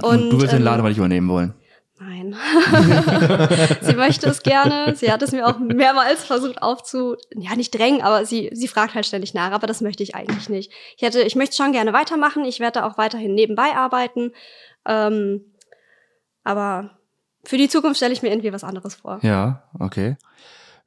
Und, 0.00 0.30
du 0.30 0.40
willst 0.40 0.52
ähm, 0.52 0.60
den 0.60 0.64
Laden 0.64 0.80
aber 0.80 0.88
nicht 0.88 0.98
übernehmen 0.98 1.28
wollen. 1.28 1.54
Nein. 2.00 2.34
sie 3.80 3.94
möchte 3.94 4.28
es 4.28 4.42
gerne. 4.42 4.94
Sie 4.96 5.12
hat 5.12 5.22
es 5.22 5.32
mir 5.32 5.46
auch 5.46 5.58
mehrmals 5.58 6.24
versucht 6.24 6.60
aufzu, 6.60 7.16
ja, 7.34 7.54
nicht 7.54 7.76
drängen, 7.76 8.02
aber 8.02 8.24
sie, 8.24 8.50
sie 8.52 8.68
fragt 8.68 8.94
halt 8.94 9.06
ständig 9.06 9.34
nach, 9.34 9.52
aber 9.52 9.66
das 9.66 9.80
möchte 9.80 10.02
ich 10.02 10.14
eigentlich 10.14 10.48
nicht. 10.48 10.72
Ich 10.96 11.02
hätte, 11.02 11.22
ich 11.22 11.36
möchte 11.36 11.56
schon 11.56 11.72
gerne 11.72 11.92
weitermachen. 11.92 12.44
Ich 12.44 12.58
werde 12.58 12.84
auch 12.84 12.98
weiterhin 12.98 13.34
nebenbei 13.34 13.76
arbeiten. 13.76 14.32
Ähm, 14.86 15.42
aber 16.42 16.98
für 17.44 17.56
die 17.56 17.68
Zukunft 17.68 17.98
stelle 17.98 18.12
ich 18.12 18.22
mir 18.22 18.30
irgendwie 18.30 18.52
was 18.52 18.64
anderes 18.64 18.96
vor. 18.96 19.20
Ja, 19.22 19.64
okay. 19.78 20.16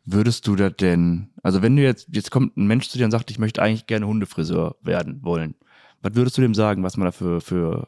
Würdest 0.04 0.46
du 0.48 0.56
das 0.56 0.74
denn, 0.76 1.32
also 1.44 1.62
wenn 1.62 1.76
du 1.76 1.82
jetzt, 1.82 2.08
jetzt 2.12 2.30
kommt 2.30 2.58
ein 2.58 2.68
Mensch 2.68 2.90
zu 2.90 2.98
dir 2.98 3.06
und 3.06 3.12
sagt, 3.12 3.32
ich 3.32 3.40
möchte 3.40 3.62
eigentlich 3.62 3.88
gerne 3.88 4.08
Hundefriseur 4.08 4.76
werden 4.82 5.24
wollen, 5.24 5.56
was 6.02 6.14
würdest 6.16 6.38
du 6.38 6.42
dem 6.42 6.54
sagen, 6.54 6.84
was 6.84 6.98
man 6.98 7.06
dafür 7.06 7.42
für 7.42 7.88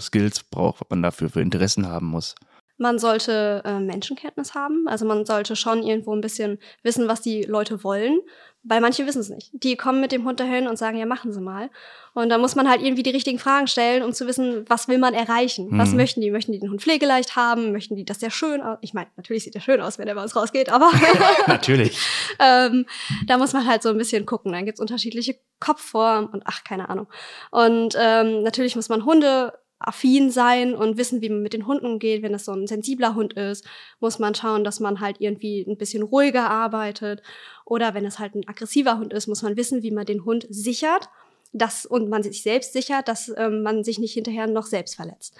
Skills 0.00 0.42
braucht, 0.42 0.80
was 0.80 0.90
man 0.90 1.02
dafür 1.02 1.28
für 1.30 1.40
Interessen 1.40 1.86
haben 1.86 2.06
muss. 2.06 2.34
Man 2.80 3.00
sollte 3.00 3.62
äh, 3.64 3.80
Menschenkenntnis 3.80 4.54
haben. 4.54 4.86
Also 4.86 5.04
man 5.04 5.26
sollte 5.26 5.56
schon 5.56 5.82
irgendwo 5.82 6.14
ein 6.14 6.20
bisschen 6.20 6.58
wissen, 6.84 7.08
was 7.08 7.20
die 7.20 7.42
Leute 7.42 7.82
wollen. 7.82 8.20
Weil 8.62 8.80
manche 8.80 9.06
wissen 9.06 9.20
es 9.20 9.30
nicht. 9.30 9.50
Die 9.52 9.76
kommen 9.76 10.00
mit 10.00 10.12
dem 10.12 10.24
Hund 10.24 10.40
dahin 10.40 10.68
und 10.68 10.76
sagen, 10.76 10.98
ja, 10.98 11.06
machen 11.06 11.32
Sie 11.32 11.40
mal. 11.40 11.70
Und 12.12 12.28
da 12.28 12.38
muss 12.38 12.54
man 12.54 12.68
halt 12.68 12.82
irgendwie 12.82 13.02
die 13.02 13.10
richtigen 13.10 13.38
Fragen 13.38 13.66
stellen, 13.66 14.02
um 14.02 14.12
zu 14.12 14.26
wissen, 14.26 14.64
was 14.68 14.88
will 14.88 14.98
man 14.98 15.14
erreichen? 15.14 15.70
Mhm. 15.70 15.78
Was 15.78 15.92
möchten 15.92 16.20
die? 16.20 16.30
Möchten 16.30 16.52
die 16.52 16.58
den 16.58 16.70
Hund 16.70 16.82
pflegeleicht 16.82 17.34
haben? 17.34 17.72
Möchten 17.72 17.96
die, 17.96 18.04
dass 18.04 18.18
der 18.18 18.30
schön 18.30 18.60
aus? 18.60 18.78
Ich 18.80 18.94
meine, 18.94 19.08
natürlich 19.16 19.44
sieht 19.44 19.54
der 19.54 19.60
schön 19.60 19.80
aus, 19.80 19.98
wenn 19.98 20.06
er 20.06 20.14
bei 20.14 20.22
uns 20.22 20.36
rausgeht, 20.36 20.70
aber 20.70 20.90
natürlich. 21.46 21.98
ähm, 22.38 22.86
da 23.26 23.38
muss 23.38 23.52
man 23.52 23.66
halt 23.66 23.82
so 23.82 23.88
ein 23.88 23.98
bisschen 23.98 24.26
gucken. 24.26 24.52
Dann 24.52 24.66
gibt's 24.66 24.80
unterschiedliche 24.80 25.36
Kopfformen 25.60 26.28
und 26.28 26.42
ach, 26.44 26.62
keine 26.62 26.90
Ahnung. 26.90 27.06
Und 27.50 27.96
ähm, 27.98 28.42
natürlich 28.42 28.76
muss 28.76 28.88
man 28.88 29.04
Hunde 29.04 29.52
affin 29.78 30.30
sein 30.30 30.74
und 30.74 30.98
wissen, 30.98 31.20
wie 31.20 31.28
man 31.28 31.42
mit 31.42 31.52
den 31.52 31.66
Hunden 31.66 31.86
umgeht. 31.86 32.22
Wenn 32.22 32.34
es 32.34 32.44
so 32.44 32.52
ein 32.52 32.66
sensibler 32.66 33.14
Hund 33.14 33.34
ist, 33.34 33.64
muss 34.00 34.18
man 34.18 34.34
schauen, 34.34 34.64
dass 34.64 34.80
man 34.80 35.00
halt 35.00 35.20
irgendwie 35.20 35.64
ein 35.68 35.76
bisschen 35.76 36.02
ruhiger 36.02 36.50
arbeitet. 36.50 37.22
Oder 37.64 37.94
wenn 37.94 38.04
es 38.04 38.18
halt 38.18 38.34
ein 38.34 38.48
aggressiver 38.48 38.98
Hund 38.98 39.12
ist, 39.12 39.28
muss 39.28 39.42
man 39.42 39.56
wissen, 39.56 39.82
wie 39.82 39.90
man 39.90 40.06
den 40.06 40.24
Hund 40.24 40.46
sichert 40.50 41.08
dass, 41.52 41.86
und 41.86 42.08
man 42.08 42.22
sich 42.22 42.42
selbst 42.42 42.72
sichert, 42.72 43.08
dass 43.08 43.32
ähm, 43.36 43.62
man 43.62 43.84
sich 43.84 43.98
nicht 43.98 44.12
hinterher 44.12 44.46
noch 44.46 44.66
selbst 44.66 44.96
verletzt. 44.96 45.34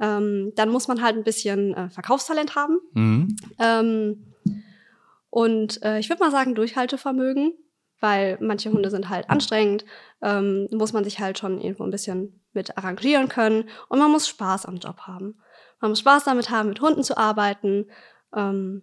Ähm, 0.00 0.52
dann 0.56 0.70
muss 0.70 0.88
man 0.88 1.02
halt 1.02 1.16
ein 1.16 1.24
bisschen 1.24 1.74
äh, 1.74 1.90
Verkaufstalent 1.90 2.54
haben. 2.54 2.78
Mhm. 2.92 3.36
Ähm, 3.58 4.26
und 5.28 5.82
äh, 5.82 5.98
ich 5.98 6.08
würde 6.08 6.22
mal 6.22 6.30
sagen, 6.30 6.54
Durchhaltevermögen, 6.54 7.52
weil 8.00 8.38
manche 8.40 8.72
Hunde 8.72 8.90
sind 8.90 9.08
halt 9.08 9.30
anstrengend, 9.30 9.84
ähm, 10.22 10.68
muss 10.72 10.92
man 10.92 11.04
sich 11.04 11.20
halt 11.20 11.38
schon 11.38 11.60
irgendwo 11.60 11.84
ein 11.84 11.90
bisschen 11.90 12.40
mit 12.52 12.76
arrangieren 12.76 13.28
können 13.28 13.68
und 13.88 13.98
man 13.98 14.10
muss 14.10 14.28
Spaß 14.28 14.66
am 14.66 14.78
Job 14.78 15.00
haben. 15.02 15.38
Man 15.80 15.92
muss 15.92 16.00
Spaß 16.00 16.24
damit 16.24 16.50
haben, 16.50 16.68
mit 16.68 16.80
Hunden 16.80 17.02
zu 17.02 17.16
arbeiten. 17.16 17.86
Ähm, 18.34 18.82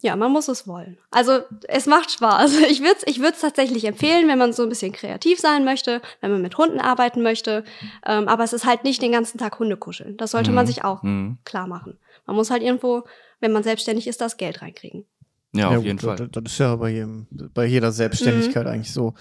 ja, 0.00 0.16
man 0.16 0.32
muss 0.32 0.48
es 0.48 0.66
wollen. 0.66 0.98
Also 1.10 1.40
es 1.68 1.86
macht 1.86 2.10
Spaß. 2.10 2.58
Ich 2.68 2.80
würde 2.80 2.96
es 2.96 3.06
ich 3.06 3.20
würd's 3.20 3.40
tatsächlich 3.40 3.84
empfehlen, 3.84 4.28
wenn 4.28 4.38
man 4.38 4.52
so 4.52 4.62
ein 4.62 4.68
bisschen 4.68 4.92
kreativ 4.92 5.38
sein 5.38 5.64
möchte, 5.64 6.00
wenn 6.20 6.32
man 6.32 6.42
mit 6.42 6.56
Hunden 6.58 6.80
arbeiten 6.80 7.22
möchte. 7.22 7.64
Ähm, 8.06 8.28
aber 8.28 8.44
es 8.44 8.52
ist 8.52 8.66
halt 8.66 8.84
nicht 8.84 9.02
den 9.02 9.12
ganzen 9.12 9.38
Tag 9.38 9.58
Hunde 9.58 9.76
kuscheln. 9.76 10.16
Das 10.16 10.32
sollte 10.32 10.50
mhm. 10.50 10.56
man 10.56 10.66
sich 10.66 10.84
auch 10.84 11.02
mhm. 11.02 11.38
klar 11.44 11.66
machen. 11.66 11.98
Man 12.26 12.36
muss 12.36 12.50
halt 12.50 12.62
irgendwo, 12.62 13.04
wenn 13.40 13.52
man 13.52 13.62
selbstständig 13.62 14.06
ist, 14.06 14.20
das 14.20 14.36
Geld 14.36 14.62
reinkriegen. 14.62 15.06
Ja, 15.54 15.68
auf 15.68 15.74
ja, 15.74 15.80
jeden 15.80 15.98
Fall. 15.98 16.16
Das, 16.16 16.28
das, 16.30 16.52
ist 16.52 16.58
ja 16.58 16.74
bei, 16.76 16.90
jedem, 16.90 17.26
bei 17.52 17.66
jeder 17.66 17.92
Selbstständigkeit 17.92 18.64
mhm. 18.64 18.72
eigentlich 18.72 18.92
so. 18.92 19.14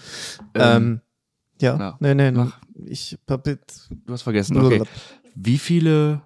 Ähm, 0.56 0.62
ähm, 0.62 1.02
ja, 1.60 1.78
ja, 1.78 1.98
nee, 2.00 2.16
nee, 2.16 2.34
Ach, 2.38 2.60
ich 2.86 3.18
hab 3.30 3.46
jetzt, 3.46 3.90
Du 4.06 4.14
hast 4.14 4.24
vergessen, 4.24 4.58
okay. 4.58 4.82
Wie 5.36 5.58
viele 5.58 6.22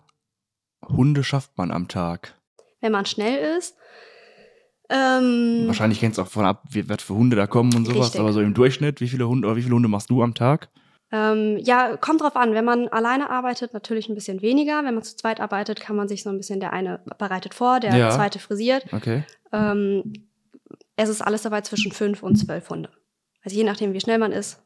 Hunde 0.87 1.23
schafft 1.23 1.57
man 1.57 1.71
am 1.71 1.87
Tag? 1.87 2.35
Wenn 2.81 2.91
man 2.91 3.05
schnell 3.05 3.57
ist, 3.57 3.75
ähm, 4.89 5.63
Wahrscheinlich 5.65 5.99
kennst 5.99 6.17
du 6.17 6.21
auch 6.21 6.27
von 6.27 6.45
ab, 6.45 6.63
was 6.71 7.01
für 7.01 7.15
Hunde 7.15 7.35
da 7.35 7.47
kommen 7.47 7.73
und 7.75 7.85
sowas, 7.85 8.07
richtig. 8.07 8.21
aber 8.21 8.33
so 8.33 8.41
im 8.41 8.53
Durchschnitt, 8.53 9.01
wie 9.01 9.07
viele 9.07 9.27
Hunde 9.27 9.47
oder 9.47 9.57
wie 9.57 9.63
viele 9.63 9.75
Hunde 9.75 9.89
machst 9.89 10.09
du 10.09 10.21
am 10.21 10.35
Tag? 10.35 10.69
Ähm, 11.11 11.57
ja, 11.57 11.97
kommt 11.97 12.21
drauf 12.21 12.35
an. 12.35 12.53
Wenn 12.53 12.65
man 12.65 12.87
alleine 12.87 13.29
arbeitet, 13.29 13.73
natürlich 13.73 14.09
ein 14.09 14.15
bisschen 14.15 14.41
weniger. 14.41 14.83
Wenn 14.83 14.95
man 14.95 15.03
zu 15.03 15.15
zweit 15.15 15.39
arbeitet, 15.39 15.79
kann 15.79 15.95
man 15.95 16.07
sich 16.07 16.23
so 16.23 16.29
ein 16.29 16.37
bisschen, 16.37 16.59
der 16.59 16.73
eine 16.73 16.99
bereitet 17.17 17.53
vor, 17.53 17.79
der 17.79 17.95
ja. 17.95 18.09
zweite 18.09 18.39
frisiert. 18.39 18.91
Okay. 18.91 19.23
Ähm, 19.51 20.13
es 20.95 21.09
ist 21.09 21.21
alles 21.21 21.43
dabei 21.43 21.61
zwischen 21.61 21.91
fünf 21.91 22.23
und 22.23 22.35
zwölf 22.35 22.69
Hunde. 22.69 22.89
Also 23.43 23.55
je 23.55 23.63
nachdem, 23.63 23.93
wie 23.93 23.99
schnell 23.99 24.17
man 24.17 24.31
ist. 24.31 24.61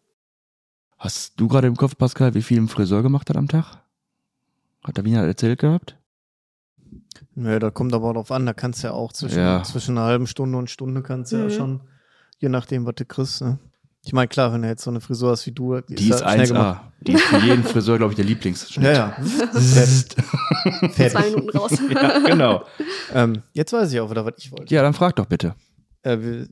Hast 0.98 1.40
du 1.40 1.48
gerade 1.48 1.68
im 1.68 1.76
Kopf, 1.76 1.98
Pascal, 1.98 2.34
wie 2.34 2.42
viel 2.42 2.60
ein 2.60 2.68
Friseur 2.68 3.04
gemacht 3.04 3.30
hat 3.30 3.38
am 3.38 3.48
Tag? 3.48 3.82
Hat 4.84 4.98
der 4.98 5.06
Wiener 5.06 5.24
erzählt 5.24 5.60
gehabt? 5.60 5.98
Nö, 7.36 7.60
da 7.60 7.70
kommt 7.70 7.94
aber 7.94 8.14
drauf 8.14 8.32
an, 8.32 8.46
da 8.46 8.54
kannst 8.54 8.84
du 8.84 8.88
ja 8.88 8.94
auch 8.94 9.14
zwischen, 9.14 9.40
ja. 9.40 9.64
zwischen 9.64 9.98
einer 9.98 10.08
halben 10.08 10.28
Stunde 10.28 10.58
und 10.58 10.70
Stunde 10.70 11.02
kannst 11.02 11.32
du 11.32 11.38
mhm. 11.38 11.44
ja 11.44 11.50
schon, 11.50 11.82
je 12.40 12.50
nachdem, 12.50 12.86
was 12.86 12.96
du 12.96 13.06
kriegst. 13.06 13.42
Ne? 13.42 13.60
Ich 14.10 14.14
meine, 14.14 14.28
klar, 14.28 14.52
wenn 14.52 14.64
du 14.64 14.68
jetzt 14.68 14.84
so 14.84 14.90
eine 14.90 15.02
Frisur 15.02 15.30
hast 15.30 15.46
wie 15.46 15.52
du, 15.52 15.82
die, 15.82 15.94
die 15.94 16.10
ist 16.10 16.26
1A. 16.26 16.80
Die 17.02 17.12
ist 17.12 17.26
für 17.26 17.38
jeden 17.38 17.64
Friseur, 17.64 18.00
glaube 18.00 18.12
ich, 18.12 18.16
der 18.16 18.26
Lieblingsschnitt. 18.26 18.84
Ja, 18.84 18.92
ja. 18.92 19.12
Fertig. 19.62 21.12
Zwei 21.12 21.30
Minuten 21.30 21.56
raus. 21.56 21.78
ja, 21.94 22.18
genau. 22.18 22.64
Ähm, 23.14 23.44
jetzt 23.54 23.72
weiß 23.72 23.94
ich 23.94 24.00
auch 24.00 24.10
wieder, 24.10 24.26
was 24.26 24.34
ich 24.40 24.52
wollte. 24.52 24.74
Ja, 24.74 24.82
dann 24.82 24.96
frag 24.96 25.16
doch 25.18 25.28
bitte. 25.28 25.54
Äh, 26.02 26.48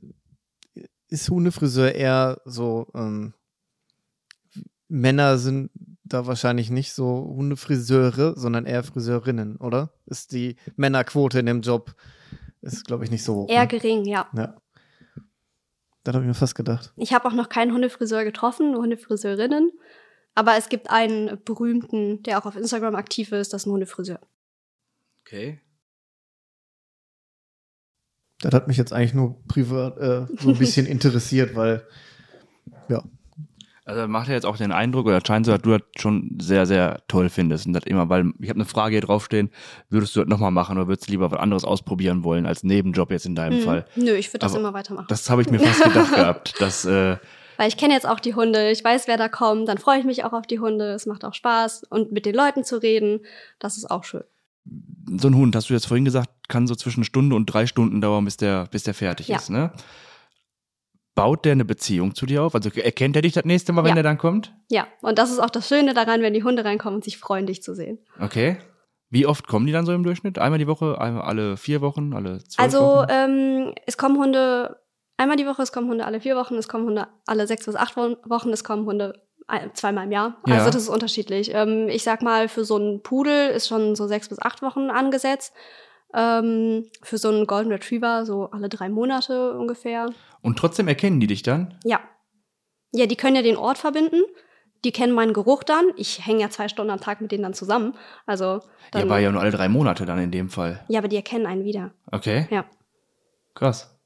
ist 1.08 1.28
Hundefriseur 1.30 1.96
eher 1.96 2.40
so, 2.44 2.86
ähm, 2.94 3.34
Männer 4.86 5.36
sind 5.38 5.72
da 6.04 6.28
wahrscheinlich 6.28 6.70
nicht 6.70 6.92
so 6.92 7.34
Hundefriseure, 7.36 8.34
sondern 8.36 8.66
eher 8.66 8.84
Friseurinnen, 8.84 9.56
oder? 9.56 9.90
Ist 10.06 10.30
die 10.30 10.54
Männerquote 10.76 11.40
in 11.40 11.46
dem 11.46 11.62
Job, 11.62 11.92
ist, 12.60 12.86
glaube 12.86 13.02
ich, 13.02 13.10
nicht 13.10 13.24
so 13.24 13.34
hoch. 13.34 13.48
Eher 13.48 13.62
ne? 13.62 13.66
gering, 13.66 14.04
ja. 14.04 14.28
Ja. 14.32 14.54
Das 16.08 16.14
habe 16.14 16.24
ich 16.24 16.28
mir 16.28 16.34
fast 16.34 16.54
gedacht. 16.54 16.90
Ich 16.96 17.12
habe 17.12 17.28
auch 17.28 17.34
noch 17.34 17.50
keinen 17.50 17.70
Hundefriseur 17.70 18.24
getroffen, 18.24 18.70
nur 18.70 18.80
Hundefriseurinnen. 18.80 19.72
Aber 20.34 20.56
es 20.56 20.70
gibt 20.70 20.88
einen 20.88 21.38
berühmten, 21.44 22.22
der 22.22 22.38
auch 22.38 22.46
auf 22.46 22.56
Instagram 22.56 22.94
aktiv 22.94 23.30
ist, 23.32 23.52
das 23.52 23.60
ist 23.60 23.66
ein 23.66 23.72
Hundefriseur. 23.72 24.18
Okay. 25.20 25.60
Das 28.40 28.54
hat 28.54 28.68
mich 28.68 28.78
jetzt 28.78 28.94
eigentlich 28.94 29.12
nur 29.12 29.44
privat 29.48 29.98
äh, 29.98 30.26
so 30.38 30.48
ein 30.48 30.56
bisschen 30.56 30.86
interessiert, 30.96 31.54
weil 31.54 31.86
ja, 32.88 33.04
also 33.88 34.06
macht 34.06 34.28
er 34.28 34.34
jetzt 34.34 34.44
auch 34.44 34.58
den 34.58 34.70
Eindruck, 34.70 35.06
oder 35.06 35.20
scheint 35.26 35.46
so, 35.46 35.52
dass 35.52 35.62
du 35.62 35.70
das 35.70 35.80
schon 35.96 36.36
sehr, 36.38 36.66
sehr 36.66 37.00
toll 37.08 37.30
findest. 37.30 37.66
Und 37.66 37.72
das 37.72 37.84
immer, 37.84 38.10
weil 38.10 38.32
ich 38.38 38.50
habe 38.50 38.58
eine 38.58 38.66
Frage 38.66 38.92
hier 38.92 39.00
draufstehen, 39.00 39.50
würdest 39.88 40.14
du 40.14 40.20
das 40.20 40.28
nochmal 40.28 40.50
machen 40.50 40.76
oder 40.76 40.88
würdest 40.88 41.08
du 41.08 41.12
lieber 41.12 41.30
was 41.30 41.40
anderes 41.40 41.64
ausprobieren 41.64 42.22
wollen 42.22 42.44
als 42.44 42.62
Nebenjob 42.62 43.10
jetzt 43.10 43.24
in 43.24 43.34
deinem 43.34 43.58
hm. 43.58 43.64
Fall? 43.64 43.86
Nö, 43.96 44.12
ich 44.12 44.28
würde 44.28 44.40
das 44.40 44.54
immer 44.54 44.74
weitermachen. 44.74 45.06
Das 45.08 45.30
habe 45.30 45.40
ich 45.40 45.50
mir 45.50 45.58
fast 45.58 45.82
gedacht 45.82 46.14
gehabt. 46.14 46.54
Dass, 46.60 46.84
äh, 46.84 47.16
weil 47.56 47.68
ich 47.68 47.78
kenne 47.78 47.94
jetzt 47.94 48.06
auch 48.06 48.20
die 48.20 48.34
Hunde, 48.34 48.70
ich 48.70 48.84
weiß, 48.84 49.08
wer 49.08 49.16
da 49.16 49.28
kommt, 49.28 49.68
dann 49.68 49.78
freue 49.78 49.98
ich 49.98 50.04
mich 50.04 50.22
auch 50.22 50.34
auf 50.34 50.46
die 50.46 50.60
Hunde, 50.60 50.92
es 50.92 51.06
macht 51.06 51.24
auch 51.24 51.34
Spaß 51.34 51.84
und 51.88 52.12
mit 52.12 52.26
den 52.26 52.34
Leuten 52.34 52.64
zu 52.64 52.82
reden, 52.82 53.20
das 53.58 53.78
ist 53.78 53.90
auch 53.90 54.04
schön. 54.04 54.24
So 55.18 55.28
ein 55.28 55.34
Hund, 55.34 55.56
hast 55.56 55.70
du 55.70 55.74
jetzt 55.74 55.86
vorhin 55.86 56.04
gesagt, 56.04 56.28
kann 56.48 56.66
so 56.66 56.74
zwischen 56.74 57.04
Stunde 57.04 57.34
und 57.34 57.46
drei 57.46 57.66
Stunden 57.66 58.02
dauern, 58.02 58.26
bis 58.26 58.36
der, 58.36 58.66
bis 58.70 58.82
der 58.82 58.92
fertig 58.92 59.28
ja. 59.28 59.38
ist, 59.38 59.48
ne? 59.48 59.72
Baut 61.18 61.44
der 61.44 61.52
eine 61.52 61.64
Beziehung 61.64 62.14
zu 62.14 62.26
dir 62.26 62.42
auf? 62.42 62.54
Also 62.54 62.70
erkennt 62.70 63.16
er 63.16 63.22
dich 63.22 63.32
das 63.32 63.44
nächste 63.44 63.72
Mal, 63.72 63.84
wenn 63.84 63.90
ja. 63.92 63.98
er 63.98 64.02
dann 64.02 64.18
kommt? 64.18 64.54
Ja, 64.70 64.86
und 65.02 65.18
das 65.18 65.30
ist 65.30 65.38
auch 65.38 65.50
das 65.50 65.68
Schöne 65.68 65.94
daran, 65.94 66.22
wenn 66.22 66.34
die 66.34 66.44
Hunde 66.44 66.64
reinkommen 66.64 66.96
und 66.96 67.04
sich 67.04 67.18
freuen, 67.18 67.46
dich 67.46 67.62
zu 67.62 67.74
sehen. 67.74 67.98
Okay. 68.20 68.58
Wie 69.10 69.26
oft 69.26 69.46
kommen 69.46 69.66
die 69.66 69.72
dann 69.72 69.86
so 69.86 69.92
im 69.92 70.04
Durchschnitt? 70.04 70.38
Einmal 70.38 70.58
die 70.58 70.66
Woche, 70.66 71.00
einmal 71.00 71.22
alle 71.22 71.56
vier 71.56 71.80
Wochen, 71.80 72.12
alle 72.12 72.38
zwölf 72.44 72.58
also, 72.58 72.80
Wochen? 72.80 73.10
Also 73.10 73.12
ähm, 73.12 73.74
es 73.86 73.96
kommen 73.96 74.18
Hunde 74.18 74.76
einmal 75.16 75.36
die 75.36 75.46
Woche, 75.46 75.62
es 75.62 75.72
kommen 75.72 75.88
Hunde 75.88 76.04
alle 76.04 76.20
vier 76.20 76.36
Wochen, 76.36 76.56
es 76.56 76.68
kommen 76.68 76.86
Hunde 76.86 77.08
alle 77.26 77.46
sechs 77.46 77.64
bis 77.66 77.74
acht 77.74 77.96
Wochen, 77.96 78.50
es 78.50 78.64
kommen 78.64 78.86
Hunde 78.86 79.14
zweimal 79.72 80.04
im 80.04 80.12
Jahr. 80.12 80.36
Also 80.42 80.64
ja. 80.64 80.70
das 80.70 80.82
ist 80.82 80.88
unterschiedlich. 80.88 81.54
Ähm, 81.54 81.88
ich 81.88 82.02
sag 82.02 82.22
mal, 82.22 82.48
für 82.48 82.64
so 82.64 82.76
einen 82.76 83.02
Pudel 83.02 83.48
ist 83.48 83.68
schon 83.68 83.96
so 83.96 84.06
sechs 84.06 84.28
bis 84.28 84.40
acht 84.40 84.62
Wochen 84.62 84.90
angesetzt. 84.90 85.54
Ähm, 86.14 86.86
für 87.02 87.18
so 87.18 87.28
einen 87.28 87.46
Golden 87.46 87.70
Retriever 87.70 88.24
so 88.24 88.50
alle 88.50 88.68
drei 88.68 88.88
Monate 88.88 89.52
ungefähr. 89.58 90.10
Und 90.40 90.58
trotzdem 90.58 90.88
erkennen 90.88 91.20
die 91.20 91.26
dich 91.26 91.42
dann? 91.42 91.74
Ja. 91.84 92.00
Ja, 92.92 93.06
die 93.06 93.16
können 93.16 93.36
ja 93.36 93.42
den 93.42 93.56
Ort 93.56 93.78
verbinden. 93.78 94.22
Die 94.84 94.92
kennen 94.92 95.12
meinen 95.12 95.32
Geruch 95.32 95.64
dann. 95.64 95.84
Ich 95.96 96.24
hänge 96.24 96.40
ja 96.40 96.50
zwei 96.50 96.68
Stunden 96.68 96.90
am 96.90 97.00
Tag 97.00 97.20
mit 97.20 97.32
denen 97.32 97.42
dann 97.42 97.54
zusammen. 97.54 97.94
Also. 98.26 98.62
Dann, 98.92 99.00
ja, 99.00 99.06
aber 99.06 99.18
ja 99.18 99.30
nur 99.30 99.40
alle 99.40 99.50
drei 99.50 99.68
Monate 99.68 100.06
dann 100.06 100.18
in 100.18 100.30
dem 100.30 100.48
Fall. 100.48 100.84
Ja, 100.88 101.00
aber 101.00 101.08
die 101.08 101.16
erkennen 101.16 101.46
einen 101.46 101.64
wieder. 101.64 101.92
Okay. 102.10 102.46
Ja. 102.50 102.64
Krass. 103.54 103.98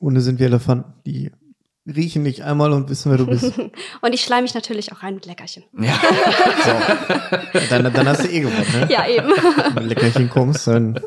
Hunde 0.00 0.20
sind 0.20 0.40
wie 0.40 0.44
Elefanten. 0.44 0.94
Die 1.04 1.30
riechen 1.88 2.24
dich 2.24 2.44
einmal 2.44 2.72
und 2.72 2.88
wissen, 2.88 3.10
wer 3.10 3.18
du 3.18 3.26
bist. 3.26 3.58
und 4.00 4.12
ich 4.12 4.22
schleim 4.22 4.42
mich 4.42 4.54
natürlich 4.54 4.92
auch 4.92 5.02
rein 5.02 5.14
mit 5.14 5.26
Leckerchen. 5.26 5.64
Ja. 5.78 5.94
so. 7.52 7.60
Dann, 7.70 7.92
dann 7.92 8.08
hast 8.08 8.24
du 8.24 8.28
eh 8.28 8.40
gewonnen, 8.40 8.66
ne? 8.72 8.88
Ja, 8.90 9.08
eben. 9.08 9.28
Wenn 9.74 9.86
Leckerchen 9.86 10.28
kommst, 10.28 10.66
dann. 10.66 11.00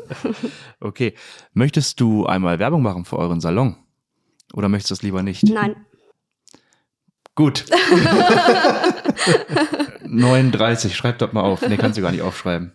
Okay. 0.80 1.14
Möchtest 1.54 2.00
du 2.00 2.26
einmal 2.26 2.58
Werbung 2.58 2.82
machen 2.82 3.04
für 3.04 3.18
euren 3.18 3.40
Salon? 3.40 3.76
Oder 4.52 4.68
möchtest 4.68 4.90
du 4.90 4.94
es 4.94 5.02
lieber 5.02 5.22
nicht? 5.22 5.44
Nein. 5.44 5.76
Gut. 7.34 7.64
39, 10.04 10.94
schreib 10.94 11.18
das 11.18 11.32
mal 11.32 11.40
auf. 11.40 11.66
Nee, 11.66 11.78
kannst 11.78 11.96
du 11.96 12.02
gar 12.02 12.12
nicht 12.12 12.22
aufschreiben. 12.22 12.72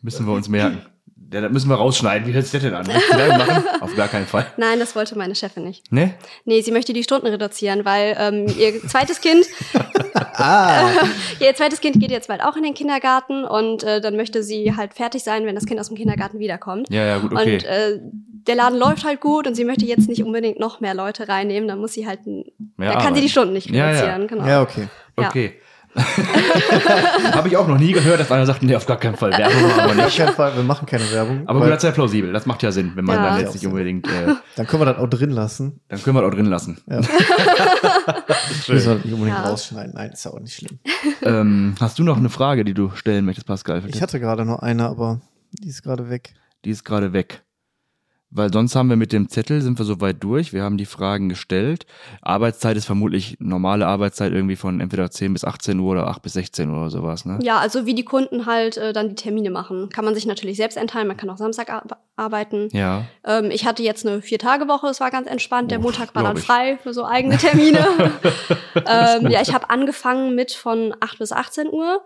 Müssen 0.00 0.26
wir 0.26 0.32
uns 0.32 0.48
merken. 0.48 0.86
Ja, 1.30 1.42
das 1.42 1.52
müssen 1.52 1.68
wir 1.68 1.76
rausschneiden. 1.76 2.26
Wie 2.26 2.32
hört 2.32 2.46
sich 2.46 2.52
das 2.52 2.62
denn 2.62 2.74
an? 2.74 2.86
machen? 2.86 3.64
Auf 3.80 3.94
gar 3.94 4.08
keinen 4.08 4.26
Fall. 4.26 4.46
Nein, 4.56 4.78
das 4.78 4.96
wollte 4.96 5.16
meine 5.18 5.34
Chefin 5.34 5.64
nicht. 5.64 5.92
Ne? 5.92 6.14
Nee, 6.46 6.62
sie 6.62 6.72
möchte 6.72 6.94
die 6.94 7.02
Stunden 7.02 7.26
reduzieren, 7.26 7.84
weil 7.84 8.16
ähm, 8.18 8.46
ihr 8.58 8.80
zweites 8.88 9.20
Kind 9.20 9.46
ah. 10.14 10.90
ihr 11.40 11.54
zweites 11.54 11.80
Kind 11.80 12.00
geht 12.00 12.10
jetzt 12.10 12.28
bald 12.28 12.42
auch 12.42 12.56
in 12.56 12.62
den 12.62 12.72
Kindergarten 12.72 13.44
und 13.44 13.82
äh, 13.82 14.00
dann 14.00 14.16
möchte 14.16 14.42
sie 14.42 14.74
halt 14.74 14.94
fertig 14.94 15.22
sein, 15.22 15.44
wenn 15.44 15.54
das 15.54 15.66
Kind 15.66 15.78
aus 15.80 15.88
dem 15.88 15.98
Kindergarten 15.98 16.38
wiederkommt. 16.38 16.88
Ja, 16.90 17.04
ja, 17.04 17.18
gut, 17.18 17.32
okay. 17.32 17.54
Und 17.54 17.64
äh, 17.64 17.98
der 18.00 18.54
Laden 18.54 18.78
läuft 18.78 19.04
halt 19.04 19.20
gut 19.20 19.46
und 19.46 19.54
sie 19.54 19.64
möchte 19.64 19.84
jetzt 19.84 20.08
nicht 20.08 20.22
unbedingt 20.22 20.58
noch 20.58 20.80
mehr 20.80 20.94
Leute 20.94 21.28
reinnehmen, 21.28 21.68
dann 21.68 21.78
muss 21.78 21.92
sie 21.92 22.06
halt, 22.06 22.20
ja, 22.26 22.92
da 22.94 22.98
kann 23.00 23.14
sie 23.14 23.20
die 23.20 23.28
Stunden 23.28 23.52
nicht 23.52 23.68
reduzieren. 23.68 23.94
Ja, 23.94 24.18
ja. 24.18 24.26
Genau. 24.26 24.46
ja 24.46 24.62
okay. 24.62 24.88
Okay. 25.16 25.60
Habe 27.32 27.48
ich 27.48 27.56
auch 27.56 27.66
noch 27.68 27.78
nie 27.78 27.92
gehört, 27.92 28.20
dass 28.20 28.30
einer 28.32 28.46
sagt, 28.46 28.62
nee, 28.62 28.74
auf 28.76 28.86
gar 28.86 28.96
keinen 28.98 29.16
Fall. 29.16 29.30
Werbung 29.32 29.62
machen 29.62 29.76
wir 29.76 29.84
Auf 29.84 30.04
nicht. 30.06 30.16
keinen 30.18 30.32
Fall, 30.34 30.56
wir 30.56 30.62
machen 30.62 30.86
keine 30.86 31.10
Werbung. 31.10 31.42
Aber 31.46 31.60
weil 31.60 31.68
das 31.70 31.78
ist 31.78 31.84
ja 31.84 31.90
plausibel. 31.92 32.32
Das 32.32 32.46
macht 32.46 32.62
ja 32.62 32.70
Sinn, 32.72 32.92
wenn 32.94 33.04
man 33.04 33.16
Ja. 33.16 33.30
dann 33.30 33.40
jetzt 33.40 33.54
nicht 33.54 33.66
unbedingt, 33.66 34.06
äh, 34.06 34.34
dann 34.56 34.66
können 34.66 34.82
wir 34.82 34.86
das 34.86 34.98
auch 34.98 35.08
drin 35.08 35.30
lassen. 35.30 35.80
dann 35.88 36.02
können 36.02 36.16
wir 36.16 36.22
das 36.22 36.30
auch 36.30 36.34
drin 36.34 36.46
lassen. 36.46 36.78
Ja. 36.88 37.00
Müssen 38.68 38.86
wir 38.86 38.94
nicht 38.96 39.12
unbedingt 39.12 39.28
Ja. 39.38 39.42
rausschneiden. 39.48 39.92
Nein, 39.94 40.10
ist 40.10 40.24
ja 40.24 40.30
auch 40.32 40.40
nicht 40.40 40.54
schlimm. 40.56 40.78
ähm, 41.22 41.74
hast 41.80 41.98
du 41.98 42.04
noch 42.04 42.16
eine 42.16 42.28
Frage, 42.30 42.64
die 42.64 42.74
du 42.74 42.90
stellen 42.94 43.24
möchtest, 43.24 43.46
Pascal? 43.46 43.82
Ich 43.86 44.02
hatte 44.02 44.20
gerade 44.20 44.44
noch 44.44 44.60
eine, 44.60 44.86
aber 44.88 45.20
die 45.52 45.68
ist 45.68 45.82
gerade 45.82 46.10
weg. 46.10 46.34
Die 46.64 46.70
ist 46.70 46.84
gerade 46.84 47.12
weg. 47.12 47.42
Weil 48.30 48.52
sonst 48.52 48.76
haben 48.76 48.90
wir 48.90 48.96
mit 48.96 49.12
dem 49.12 49.30
Zettel, 49.30 49.62
sind 49.62 49.78
wir 49.78 49.86
soweit 49.86 50.22
durch. 50.22 50.52
Wir 50.52 50.62
haben 50.62 50.76
die 50.76 50.84
Fragen 50.84 51.30
gestellt. 51.30 51.86
Arbeitszeit 52.20 52.76
ist 52.76 52.84
vermutlich 52.84 53.36
normale 53.40 53.86
Arbeitszeit 53.86 54.32
irgendwie 54.32 54.56
von 54.56 54.80
entweder 54.80 55.10
10 55.10 55.32
bis 55.32 55.44
18 55.44 55.78
Uhr 55.78 55.92
oder 55.92 56.08
8 56.08 56.20
bis 56.20 56.34
16 56.34 56.68
Uhr 56.68 56.78
oder 56.78 56.90
sowas, 56.90 57.24
ne? 57.24 57.38
Ja, 57.42 57.58
also 57.58 57.86
wie 57.86 57.94
die 57.94 58.04
Kunden 58.04 58.44
halt 58.44 58.76
äh, 58.76 58.92
dann 58.92 59.08
die 59.08 59.14
Termine 59.14 59.50
machen. 59.50 59.88
Kann 59.88 60.04
man 60.04 60.14
sich 60.14 60.26
natürlich 60.26 60.58
selbst 60.58 60.76
einteilen, 60.76 61.08
man 61.08 61.16
kann 61.16 61.30
auch 61.30 61.38
Samstag 61.38 61.70
ar 61.70 61.82
arbeiten. 62.16 62.68
Ja. 62.72 63.04
Ähm, 63.24 63.50
ich 63.50 63.64
hatte 63.64 63.82
jetzt 63.82 64.04
eine 64.04 64.20
Vier-Tage-Woche, 64.20 64.88
es 64.88 65.00
war 65.00 65.10
ganz 65.10 65.28
entspannt. 65.28 65.70
Der 65.70 65.78
Uff, 65.78 65.84
Montag 65.84 66.14
war 66.14 66.24
dann 66.24 66.36
ich. 66.36 66.44
frei 66.44 66.78
für 66.82 66.92
so 66.92 67.04
eigene 67.06 67.38
Termine. 67.38 67.78
ähm, 68.74 69.30
ja, 69.30 69.40
ich 69.40 69.54
habe 69.54 69.70
angefangen 69.70 70.34
mit 70.34 70.52
von 70.52 70.94
8 71.00 71.18
bis 71.18 71.32
18 71.32 71.68
Uhr 71.68 72.02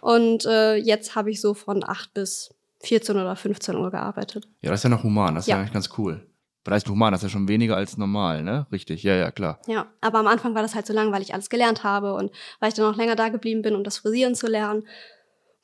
und 0.00 0.44
äh, 0.44 0.74
jetzt 0.74 1.14
habe 1.14 1.30
ich 1.30 1.40
so 1.40 1.54
von 1.54 1.84
8 1.84 2.12
bis 2.12 2.52
14 2.82 3.16
oder 3.16 3.36
15 3.36 3.76
Uhr 3.76 3.90
gearbeitet. 3.90 4.48
Ja, 4.60 4.70
das 4.70 4.80
ist 4.80 4.84
ja 4.84 4.90
noch 4.90 5.02
human. 5.04 5.34
Das 5.34 5.44
ist 5.44 5.48
ja, 5.48 5.56
Ja. 5.56 5.60
eigentlich 5.60 5.72
ganz 5.72 5.90
cool. 5.98 6.26
Was 6.64 6.74
heißt 6.74 6.88
human? 6.88 7.12
Das 7.12 7.20
ist 7.20 7.24
ja 7.24 7.28
schon 7.30 7.48
weniger 7.48 7.76
als 7.76 7.96
normal, 7.96 8.42
ne? 8.44 8.66
Richtig. 8.70 9.02
Ja, 9.02 9.14
ja, 9.16 9.30
klar. 9.32 9.58
Ja, 9.66 9.86
aber 10.00 10.18
am 10.20 10.28
Anfang 10.28 10.54
war 10.54 10.62
das 10.62 10.74
halt 10.76 10.86
so 10.86 10.92
lang, 10.92 11.10
weil 11.12 11.22
ich 11.22 11.34
alles 11.34 11.50
gelernt 11.50 11.82
habe 11.82 12.14
und 12.14 12.30
weil 12.60 12.68
ich 12.68 12.74
dann 12.74 12.92
auch 12.92 12.96
länger 12.96 13.16
da 13.16 13.30
geblieben 13.30 13.62
bin, 13.62 13.74
um 13.74 13.82
das 13.82 13.98
Frisieren 13.98 14.34
zu 14.36 14.46
lernen. 14.46 14.84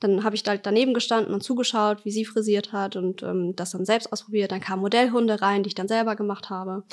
Dann 0.00 0.22
habe 0.22 0.36
ich 0.36 0.44
da 0.44 0.52
halt 0.52 0.64
daneben 0.64 0.94
gestanden 0.94 1.34
und 1.34 1.42
zugeschaut, 1.42 2.04
wie 2.04 2.12
sie 2.12 2.24
frisiert 2.24 2.72
hat 2.72 2.94
und 2.94 3.22
ähm, 3.22 3.54
das 3.56 3.72
dann 3.72 3.84
selbst 3.84 4.12
ausprobiert. 4.12 4.52
Dann 4.52 4.60
kamen 4.60 4.80
Modellhunde 4.82 5.42
rein, 5.42 5.64
die 5.64 5.68
ich 5.68 5.74
dann 5.74 5.88
selber 5.88 6.14
gemacht 6.14 6.50
habe. 6.50 6.84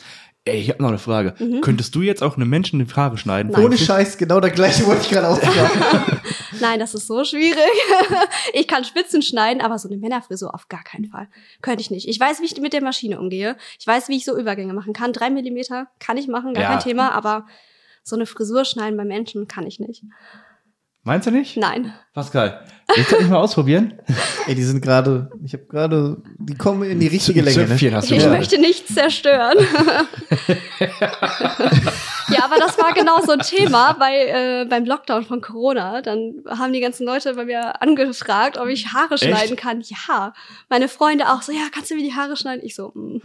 Ey, 0.46 0.60
ich 0.60 0.70
habe 0.70 0.82
noch 0.82 0.90
eine 0.90 0.98
Frage. 1.00 1.36
Mhm. 1.40 1.62
Könntest 1.62 1.94
du 1.96 2.02
jetzt 2.02 2.22
auch 2.24 2.36
einem 2.36 2.50
Menschen 2.50 2.84
die 2.84 2.94
Haare 2.94 3.18
schneiden? 3.18 3.52
Nein. 3.52 3.64
Ohne 3.64 3.78
Scheiß, 3.78 4.18
genau 4.18 4.40
das 4.40 4.54
gleiche 4.54 4.86
wollte 4.86 5.02
ich 5.04 5.10
gerade 5.10 5.28
aufschreiben. 5.28 6.20
Nein, 6.62 6.80
das 6.80 6.94
ist 6.94 7.08
so 7.08 7.24
schwierig. 7.24 7.58
ich 8.54 8.68
kann 8.68 8.84
Spitzen 8.86 9.22
schneiden, 9.22 9.62
aber 9.62 9.78
so 9.78 9.88
eine 9.90 9.98
Männerfrisur 9.98 10.54
auf 10.54 10.68
gar 10.68 10.84
keinen 10.84 11.06
Fall. 11.06 11.28
Könnte 11.62 11.82
ich 11.82 11.92
nicht. 11.92 12.08
Ich 12.08 12.20
weiß, 12.20 12.42
wie 12.42 12.46
ich 12.46 12.60
mit 12.60 12.74
der 12.74 12.84
Maschine 12.84 13.20
umgehe. 13.20 13.56
Ich 13.80 13.86
weiß, 13.88 14.08
wie 14.10 14.18
ich 14.18 14.26
so 14.26 14.38
Übergänge 14.38 14.74
machen 14.74 14.94
kann. 14.94 15.14
Drei 15.14 15.30
Millimeter 15.30 15.88
kann 16.00 16.18
ich 16.18 16.28
machen, 16.28 16.54
gar 16.54 16.64
Ja. 16.64 16.70
kein 16.70 16.80
Thema, 16.80 17.12
aber 17.12 17.46
so 18.04 18.16
eine 18.16 18.26
Frisur 18.28 18.66
schneiden 18.66 18.98
bei 18.98 19.06
Menschen 19.06 19.48
kann 19.48 19.66
ich 19.66 19.80
nicht. 19.80 20.04
Meinst 21.06 21.28
du 21.28 21.32
nicht? 21.32 21.56
Nein. 21.56 21.94
Pascal, 22.16 22.62
willst 22.88 23.12
du 23.12 23.16
das 23.16 23.22
nicht 23.22 23.32
mal 23.32 23.38
ausprobieren? 23.38 23.94
Ey, 24.48 24.56
die 24.56 24.64
sind 24.64 24.82
gerade, 24.82 25.30
ich 25.44 25.54
habe 25.54 25.66
gerade, 25.66 26.18
die 26.40 26.56
kommen 26.56 26.82
in 26.90 27.00
die 27.00 27.06
richtige 27.06 27.44
Länge. 27.44 27.68
Ne? 27.68 27.76
Hast 27.94 28.10
du 28.10 28.16
Ich 28.16 28.24
gerade. 28.24 28.36
möchte 28.36 28.60
nichts 28.60 28.92
zerstören. 28.92 29.56
ja, 30.80 32.44
aber 32.44 32.56
das 32.58 32.80
war 32.80 32.92
genau 32.96 33.22
so 33.22 33.34
ein 33.34 33.40
Thema 33.40 33.94
bei, 33.94 34.26
äh, 34.26 34.66
beim 34.68 34.84
Lockdown 34.86 35.26
von 35.26 35.42
Corona. 35.42 36.02
Dann 36.02 36.44
haben 36.50 36.74
die 36.74 36.80
ganzen 36.80 37.06
Leute 37.06 37.36
bei 37.36 37.46
mir 37.46 37.84
angefragt, 37.84 38.58
ob 38.58 38.68
ich 38.68 38.88
Haare 38.92 39.20
schneiden 39.20 39.56
kann. 39.56 39.82
Ja, 39.82 40.34
meine 40.70 40.88
Freunde 40.88 41.30
auch 41.30 41.44
so, 41.44 41.52
ja, 41.52 41.68
kannst 41.72 41.92
du 41.92 41.96
mir 41.96 42.02
die 42.04 42.16
Haare 42.16 42.36
schneiden? 42.36 42.66
Ich 42.66 42.74
so, 42.74 42.92
mm. 42.96 43.18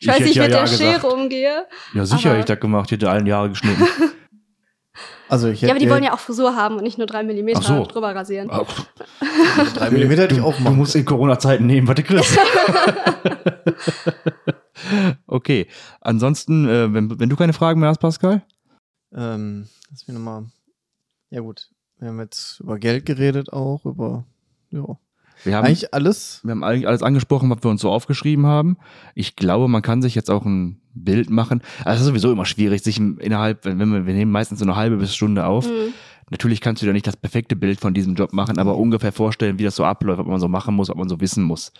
ich, 0.00 0.06
Ich 0.06 0.08
weiß 0.08 0.20
nicht, 0.20 0.34
ja 0.34 0.42
mit 0.42 0.50
ja 0.52 0.58
der 0.58 0.68
gesagt. 0.68 0.82
Schere 0.82 1.06
umgehe. 1.14 1.64
Ja, 1.94 2.04
sicher 2.04 2.28
hätte 2.28 2.40
ich 2.40 2.44
das 2.44 2.60
gemacht. 2.60 2.88
Ich 2.88 2.92
hätte 2.92 3.08
allen 3.08 3.24
Jahre 3.24 3.48
geschnitten. 3.48 3.86
Also 5.28 5.48
ich 5.48 5.60
Ja, 5.60 5.70
aber 5.70 5.78
die 5.78 5.86
hätte- 5.86 5.94
wollen 5.94 6.04
ja 6.04 6.12
auch 6.14 6.20
Frisur 6.20 6.54
haben 6.54 6.76
und 6.76 6.84
nicht 6.84 6.98
nur 6.98 7.06
drei 7.06 7.22
Millimeter 7.24 7.60
so. 7.62 7.84
drüber 7.84 8.14
rasieren. 8.14 8.48
Ah, 8.50 8.64
drei 9.74 9.90
Millimeter 9.90 10.22
hätte 10.22 10.36
ich 10.36 10.40
auch 10.40 10.56
Du 10.56 10.62
machen. 10.62 10.76
musst 10.76 10.94
in 10.94 11.04
Corona-Zeiten 11.04 11.66
nehmen, 11.66 11.88
was 11.88 11.96
du 11.96 12.02
kriegst. 12.04 12.38
okay. 15.26 15.66
Ansonsten, 16.00 16.68
äh, 16.68 16.92
wenn, 16.92 17.18
wenn 17.18 17.28
du 17.28 17.36
keine 17.36 17.52
Fragen 17.52 17.80
mehr 17.80 17.88
hast, 17.88 17.98
Pascal? 17.98 18.42
Ähm, 19.14 19.68
lass 19.90 20.06
mich 20.06 20.16
nochmal. 20.16 20.46
Ja 21.30 21.40
gut, 21.40 21.70
wir 21.98 22.08
haben 22.08 22.20
jetzt 22.20 22.60
über 22.60 22.78
Geld 22.78 23.06
geredet 23.06 23.52
auch, 23.52 23.84
über 23.84 24.24
ja. 24.70 24.84
Wir 25.44 25.56
haben, 25.56 25.66
eigentlich 25.66 25.92
alles. 25.94 26.40
wir 26.42 26.52
haben 26.52 26.64
eigentlich 26.64 26.88
alles 26.88 27.02
angesprochen, 27.02 27.50
was 27.50 27.58
wir 27.62 27.70
uns 27.70 27.80
so 27.80 27.90
aufgeschrieben 27.90 28.46
haben. 28.46 28.76
Ich 29.14 29.36
glaube, 29.36 29.68
man 29.68 29.82
kann 29.82 30.02
sich 30.02 30.14
jetzt 30.14 30.30
auch 30.30 30.44
ein 30.44 30.80
Bild 30.94 31.30
machen. 31.30 31.62
Also 31.84 31.96
es 31.96 32.00
ist 32.00 32.06
sowieso 32.06 32.32
immer 32.32 32.46
schwierig, 32.46 32.82
sich 32.82 32.98
innerhalb, 32.98 33.64
wenn 33.64 33.78
wir, 33.78 34.06
wir 34.06 34.14
nehmen 34.14 34.32
meistens 34.32 34.58
so 34.58 34.64
eine 34.64 34.76
halbe 34.76 34.96
bis 34.96 35.14
Stunde 35.14 35.46
auf. 35.46 35.66
Mhm. 35.66 35.92
Natürlich 36.30 36.60
kannst 36.60 36.82
du 36.82 36.86
da 36.86 36.92
nicht 36.92 37.06
das 37.06 37.16
perfekte 37.16 37.54
Bild 37.54 37.78
von 37.78 37.94
diesem 37.94 38.16
Job 38.16 38.32
machen, 38.32 38.58
aber 38.58 38.76
ungefähr 38.76 39.12
vorstellen, 39.12 39.60
wie 39.60 39.64
das 39.64 39.76
so 39.76 39.84
abläuft, 39.84 40.18
was 40.18 40.26
man 40.26 40.40
so 40.40 40.48
machen 40.48 40.74
muss, 40.74 40.88
was 40.88 40.96
man 40.96 41.08
so 41.08 41.20
wissen 41.20 41.44
muss. 41.44 41.72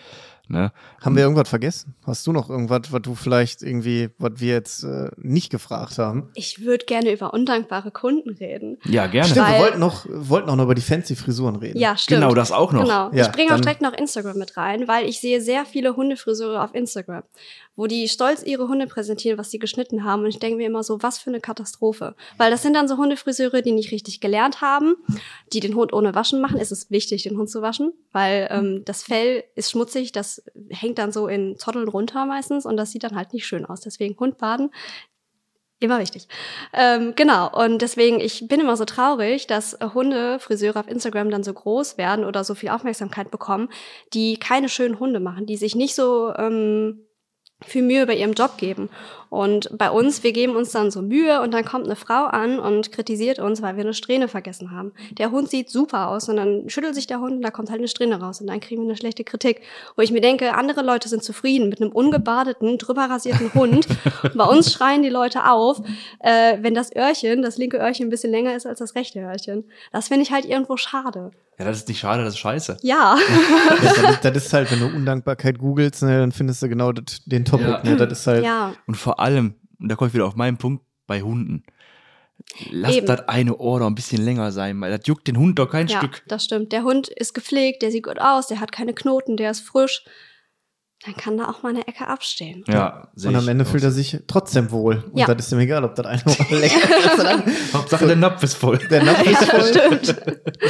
Ne? 0.48 0.72
Haben 1.00 1.16
wir 1.16 1.24
irgendwas 1.24 1.48
vergessen? 1.48 1.96
Hast 2.06 2.24
du 2.26 2.32
noch 2.32 2.48
irgendwas, 2.48 2.92
was 2.92 3.02
du 3.02 3.16
vielleicht 3.16 3.62
irgendwie, 3.62 4.10
was 4.18 4.32
wir 4.36 4.52
jetzt 4.52 4.84
äh, 4.84 5.10
nicht 5.16 5.50
gefragt 5.50 5.98
haben? 5.98 6.30
Ich 6.34 6.64
würde 6.64 6.84
gerne 6.84 7.12
über 7.12 7.34
undankbare 7.34 7.90
Kunden 7.90 8.30
reden. 8.30 8.78
Ja, 8.84 9.08
gerne. 9.08 9.28
Stimmt, 9.28 9.48
wir 9.48 9.58
wollten 9.58 9.80
noch, 9.80 10.06
wollten 10.08 10.48
auch 10.48 10.54
noch 10.54 10.64
über 10.64 10.76
die 10.76 10.82
fancy 10.82 11.16
Frisuren 11.16 11.56
reden. 11.56 11.80
Ja, 11.80 11.96
stimmt. 11.96 12.20
Genau, 12.20 12.32
das 12.32 12.52
auch 12.52 12.72
noch. 12.72 12.82
Genau. 12.82 13.10
Ja, 13.12 13.26
ich 13.26 13.32
bringe 13.32 13.54
auch 13.56 13.60
direkt 13.60 13.82
noch 13.82 13.92
Instagram 13.92 14.38
mit 14.38 14.56
rein, 14.56 14.86
weil 14.86 15.08
ich 15.08 15.20
sehe 15.20 15.40
sehr 15.40 15.66
viele 15.66 15.96
Hundefriseure 15.96 16.62
auf 16.62 16.76
Instagram, 16.76 17.24
wo 17.74 17.88
die 17.88 18.08
stolz 18.08 18.44
ihre 18.44 18.68
Hunde 18.68 18.86
präsentieren, 18.86 19.38
was 19.38 19.50
sie 19.50 19.58
geschnitten 19.58 20.04
haben. 20.04 20.22
Und 20.22 20.28
ich 20.28 20.38
denke 20.38 20.58
mir 20.58 20.68
immer 20.68 20.84
so, 20.84 21.02
was 21.02 21.18
für 21.18 21.30
eine 21.30 21.40
Katastrophe. 21.40 22.14
Weil 22.36 22.52
das 22.52 22.62
sind 22.62 22.74
dann 22.74 22.86
so 22.86 22.98
Hundefriseure, 22.98 23.62
die 23.62 23.72
nicht 23.72 23.90
richtig 23.90 24.20
gelernt 24.20 24.60
haben, 24.60 24.94
die 25.52 25.58
den 25.58 25.74
Hund 25.74 25.92
ohne 25.92 26.14
Waschen 26.14 26.40
machen. 26.40 26.60
Es 26.60 26.70
ist 26.70 26.92
wichtig, 26.92 27.24
den 27.24 27.36
Hund 27.36 27.50
zu 27.50 27.62
waschen, 27.62 27.92
weil 28.12 28.46
ähm, 28.52 28.82
das 28.84 29.02
Fell 29.02 29.42
ist 29.56 29.72
schmutzig, 29.72 30.12
das 30.12 30.35
hängt 30.70 30.98
dann 30.98 31.12
so 31.12 31.28
in 31.28 31.56
Zotteln 31.56 31.88
runter 31.88 32.26
meistens 32.26 32.66
und 32.66 32.76
das 32.76 32.90
sieht 32.90 33.04
dann 33.04 33.16
halt 33.16 33.32
nicht 33.32 33.46
schön 33.46 33.64
aus. 33.64 33.80
Deswegen 33.80 34.18
Hund 34.18 34.38
baden 34.38 34.70
Immer 35.78 35.98
wichtig. 35.98 36.26
Ähm, 36.72 37.12
genau. 37.16 37.50
Und 37.52 37.82
deswegen, 37.82 38.18
ich 38.18 38.48
bin 38.48 38.60
immer 38.60 38.78
so 38.78 38.86
traurig, 38.86 39.46
dass 39.46 39.76
Hundefriseure 39.92 40.80
auf 40.80 40.88
Instagram 40.88 41.30
dann 41.30 41.44
so 41.44 41.52
groß 41.52 41.98
werden 41.98 42.24
oder 42.24 42.44
so 42.44 42.54
viel 42.54 42.70
Aufmerksamkeit 42.70 43.30
bekommen, 43.30 43.68
die 44.14 44.38
keine 44.38 44.70
schönen 44.70 44.98
Hunde 44.98 45.20
machen, 45.20 45.44
die 45.44 45.58
sich 45.58 45.74
nicht 45.74 45.94
so 45.94 46.32
ähm, 46.34 47.06
viel 47.62 47.82
Mühe 47.82 48.06
bei 48.06 48.16
ihrem 48.16 48.32
Job 48.32 48.56
geben. 48.56 48.88
Und 49.30 49.76
bei 49.76 49.90
uns, 49.90 50.22
wir 50.22 50.32
geben 50.32 50.56
uns 50.56 50.72
dann 50.72 50.90
so 50.90 51.02
Mühe 51.02 51.40
und 51.42 51.52
dann 51.52 51.64
kommt 51.64 51.86
eine 51.86 51.96
Frau 51.96 52.24
an 52.24 52.58
und 52.58 52.92
kritisiert 52.92 53.38
uns, 53.38 53.62
weil 53.62 53.76
wir 53.76 53.84
eine 53.84 53.94
Strähne 53.94 54.28
vergessen 54.28 54.70
haben. 54.70 54.92
Der 55.12 55.30
Hund 55.30 55.50
sieht 55.50 55.70
super 55.70 56.08
aus 56.08 56.28
und 56.28 56.36
dann 56.36 56.68
schüttelt 56.68 56.94
sich 56.94 57.06
der 57.06 57.20
Hund 57.20 57.32
und 57.32 57.42
da 57.42 57.50
kommt 57.50 57.70
halt 57.70 57.80
eine 57.80 57.88
Strähne 57.88 58.20
raus 58.20 58.40
und 58.40 58.46
dann 58.46 58.60
kriegen 58.60 58.82
wir 58.82 58.88
eine 58.88 58.96
schlechte 58.96 59.24
Kritik. 59.24 59.62
Wo 59.96 60.02
ich 60.02 60.12
mir 60.12 60.20
denke, 60.20 60.54
andere 60.54 60.82
Leute 60.82 61.08
sind 61.08 61.22
zufrieden 61.22 61.68
mit 61.68 61.80
einem 61.80 61.92
ungebadeten, 61.92 62.78
drüber 62.78 63.02
rasierten 63.02 63.52
Hund. 63.54 63.86
Und 64.22 64.34
bei 64.36 64.44
uns 64.44 64.72
schreien 64.72 65.02
die 65.02 65.08
Leute 65.08 65.50
auf, 65.50 65.80
äh, 66.20 66.58
wenn 66.60 66.74
das 66.74 66.94
Öhrchen, 66.94 67.42
das 67.42 67.58
linke 67.58 67.78
Öhrchen 67.78 68.06
ein 68.06 68.10
bisschen 68.10 68.30
länger 68.30 68.54
ist 68.54 68.66
als 68.66 68.78
das 68.78 68.94
rechte 68.94 69.20
Öhrchen. 69.20 69.64
Das 69.92 70.08
finde 70.08 70.22
ich 70.22 70.32
halt 70.32 70.44
irgendwo 70.44 70.76
schade. 70.76 71.30
Ja, 71.58 71.64
das 71.64 71.78
ist 71.78 71.88
nicht 71.88 72.00
schade, 72.00 72.22
das 72.22 72.34
ist 72.34 72.38
scheiße. 72.38 72.76
Ja. 72.82 73.16
Das, 73.82 73.94
das, 74.02 74.10
ist, 74.10 74.24
das 74.24 74.36
ist 74.36 74.52
halt, 74.52 74.70
wenn 74.70 74.80
du 74.80 74.86
Undankbarkeit 74.86 75.58
googelst, 75.58 76.02
ne, 76.02 76.18
dann 76.18 76.32
findest 76.32 76.62
du 76.62 76.68
genau 76.68 76.92
das, 76.92 77.24
den 77.24 77.46
Topic. 77.46 77.66
Ja. 77.66 77.82
Ne? 77.82 77.96
Das 77.96 78.12
ist 78.12 78.26
halt. 78.26 78.44
ja. 78.44 78.74
Und 78.86 78.96
vor 78.96 79.15
allem, 79.20 79.54
und 79.80 79.88
da 79.88 79.96
komme 79.96 80.08
ich 80.08 80.14
wieder 80.14 80.26
auf 80.26 80.36
meinen 80.36 80.56
Punkt, 80.58 80.84
bei 81.06 81.22
Hunden. 81.22 81.62
Lass 82.70 82.96
das 83.04 83.28
eine 83.28 83.56
Ohr 83.56 83.80
doch 83.80 83.86
ein 83.86 83.94
bisschen 83.94 84.22
länger 84.22 84.52
sein, 84.52 84.80
weil 84.80 84.96
das 84.96 85.06
juckt 85.06 85.26
den 85.26 85.36
Hund 85.38 85.58
doch 85.58 85.70
kein 85.70 85.88
ja, 85.88 85.98
Stück. 85.98 86.22
das 86.28 86.44
stimmt. 86.44 86.72
Der 86.72 86.82
Hund 86.82 87.08
ist 87.08 87.34
gepflegt, 87.34 87.82
der 87.82 87.90
sieht 87.90 88.04
gut 88.04 88.20
aus, 88.20 88.46
der 88.46 88.60
hat 88.60 88.72
keine 88.72 88.94
Knoten, 88.94 89.36
der 89.36 89.50
ist 89.50 89.60
frisch. 89.60 90.04
Dann 91.04 91.14
kann 91.14 91.36
da 91.36 91.48
auch 91.48 91.62
mal 91.62 91.70
eine 91.70 91.86
Ecke 91.86 92.06
abstehen. 92.06 92.64
Ja, 92.68 93.08
sehe 93.14 93.30
Und 93.30 93.36
am 93.36 93.48
Ende 93.48 93.64
fühlt 93.66 93.82
er 93.82 93.90
sich 93.90 94.18
trotzdem 94.26 94.70
wohl. 94.70 95.04
Und 95.12 95.18
Ja. 95.18 95.26
das 95.32 95.46
ist 95.46 95.52
ihm 95.52 95.58
egal, 95.58 95.84
ob 95.84 95.94
das 95.94 96.06
eine 96.06 96.22
Ohr 96.26 96.58
länger 96.58 96.74
ist. 97.12 97.18
oder 97.20 97.36
nicht. 97.44 97.74
Hauptsache 97.74 98.06
der 98.06 98.16
Napf 98.16 98.42
ist 98.42 98.54
voll. 98.54 98.78
Der 98.78 99.04
Napf 99.04 99.22
ist 99.26 99.40
Ja, 99.42 99.46
voll. 99.46 99.68
stimmt. 99.68 100.16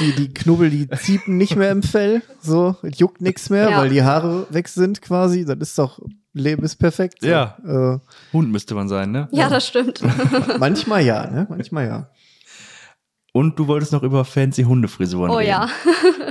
Die, 0.01 0.13
die 0.17 0.35
Knubbel, 0.35 0.71
die 0.71 0.89
ziepen 0.91 1.37
nicht 1.37 1.55
mehr 1.57 1.71
im 1.71 1.83
Fell. 1.83 2.23
So, 2.43 2.77
es 2.83 2.99
juckt 2.99 3.21
nichts 3.21 3.51
mehr, 3.51 3.71
Ja. 3.71 3.79
weil 3.79 3.89
die 3.89 4.03
Haare 4.03 4.47
weg 4.51 4.67
sind 4.69 5.01
quasi. 5.01 5.45
Das 5.45 5.57
ist 5.61 5.79
doch 5.79 6.01
Leben 6.39 6.63
ist 6.65 6.77
perfekt. 6.77 7.19
So. 7.21 7.29
Ja. 7.29 7.57
Äh, 7.67 7.99
Hund 8.33 8.51
müsste 8.53 8.75
man 8.75 8.89
sein, 8.89 9.11
ne? 9.13 9.29
Ja, 9.33 9.49
das 9.49 9.67
stimmt. 9.67 10.01
manchmal 10.59 11.03
ja, 11.05 11.27
ne? 11.27 11.47
Manchmal 11.49 11.87
ja. 11.87 12.11
Und 13.33 13.59
du 13.59 13.67
wolltest 13.67 13.93
noch 13.93 14.03
über 14.03 14.25
fancy 14.25 14.63
Hundefrisuren 14.63 15.31
Oh 15.31 15.37
reden. 15.37 15.51
ja. 15.51 15.69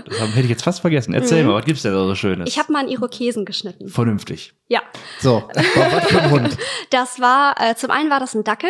Das 0.08 0.20
haben- 0.20 0.30
hätte 0.32 0.42
ich 0.46 0.50
jetzt 0.50 0.64
fast 0.64 0.80
vergessen. 0.82 1.14
Erzähl 1.14 1.44
Mhm. 1.44 1.50
mal, 1.50 1.56
was 1.60 1.66
gibt's 1.66 1.84
denn 1.84 1.94
da 1.94 2.04
so 2.04 2.16
Schönes? 2.16 2.50
Ich 2.50 2.58
habe 2.58 2.72
mal 2.74 2.80
einen 2.80 2.90
Irokesen 2.90 3.46
geschnitten. 3.46 3.90
Vernünftig. 3.90 4.56
Ja. 4.68 4.82
So, 5.20 5.44
was 5.54 6.06
für 6.08 6.22
ein 6.22 6.32
Hund. 6.32 6.58
Das 6.90 7.20
war, 7.20 7.56
äh, 7.62 7.76
zum 7.76 7.92
einen 7.92 8.10
war 8.10 8.20
das 8.20 8.34
ein 8.36 8.44
Dackel. 8.44 8.70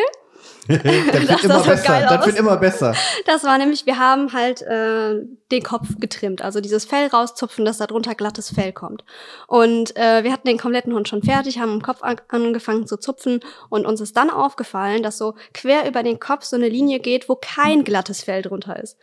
das 0.67 1.43
wird 1.43 1.67
Das 1.67 1.83
geil 1.83 2.05
Das 2.09 2.19
aus. 2.19 2.25
wird 2.25 2.37
immer 2.37 2.57
besser. 2.57 2.93
Das 3.25 3.43
war 3.43 3.57
nämlich, 3.57 3.85
wir 3.85 3.99
haben 3.99 4.33
halt 4.33 4.61
äh, 4.63 5.15
den 5.51 5.63
Kopf 5.63 5.87
getrimmt, 5.99 6.41
also 6.41 6.59
dieses 6.61 6.85
Fell 6.85 7.07
rauszupfen, 7.07 7.65
dass 7.65 7.77
da 7.77 7.87
drunter 7.87 8.15
glattes 8.15 8.49
Fell 8.49 8.73
kommt. 8.73 9.03
Und 9.47 9.95
äh, 9.95 10.23
wir 10.23 10.31
hatten 10.31 10.47
den 10.47 10.57
kompletten 10.57 10.93
Hund 10.93 11.07
schon 11.07 11.21
fertig, 11.23 11.59
haben 11.59 11.73
im 11.73 11.81
Kopf 11.83 12.01
an, 12.01 12.19
angefangen 12.29 12.87
zu 12.87 12.97
zupfen 12.97 13.41
und 13.69 13.85
uns 13.85 14.01
ist 14.01 14.17
dann 14.17 14.29
aufgefallen, 14.29 15.03
dass 15.03 15.17
so 15.17 15.35
quer 15.53 15.87
über 15.87 16.01
den 16.03 16.19
Kopf 16.19 16.43
so 16.43 16.55
eine 16.55 16.69
Linie 16.69 16.99
geht, 16.99 17.29
wo 17.29 17.35
kein 17.35 17.83
glattes 17.83 18.23
Fell 18.23 18.41
drunter 18.41 18.81
ist. 18.81 18.97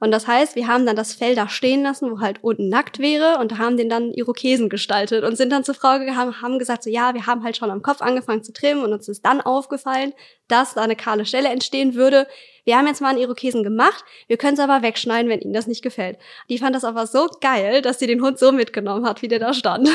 Und 0.00 0.10
das 0.10 0.26
heißt, 0.26 0.56
wir 0.56 0.66
haben 0.66 0.86
dann 0.86 0.96
das 0.96 1.12
Fell 1.12 1.34
da 1.34 1.48
stehen 1.48 1.82
lassen, 1.82 2.10
wo 2.10 2.20
halt 2.20 2.42
unten 2.42 2.68
nackt 2.70 2.98
wäre 2.98 3.38
und 3.38 3.58
haben 3.58 3.76
den 3.76 3.90
dann 3.90 4.12
Irokesen 4.12 4.70
gestaltet 4.70 5.24
und 5.24 5.36
sind 5.36 5.50
dann 5.50 5.62
zur 5.62 5.74
Frau 5.74 5.98
gegangen, 5.98 6.40
haben 6.40 6.58
gesagt 6.58 6.82
so, 6.82 6.90
ja, 6.90 7.12
wir 7.14 7.26
haben 7.26 7.44
halt 7.44 7.58
schon 7.58 7.70
am 7.70 7.82
Kopf 7.82 8.00
angefangen 8.00 8.42
zu 8.42 8.52
trimmen 8.52 8.82
und 8.82 8.92
uns 8.92 9.08
ist 9.08 9.24
dann 9.24 9.42
aufgefallen, 9.42 10.14
dass 10.48 10.74
da 10.74 10.82
eine 10.82 10.96
kahle 10.96 11.26
Stelle 11.26 11.50
entstehen 11.50 11.94
würde. 11.94 12.26
Wir 12.64 12.78
haben 12.78 12.86
jetzt 12.86 13.02
mal 13.02 13.10
einen 13.10 13.18
Irokesen 13.18 13.62
gemacht, 13.62 14.04
wir 14.26 14.38
können 14.38 14.54
es 14.54 14.60
aber 14.60 14.82
wegschneiden, 14.82 15.30
wenn 15.30 15.40
Ihnen 15.40 15.52
das 15.52 15.66
nicht 15.66 15.82
gefällt. 15.82 16.18
Die 16.48 16.58
fand 16.58 16.74
das 16.74 16.84
aber 16.84 17.06
so 17.06 17.28
geil, 17.40 17.82
dass 17.82 17.98
sie 17.98 18.06
den 18.06 18.22
Hund 18.22 18.38
so 18.38 18.52
mitgenommen 18.52 19.06
hat, 19.06 19.22
wie 19.22 19.28
der 19.28 19.38
da 19.38 19.52
stand. 19.52 19.88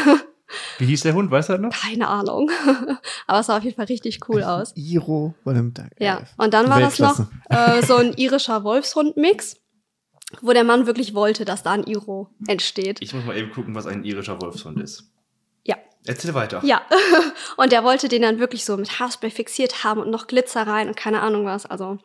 Wie 0.77 0.85
hieß 0.85 1.01
der 1.01 1.15
Hund, 1.15 1.31
weißt 1.31 1.49
du 1.49 1.53
das 1.53 1.61
noch? 1.61 1.71
Keine 1.71 2.07
Ahnung. 2.07 2.51
aber 3.27 3.39
es 3.39 3.47
sah 3.47 3.57
auf 3.57 3.63
jeden 3.63 3.75
Fall 3.75 3.85
richtig 3.85 4.19
cool 4.29 4.43
aus. 4.43 4.73
Iro 4.75 5.33
Tag. 5.43 5.91
Ja, 5.99 6.21
und 6.37 6.53
dann 6.53 6.69
war 6.69 6.79
das 6.79 6.99
noch 6.99 7.19
äh, 7.49 7.81
so 7.81 7.95
ein 7.95 8.13
irischer 8.13 8.63
Wolfshund-Mix, 8.63 9.57
wo 10.41 10.53
der 10.53 10.63
Mann 10.63 10.85
wirklich 10.85 11.13
wollte, 11.13 11.45
dass 11.45 11.63
da 11.63 11.71
ein 11.71 11.83
Iro 11.83 12.29
entsteht. 12.47 13.01
Ich 13.01 13.13
muss 13.13 13.25
mal 13.25 13.37
eben 13.37 13.51
gucken, 13.51 13.75
was 13.75 13.85
ein 13.85 14.03
irischer 14.03 14.41
Wolfshund 14.41 14.81
ist. 14.81 15.11
Ja. 15.63 15.75
Erzähl 16.05 16.33
weiter. 16.33 16.61
Ja, 16.63 16.81
und 17.57 17.71
der 17.71 17.83
wollte 17.83 18.07
den 18.07 18.21
dann 18.21 18.39
wirklich 18.39 18.65
so 18.65 18.77
mit 18.77 18.99
Haarspray 18.99 19.31
fixiert 19.31 19.83
haben 19.83 20.01
und 20.01 20.11
noch 20.11 20.27
Glitzer 20.27 20.67
rein 20.67 20.87
und 20.87 20.97
keine 20.97 21.21
Ahnung 21.21 21.45
was. 21.45 21.65
Also, 21.65 21.97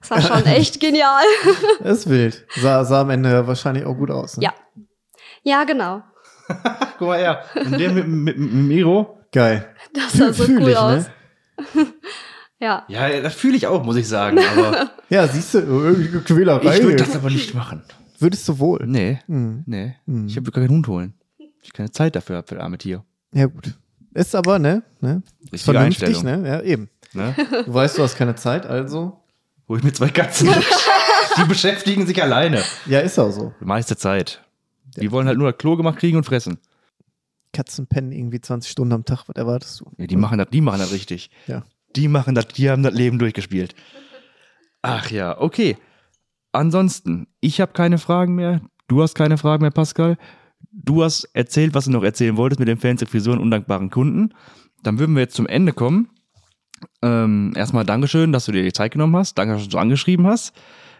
das 0.00 0.10
war 0.10 0.20
schon 0.20 0.46
echt 0.52 0.80
genial. 0.80 1.24
Das 1.80 1.98
ist 1.98 2.10
wild. 2.10 2.46
Sah, 2.56 2.84
sah 2.84 3.02
am 3.02 3.10
Ende 3.10 3.46
wahrscheinlich 3.46 3.84
auch 3.84 3.94
gut 3.94 4.10
aus. 4.10 4.36
Ne? 4.36 4.44
Ja. 4.44 4.54
Ja, 5.42 5.64
genau. 5.64 6.02
Guck 6.98 7.08
mal 7.08 7.18
her. 7.18 7.44
Und 7.54 7.78
der 7.78 7.90
mit, 7.92 8.08
mit, 8.08 8.38
mit, 8.38 8.52
dem 8.52 8.70
Iro? 8.70 9.20
Geil. 9.32 9.74
Das 9.92 10.12
sah 10.14 10.32
so 10.32 10.44
Fühl 10.44 10.62
cool 10.62 10.70
ich, 10.70 10.80
ne? 10.80 11.06
Ja. 12.60 12.84
Ja, 12.88 13.20
das 13.20 13.34
fühle 13.34 13.56
ich 13.56 13.66
auch, 13.66 13.84
muss 13.84 13.96
ich 13.96 14.08
sagen. 14.08 14.38
Aber 14.38 14.90
Ja, 15.10 15.26
siehst 15.28 15.54
du, 15.54 15.58
irgendwie 15.60 16.18
Quälerei. 16.20 16.76
ich 16.76 16.82
würde 16.82 16.96
das 16.96 17.14
aber 17.14 17.30
nicht 17.30 17.54
machen. 17.54 17.82
Würdest 18.18 18.48
du 18.48 18.58
wohl. 18.58 18.84
Nee, 18.86 19.20
Hm. 19.26 19.62
nee. 19.66 19.94
Hm. 20.06 20.26
Ich 20.26 20.36
habe 20.36 20.50
gar 20.50 20.62
keinen 20.64 20.74
Hund 20.74 20.88
holen. 20.88 21.14
Ich 21.62 21.72
keine 21.72 21.90
Zeit 21.90 22.16
dafür 22.16 22.36
habe 22.38 22.46
für 22.46 22.54
das 22.56 22.64
arme 22.64 22.78
Tier. 22.78 23.04
Ja, 23.32 23.46
gut. 23.46 23.74
Ist 24.14 24.34
aber, 24.34 24.58
ne? 24.58 24.82
ne? 25.00 25.22
Richtige 25.52 25.72
Vernünftig, 25.72 26.08
Einstellung. 26.08 26.42
ne? 26.42 26.48
Ja, 26.48 26.60
eben. 26.62 26.88
Ne? 27.12 27.34
Du 27.64 27.72
weißt, 27.72 27.96
du 27.98 28.02
hast 28.02 28.16
keine 28.16 28.34
Zeit, 28.34 28.66
also. 28.66 29.20
Hol 29.68 29.78
ich 29.78 29.84
mir 29.84 29.92
zwei 29.92 30.08
Katzen. 30.08 30.48
Die 31.36 31.44
beschäftigen 31.44 32.06
sich 32.06 32.20
alleine. 32.22 32.62
Ja, 32.86 33.00
ist 33.00 33.18
auch 33.18 33.30
so. 33.30 33.52
Die 33.60 33.64
meiste 33.66 33.96
Zeit. 33.96 34.42
Die 34.96 35.12
wollen 35.12 35.26
halt 35.28 35.38
nur 35.38 35.50
das 35.52 35.58
Klo 35.58 35.76
gemacht 35.76 35.98
kriegen 35.98 36.16
und 36.16 36.24
fressen. 36.24 36.58
Katzen 37.52 37.86
pennen 37.86 38.12
irgendwie 38.12 38.40
20 38.40 38.70
Stunden 38.70 38.92
am 38.94 39.04
Tag. 39.04 39.24
Was 39.28 39.36
erwartest 39.36 39.80
du? 39.80 39.92
Ja, 39.98 40.06
die 40.06 40.16
machen 40.16 40.38
das, 40.38 40.48
die 40.50 40.60
machen 40.60 40.80
das 40.80 40.90
richtig. 40.92 41.30
Ja. 41.46 41.62
Die 41.98 42.06
machen 42.06 42.36
das, 42.36 42.46
die 42.46 42.70
haben 42.70 42.84
das 42.84 42.94
Leben 42.94 43.18
durchgespielt. 43.18 43.74
Ach 44.82 45.10
ja, 45.10 45.40
okay. 45.40 45.76
Ansonsten, 46.52 47.26
ich 47.40 47.60
habe 47.60 47.72
keine 47.72 47.98
Fragen 47.98 48.36
mehr. 48.36 48.60
Du 48.86 49.02
hast 49.02 49.16
keine 49.16 49.36
Fragen 49.36 49.62
mehr, 49.62 49.72
Pascal. 49.72 50.16
Du 50.70 51.02
hast 51.02 51.24
erzählt, 51.34 51.74
was 51.74 51.86
du 51.86 51.90
noch 51.90 52.04
erzählen 52.04 52.36
wolltest 52.36 52.60
mit 52.60 52.68
den 52.68 52.78
fancy 52.78 53.04
Frisuren 53.04 53.38
und 53.38 53.46
undankbaren 53.46 53.90
Kunden. 53.90 54.32
Dann 54.84 55.00
würden 55.00 55.16
wir 55.16 55.22
jetzt 55.22 55.34
zum 55.34 55.48
Ende 55.48 55.72
kommen. 55.72 56.08
Ähm, 57.02 57.52
erstmal 57.56 57.84
Dankeschön, 57.84 58.30
dass 58.32 58.44
du 58.44 58.52
dir 58.52 58.62
die 58.62 58.72
Zeit 58.72 58.92
genommen 58.92 59.16
hast. 59.16 59.36
Danke, 59.36 59.54
dass 59.54 59.68
du 59.68 59.78
angeschrieben 59.78 60.28
hast, 60.28 60.54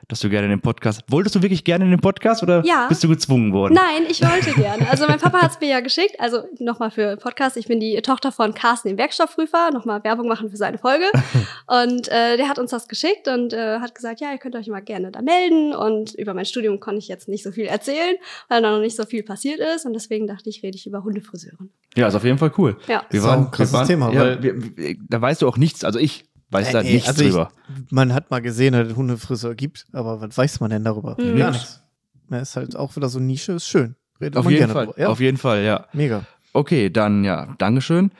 dass 0.06 0.20
du 0.20 0.28
gerne 0.30 0.44
in 0.46 0.50
den 0.50 0.60
Podcast. 0.60 1.02
Wolltest 1.08 1.34
du 1.34 1.42
wirklich 1.42 1.64
gerne 1.64 1.84
in 1.84 1.90
den 1.90 2.00
Podcast 2.00 2.42
oder 2.42 2.62
Ja. 2.64 2.86
bist 2.88 3.02
du 3.02 3.08
gezwungen 3.08 3.52
worden? 3.52 3.74
Nein, 3.74 4.04
ich 4.08 4.22
wollte 4.22 4.52
gerne. 4.52 4.88
Also 4.90 5.06
mein 5.08 5.18
Papa 5.18 5.42
hat 5.42 5.50
es 5.52 5.60
mir 5.60 5.68
ja 5.68 5.80
geschickt. 5.80 6.14
Also 6.20 6.42
nochmal 6.60 6.90
für 6.90 7.16
Podcast. 7.16 7.56
Ich 7.56 7.66
bin 7.66 7.80
die 7.80 8.00
Tochter 8.02 8.30
von 8.32 8.54
Carsten, 8.54 8.88
dem 8.88 8.98
Werkstoffprüfer. 8.98 9.70
Nochmal 9.72 10.04
Werbung 10.04 10.28
machen 10.28 10.50
für 10.50 10.56
seine 10.56 10.78
Folge. 10.78 11.04
Und 11.66 12.08
äh, 12.08 12.36
der 12.36 12.48
hat 12.48 12.58
uns 12.58 12.70
das 12.70 12.88
geschickt 12.88 13.28
und 13.28 13.52
äh, 13.52 13.80
hat 13.80 13.94
gesagt, 13.94 14.20
ja, 14.20 14.32
ihr 14.32 14.38
könnt 14.38 14.54
euch 14.56 14.68
mal 14.68 14.80
gerne 14.80 15.10
da 15.10 15.20
melden. 15.22 15.74
Und 15.74 16.14
über 16.14 16.32
mein 16.34 16.44
Studium 16.46 16.80
konnte 16.80 16.98
ich 16.98 17.08
jetzt 17.08 17.28
nicht 17.28 17.42
so 17.42 17.52
viel 17.52 17.66
erzählen, 17.66 18.16
weil 18.48 18.62
da 18.62 18.70
noch 18.70 18.80
nicht 18.80 18.96
so 18.96 19.04
viel 19.04 19.22
passiert 19.22 19.60
ist. 19.60 19.84
Und 19.84 19.92
deswegen 19.92 20.26
dachte 20.26 20.48
ich, 20.48 20.62
rede 20.62 20.76
ich 20.76 20.86
über 20.86 21.04
Hundefriseuren. 21.04 21.70
Ja, 21.96 22.08
ist 22.08 22.14
auf 22.14 22.24
jeden 22.24 22.38
Fall 22.38 22.52
cool. 22.58 22.76
Ja. 22.86 23.04
Wir 23.10 23.22
waren, 23.22 23.46
ein 23.46 23.50
krasses 23.50 23.72
wir 23.72 23.78
waren, 23.78 23.86
Thema, 23.86 24.12
ja, 24.12 24.20
weil- 24.20 24.42
wir, 24.42 24.76
wir, 24.76 24.96
da 25.08 25.20
weißt 25.20 25.42
du 25.42 25.48
auch 25.48 25.56
nichts. 25.56 25.84
Also 25.84 25.98
ich 25.98 26.24
weiß 26.50 26.72
da 26.72 26.80
Äh, 26.80 26.84
nee, 26.84 26.92
nichts 26.94 27.08
also 27.08 27.22
ich- 27.24 27.30
drüber. 27.30 27.50
Man 27.90 28.12
hat 28.14 28.30
mal 28.30 28.40
gesehen, 28.40 28.72
dass 28.74 28.88
es 28.88 28.96
Hundefriseur 28.96 29.54
gibt, 29.54 29.86
aber 29.92 30.20
was 30.20 30.36
weiß 30.36 30.60
man 30.60 30.70
denn 30.70 30.84
darüber? 30.84 31.16
Mhm. 31.18 31.36
Gar 31.38 31.50
Nix. 31.50 31.58
nichts. 31.58 31.82
Ja, 32.30 32.38
ist 32.40 32.56
halt 32.56 32.76
auch 32.76 32.94
wieder 32.96 33.08
so 33.08 33.18
Nische, 33.20 33.52
ist 33.52 33.66
schön. 33.68 33.94
Redet 34.20 34.36
Auf 34.36 34.44
man 34.44 34.52
jeden 34.52 34.60
gerne 34.60 34.72
Fall. 34.74 34.86
drüber. 34.86 35.00
Ja, 35.00 35.08
Auf 35.08 35.20
jeden 35.20 35.36
Fall, 35.38 35.62
ja. 35.64 35.86
mega. 35.92 36.24
Okay, 36.52 36.90
dann 36.90 37.24
ja, 37.24 37.54
Dankeschön. 37.58 38.10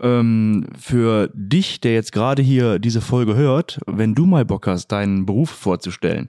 Ähm, 0.00 0.66
für 0.78 1.28
dich, 1.34 1.80
der 1.80 1.94
jetzt 1.94 2.12
gerade 2.12 2.40
hier 2.42 2.78
diese 2.78 3.00
Folge 3.00 3.34
hört, 3.34 3.80
wenn 3.86 4.14
du 4.14 4.26
mal 4.26 4.44
Bock 4.44 4.66
hast, 4.68 4.88
deinen 4.88 5.26
Beruf 5.26 5.50
vorzustellen, 5.50 6.28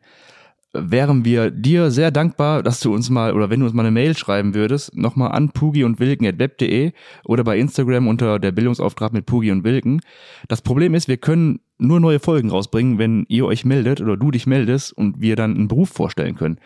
wären 0.74 1.26
wir 1.26 1.50
dir 1.50 1.90
sehr 1.90 2.12
dankbar, 2.12 2.62
dass 2.62 2.80
du 2.80 2.94
uns 2.94 3.10
mal 3.10 3.34
oder 3.34 3.50
wenn 3.50 3.60
du 3.60 3.66
uns 3.66 3.74
mal 3.74 3.84
eine 3.84 3.92
Mail 3.92 4.16
schreiben 4.16 4.54
würdest, 4.54 4.96
nochmal 4.96 5.32
an 5.32 5.50
pugi 5.50 5.84
und 5.84 6.00
wilken.web.de 6.00 6.92
oder 7.26 7.44
bei 7.44 7.58
Instagram 7.58 8.08
unter 8.08 8.40
der 8.40 8.52
Bildungsauftrag 8.52 9.14
mit 9.14 9.26
Pugi 9.26 9.52
und 9.52 9.64
Wilken. 9.64 10.02
Das 10.48 10.62
Problem 10.62 10.94
ist, 10.94 11.08
wir 11.08 11.18
können 11.18 11.60
nur 11.80 12.00
neue 12.00 12.20
Folgen 12.20 12.50
rausbringen, 12.52 13.00
wenn 13.00 13.26
ihr 13.30 13.46
euch 13.46 13.66
meldet 13.66 14.02
oder 14.02 14.18
du 14.18 14.32
dich 14.32 14.46
meldest 14.46 14.94
und 14.94 15.22
wir 15.22 15.36
dann 15.36 15.56
einen 15.56 15.68
Beruf 15.68 15.90
vorstellen 15.90 16.36
können. 16.36 16.60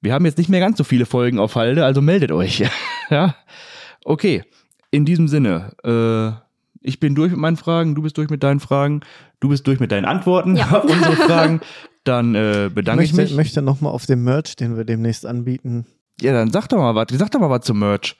Wir 0.00 0.14
haben 0.14 0.24
jetzt 0.24 0.38
nicht 0.38 0.50
mehr 0.50 0.60
ganz 0.60 0.78
so 0.78 0.84
viele 0.84 1.06
Folgen 1.06 1.38
auf 1.38 1.54
Halde, 1.54 1.84
also 1.84 2.00
meldet 2.00 2.32
euch. 2.32 2.64
ja. 3.10 3.36
Okay. 4.04 4.42
In 4.90 5.04
diesem 5.04 5.28
Sinne, 5.28 5.72
äh, 5.84 6.40
ich 6.80 6.98
bin 6.98 7.14
durch 7.14 7.30
mit 7.30 7.40
meinen 7.40 7.56
Fragen, 7.56 7.94
du 7.94 8.02
bist 8.02 8.16
durch 8.16 8.30
mit 8.30 8.42
deinen 8.42 8.60
Fragen, 8.60 9.00
du 9.40 9.48
bist 9.50 9.66
durch 9.66 9.80
mit 9.80 9.92
deinen 9.92 10.06
Antworten 10.06 10.56
Ja. 10.56 10.70
auf 10.72 10.84
unsere 10.84 11.16
Fragen. 11.16 11.60
Dann 12.08 12.34
äh, 12.34 12.66
Ich 12.66 12.74
bedanke 12.74 13.04
ich, 13.04 13.12
möchte, 13.12 13.32
mich. 13.34 13.36
möchte 13.36 13.62
nochmal 13.62 13.92
auf 13.92 14.06
dem 14.06 14.24
Merch, 14.24 14.56
den 14.56 14.76
wir 14.76 14.84
demnächst 14.84 15.26
anbieten. 15.26 15.86
Ja, 16.20 16.32
dann 16.32 16.50
sag 16.50 16.68
doch 16.68 16.78
mal 16.78 16.94
was. 16.94 17.06
Sag 17.12 17.30
doch 17.30 17.40
mal 17.40 17.50
was 17.50 17.64
zum 17.66 17.78
Merch. 17.78 18.16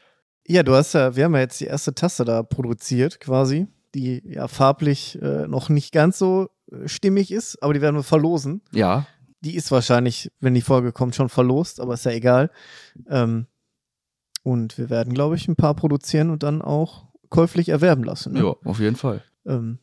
Ja, 0.47 0.62
du 0.62 0.74
hast 0.74 0.93
ja, 0.95 1.16
wir 1.16 1.24
haben 1.24 1.34
ja 1.34 1.41
jetzt 1.41 1.61
die 1.61 1.66
erste 1.66 1.95
Tasse 1.95 2.24
da 2.24 2.43
produziert, 2.43 3.20
quasi, 3.20 3.66
die 3.95 4.22
ja 4.24 4.49
farblich 4.49 5.18
äh, 5.20 5.47
noch 5.47 5.68
nicht 5.68 5.93
ganz 5.93 6.18
so 6.18 6.49
äh, 6.70 6.86
stimmig 6.89 7.30
ist, 7.32 7.62
aber 7.62 7.74
die 7.74 7.80
werden 7.80 7.97
wir 7.97 8.03
verlosen. 8.03 8.62
Ja. 8.72 9.07
Die 9.41 9.55
ist 9.55 9.70
wahrscheinlich, 9.70 10.30
wenn 10.41 10.55
die 10.55 10.62
Folge 10.62 10.93
kommt, 10.93 11.14
schon 11.14 11.28
verlost, 11.28 11.80
aber 11.80 11.95
ist 11.95 12.05
ja 12.05 12.12
egal. 12.12 12.51
Ähm, 13.09 13.47
und 14.43 14.78
wir 14.78 14.91
werden, 14.91 15.12
glaube 15.14 15.36
ich, 15.36 15.49
ein 15.49 15.57
paar 15.57 15.74
produzieren 15.74 16.30
und 16.30 16.43
dann 16.43 16.62
auch 16.62 17.07
käuflich 17.28 17.68
erwerben 17.68 18.05
lassen. 18.05 18.32
Ne? 18.32 18.41
Ja, 18.41 18.55
auf 18.64 18.80
jeden 18.80 18.97
Fall. 18.97 19.22
Ähm, 19.47 19.78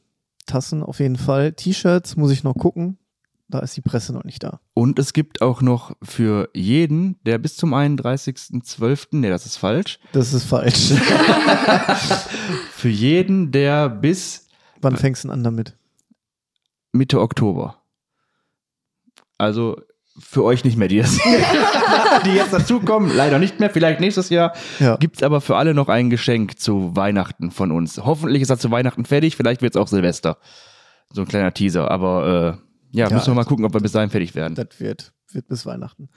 Tassen 0.46 0.84
auf 0.84 1.00
jeden 1.00 1.16
Fall. 1.18 1.54
T-Shirts 1.54 2.16
muss 2.18 2.32
ich 2.32 2.44
noch 2.44 2.56
gucken. 2.56 2.98
Da 3.48 3.60
ist 3.60 3.78
die 3.78 3.82
Presse 3.82 4.12
noch 4.12 4.24
nicht 4.24 4.44
da. 4.44 4.60
Und 4.74 4.98
es 4.98 5.14
gibt 5.14 5.42
auch 5.42 5.62
noch 5.62 5.96
für 6.02 6.50
jeden, 6.56 7.20
der 7.26 7.38
bis 7.38 7.56
zum 7.58 7.74
31.12., 7.76 9.08
nee, 9.12 9.30
das 9.30 9.46
ist 9.46 9.58
falsch, 9.58 10.00
Das 10.14 10.34
ist 10.34 10.46
falsch. 10.46 10.94
für 12.72 12.90
jeden, 12.90 13.52
der 13.52 13.90
bis 13.90 14.48
Wann 14.82 14.98
fängst 14.98 15.24
du 15.24 15.28
denn 15.28 15.34
an 15.38 15.44
damit? 15.44 15.76
Mitte 16.92 17.22
Oktober. 17.22 17.78
Also 19.38 19.82
für 20.18 20.44
euch 20.44 20.64
nicht 20.64 20.78
mehr, 20.78 20.88
die, 20.88 21.00
das, 21.00 21.18
die 22.26 22.32
jetzt 22.32 22.54
dazukommen, 22.54 23.14
leider 23.16 23.38
nicht 23.38 23.60
mehr, 23.60 23.70
vielleicht 23.70 24.00
nächstes 24.00 24.30
Jahr. 24.30 24.54
Ja. 24.80 24.96
Gibt 24.98 25.18
es 25.18 25.24
aber 25.24 25.42
für 25.42 25.58
alle 25.58 25.74
noch 25.74 25.90
ein 25.90 26.10
Geschenk 26.10 26.58
zu 26.60 26.96
Weihnachten 26.96 27.52
von 27.52 27.72
uns. 27.72 27.98
Hoffentlich 27.98 28.42
ist 28.42 28.50
das 28.50 28.60
zu 28.60 28.72
Weihnachten 28.72 29.06
fertig, 29.06 29.36
vielleicht 29.36 29.62
wird 29.62 29.76
es 29.76 29.82
auch 29.82 29.88
Silvester. 29.88 30.38
So 31.12 31.22
ein 31.22 31.28
kleiner 31.28 31.54
Teaser, 31.54 31.92
aber 31.92 32.60
äh, 32.62 32.65
ja, 32.96 33.08
Ja, 33.10 33.16
müssen 33.16 33.28
wir 33.28 33.36
mal 33.36 33.46
gucken, 33.46 33.66
ob 33.66 33.74
wir 33.74 33.82
bis 33.82 33.92
dahin 33.92 34.10
fertig 34.10 34.36
werden. 34.36 34.56
Das 34.56 34.68
wird, 34.80 35.14
wird 35.32 35.48
bis 35.48 35.66
Weihnachten. 35.66 36.10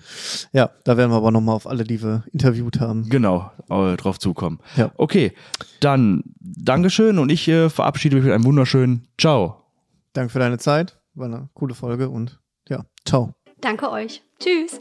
Ja, 0.53 0.71
da 0.85 0.97
werden 0.97 1.11
wir 1.11 1.17
aber 1.17 1.31
nochmal 1.31 1.57
auf 1.57 1.67
alle, 1.67 1.85
die 1.85 2.03
wir 2.03 2.25
interviewt 2.33 2.81
haben. 2.81 3.09
Genau, 3.09 3.51
äh, 3.69 3.97
drauf 3.97 4.19
zukommen. 4.19 4.61
Ja. 4.77 4.93
Okay, 4.97 5.33
dann 5.81 6.23
Dankeschön 6.41 7.19
und 7.19 7.31
ich 7.31 7.49
äh, 7.49 7.69
verabschiede 7.71 8.17
mich 8.17 8.25
mit 8.25 8.33
einem 8.33 8.45
wunderschönen 8.45 9.09
Ciao. 9.19 9.65
Danke 10.13 10.33
für 10.33 10.39
deine 10.39 10.59
Zeit. 10.59 10.99
War 11.15 11.27
eine 11.27 11.49
coole 11.55 11.75
Folge 11.75 12.09
und 12.09 12.41
ja, 12.69 12.85
ciao. 13.05 13.35
Danke 13.61 13.91
euch. 13.91 14.23
Tschüss. 14.39 14.81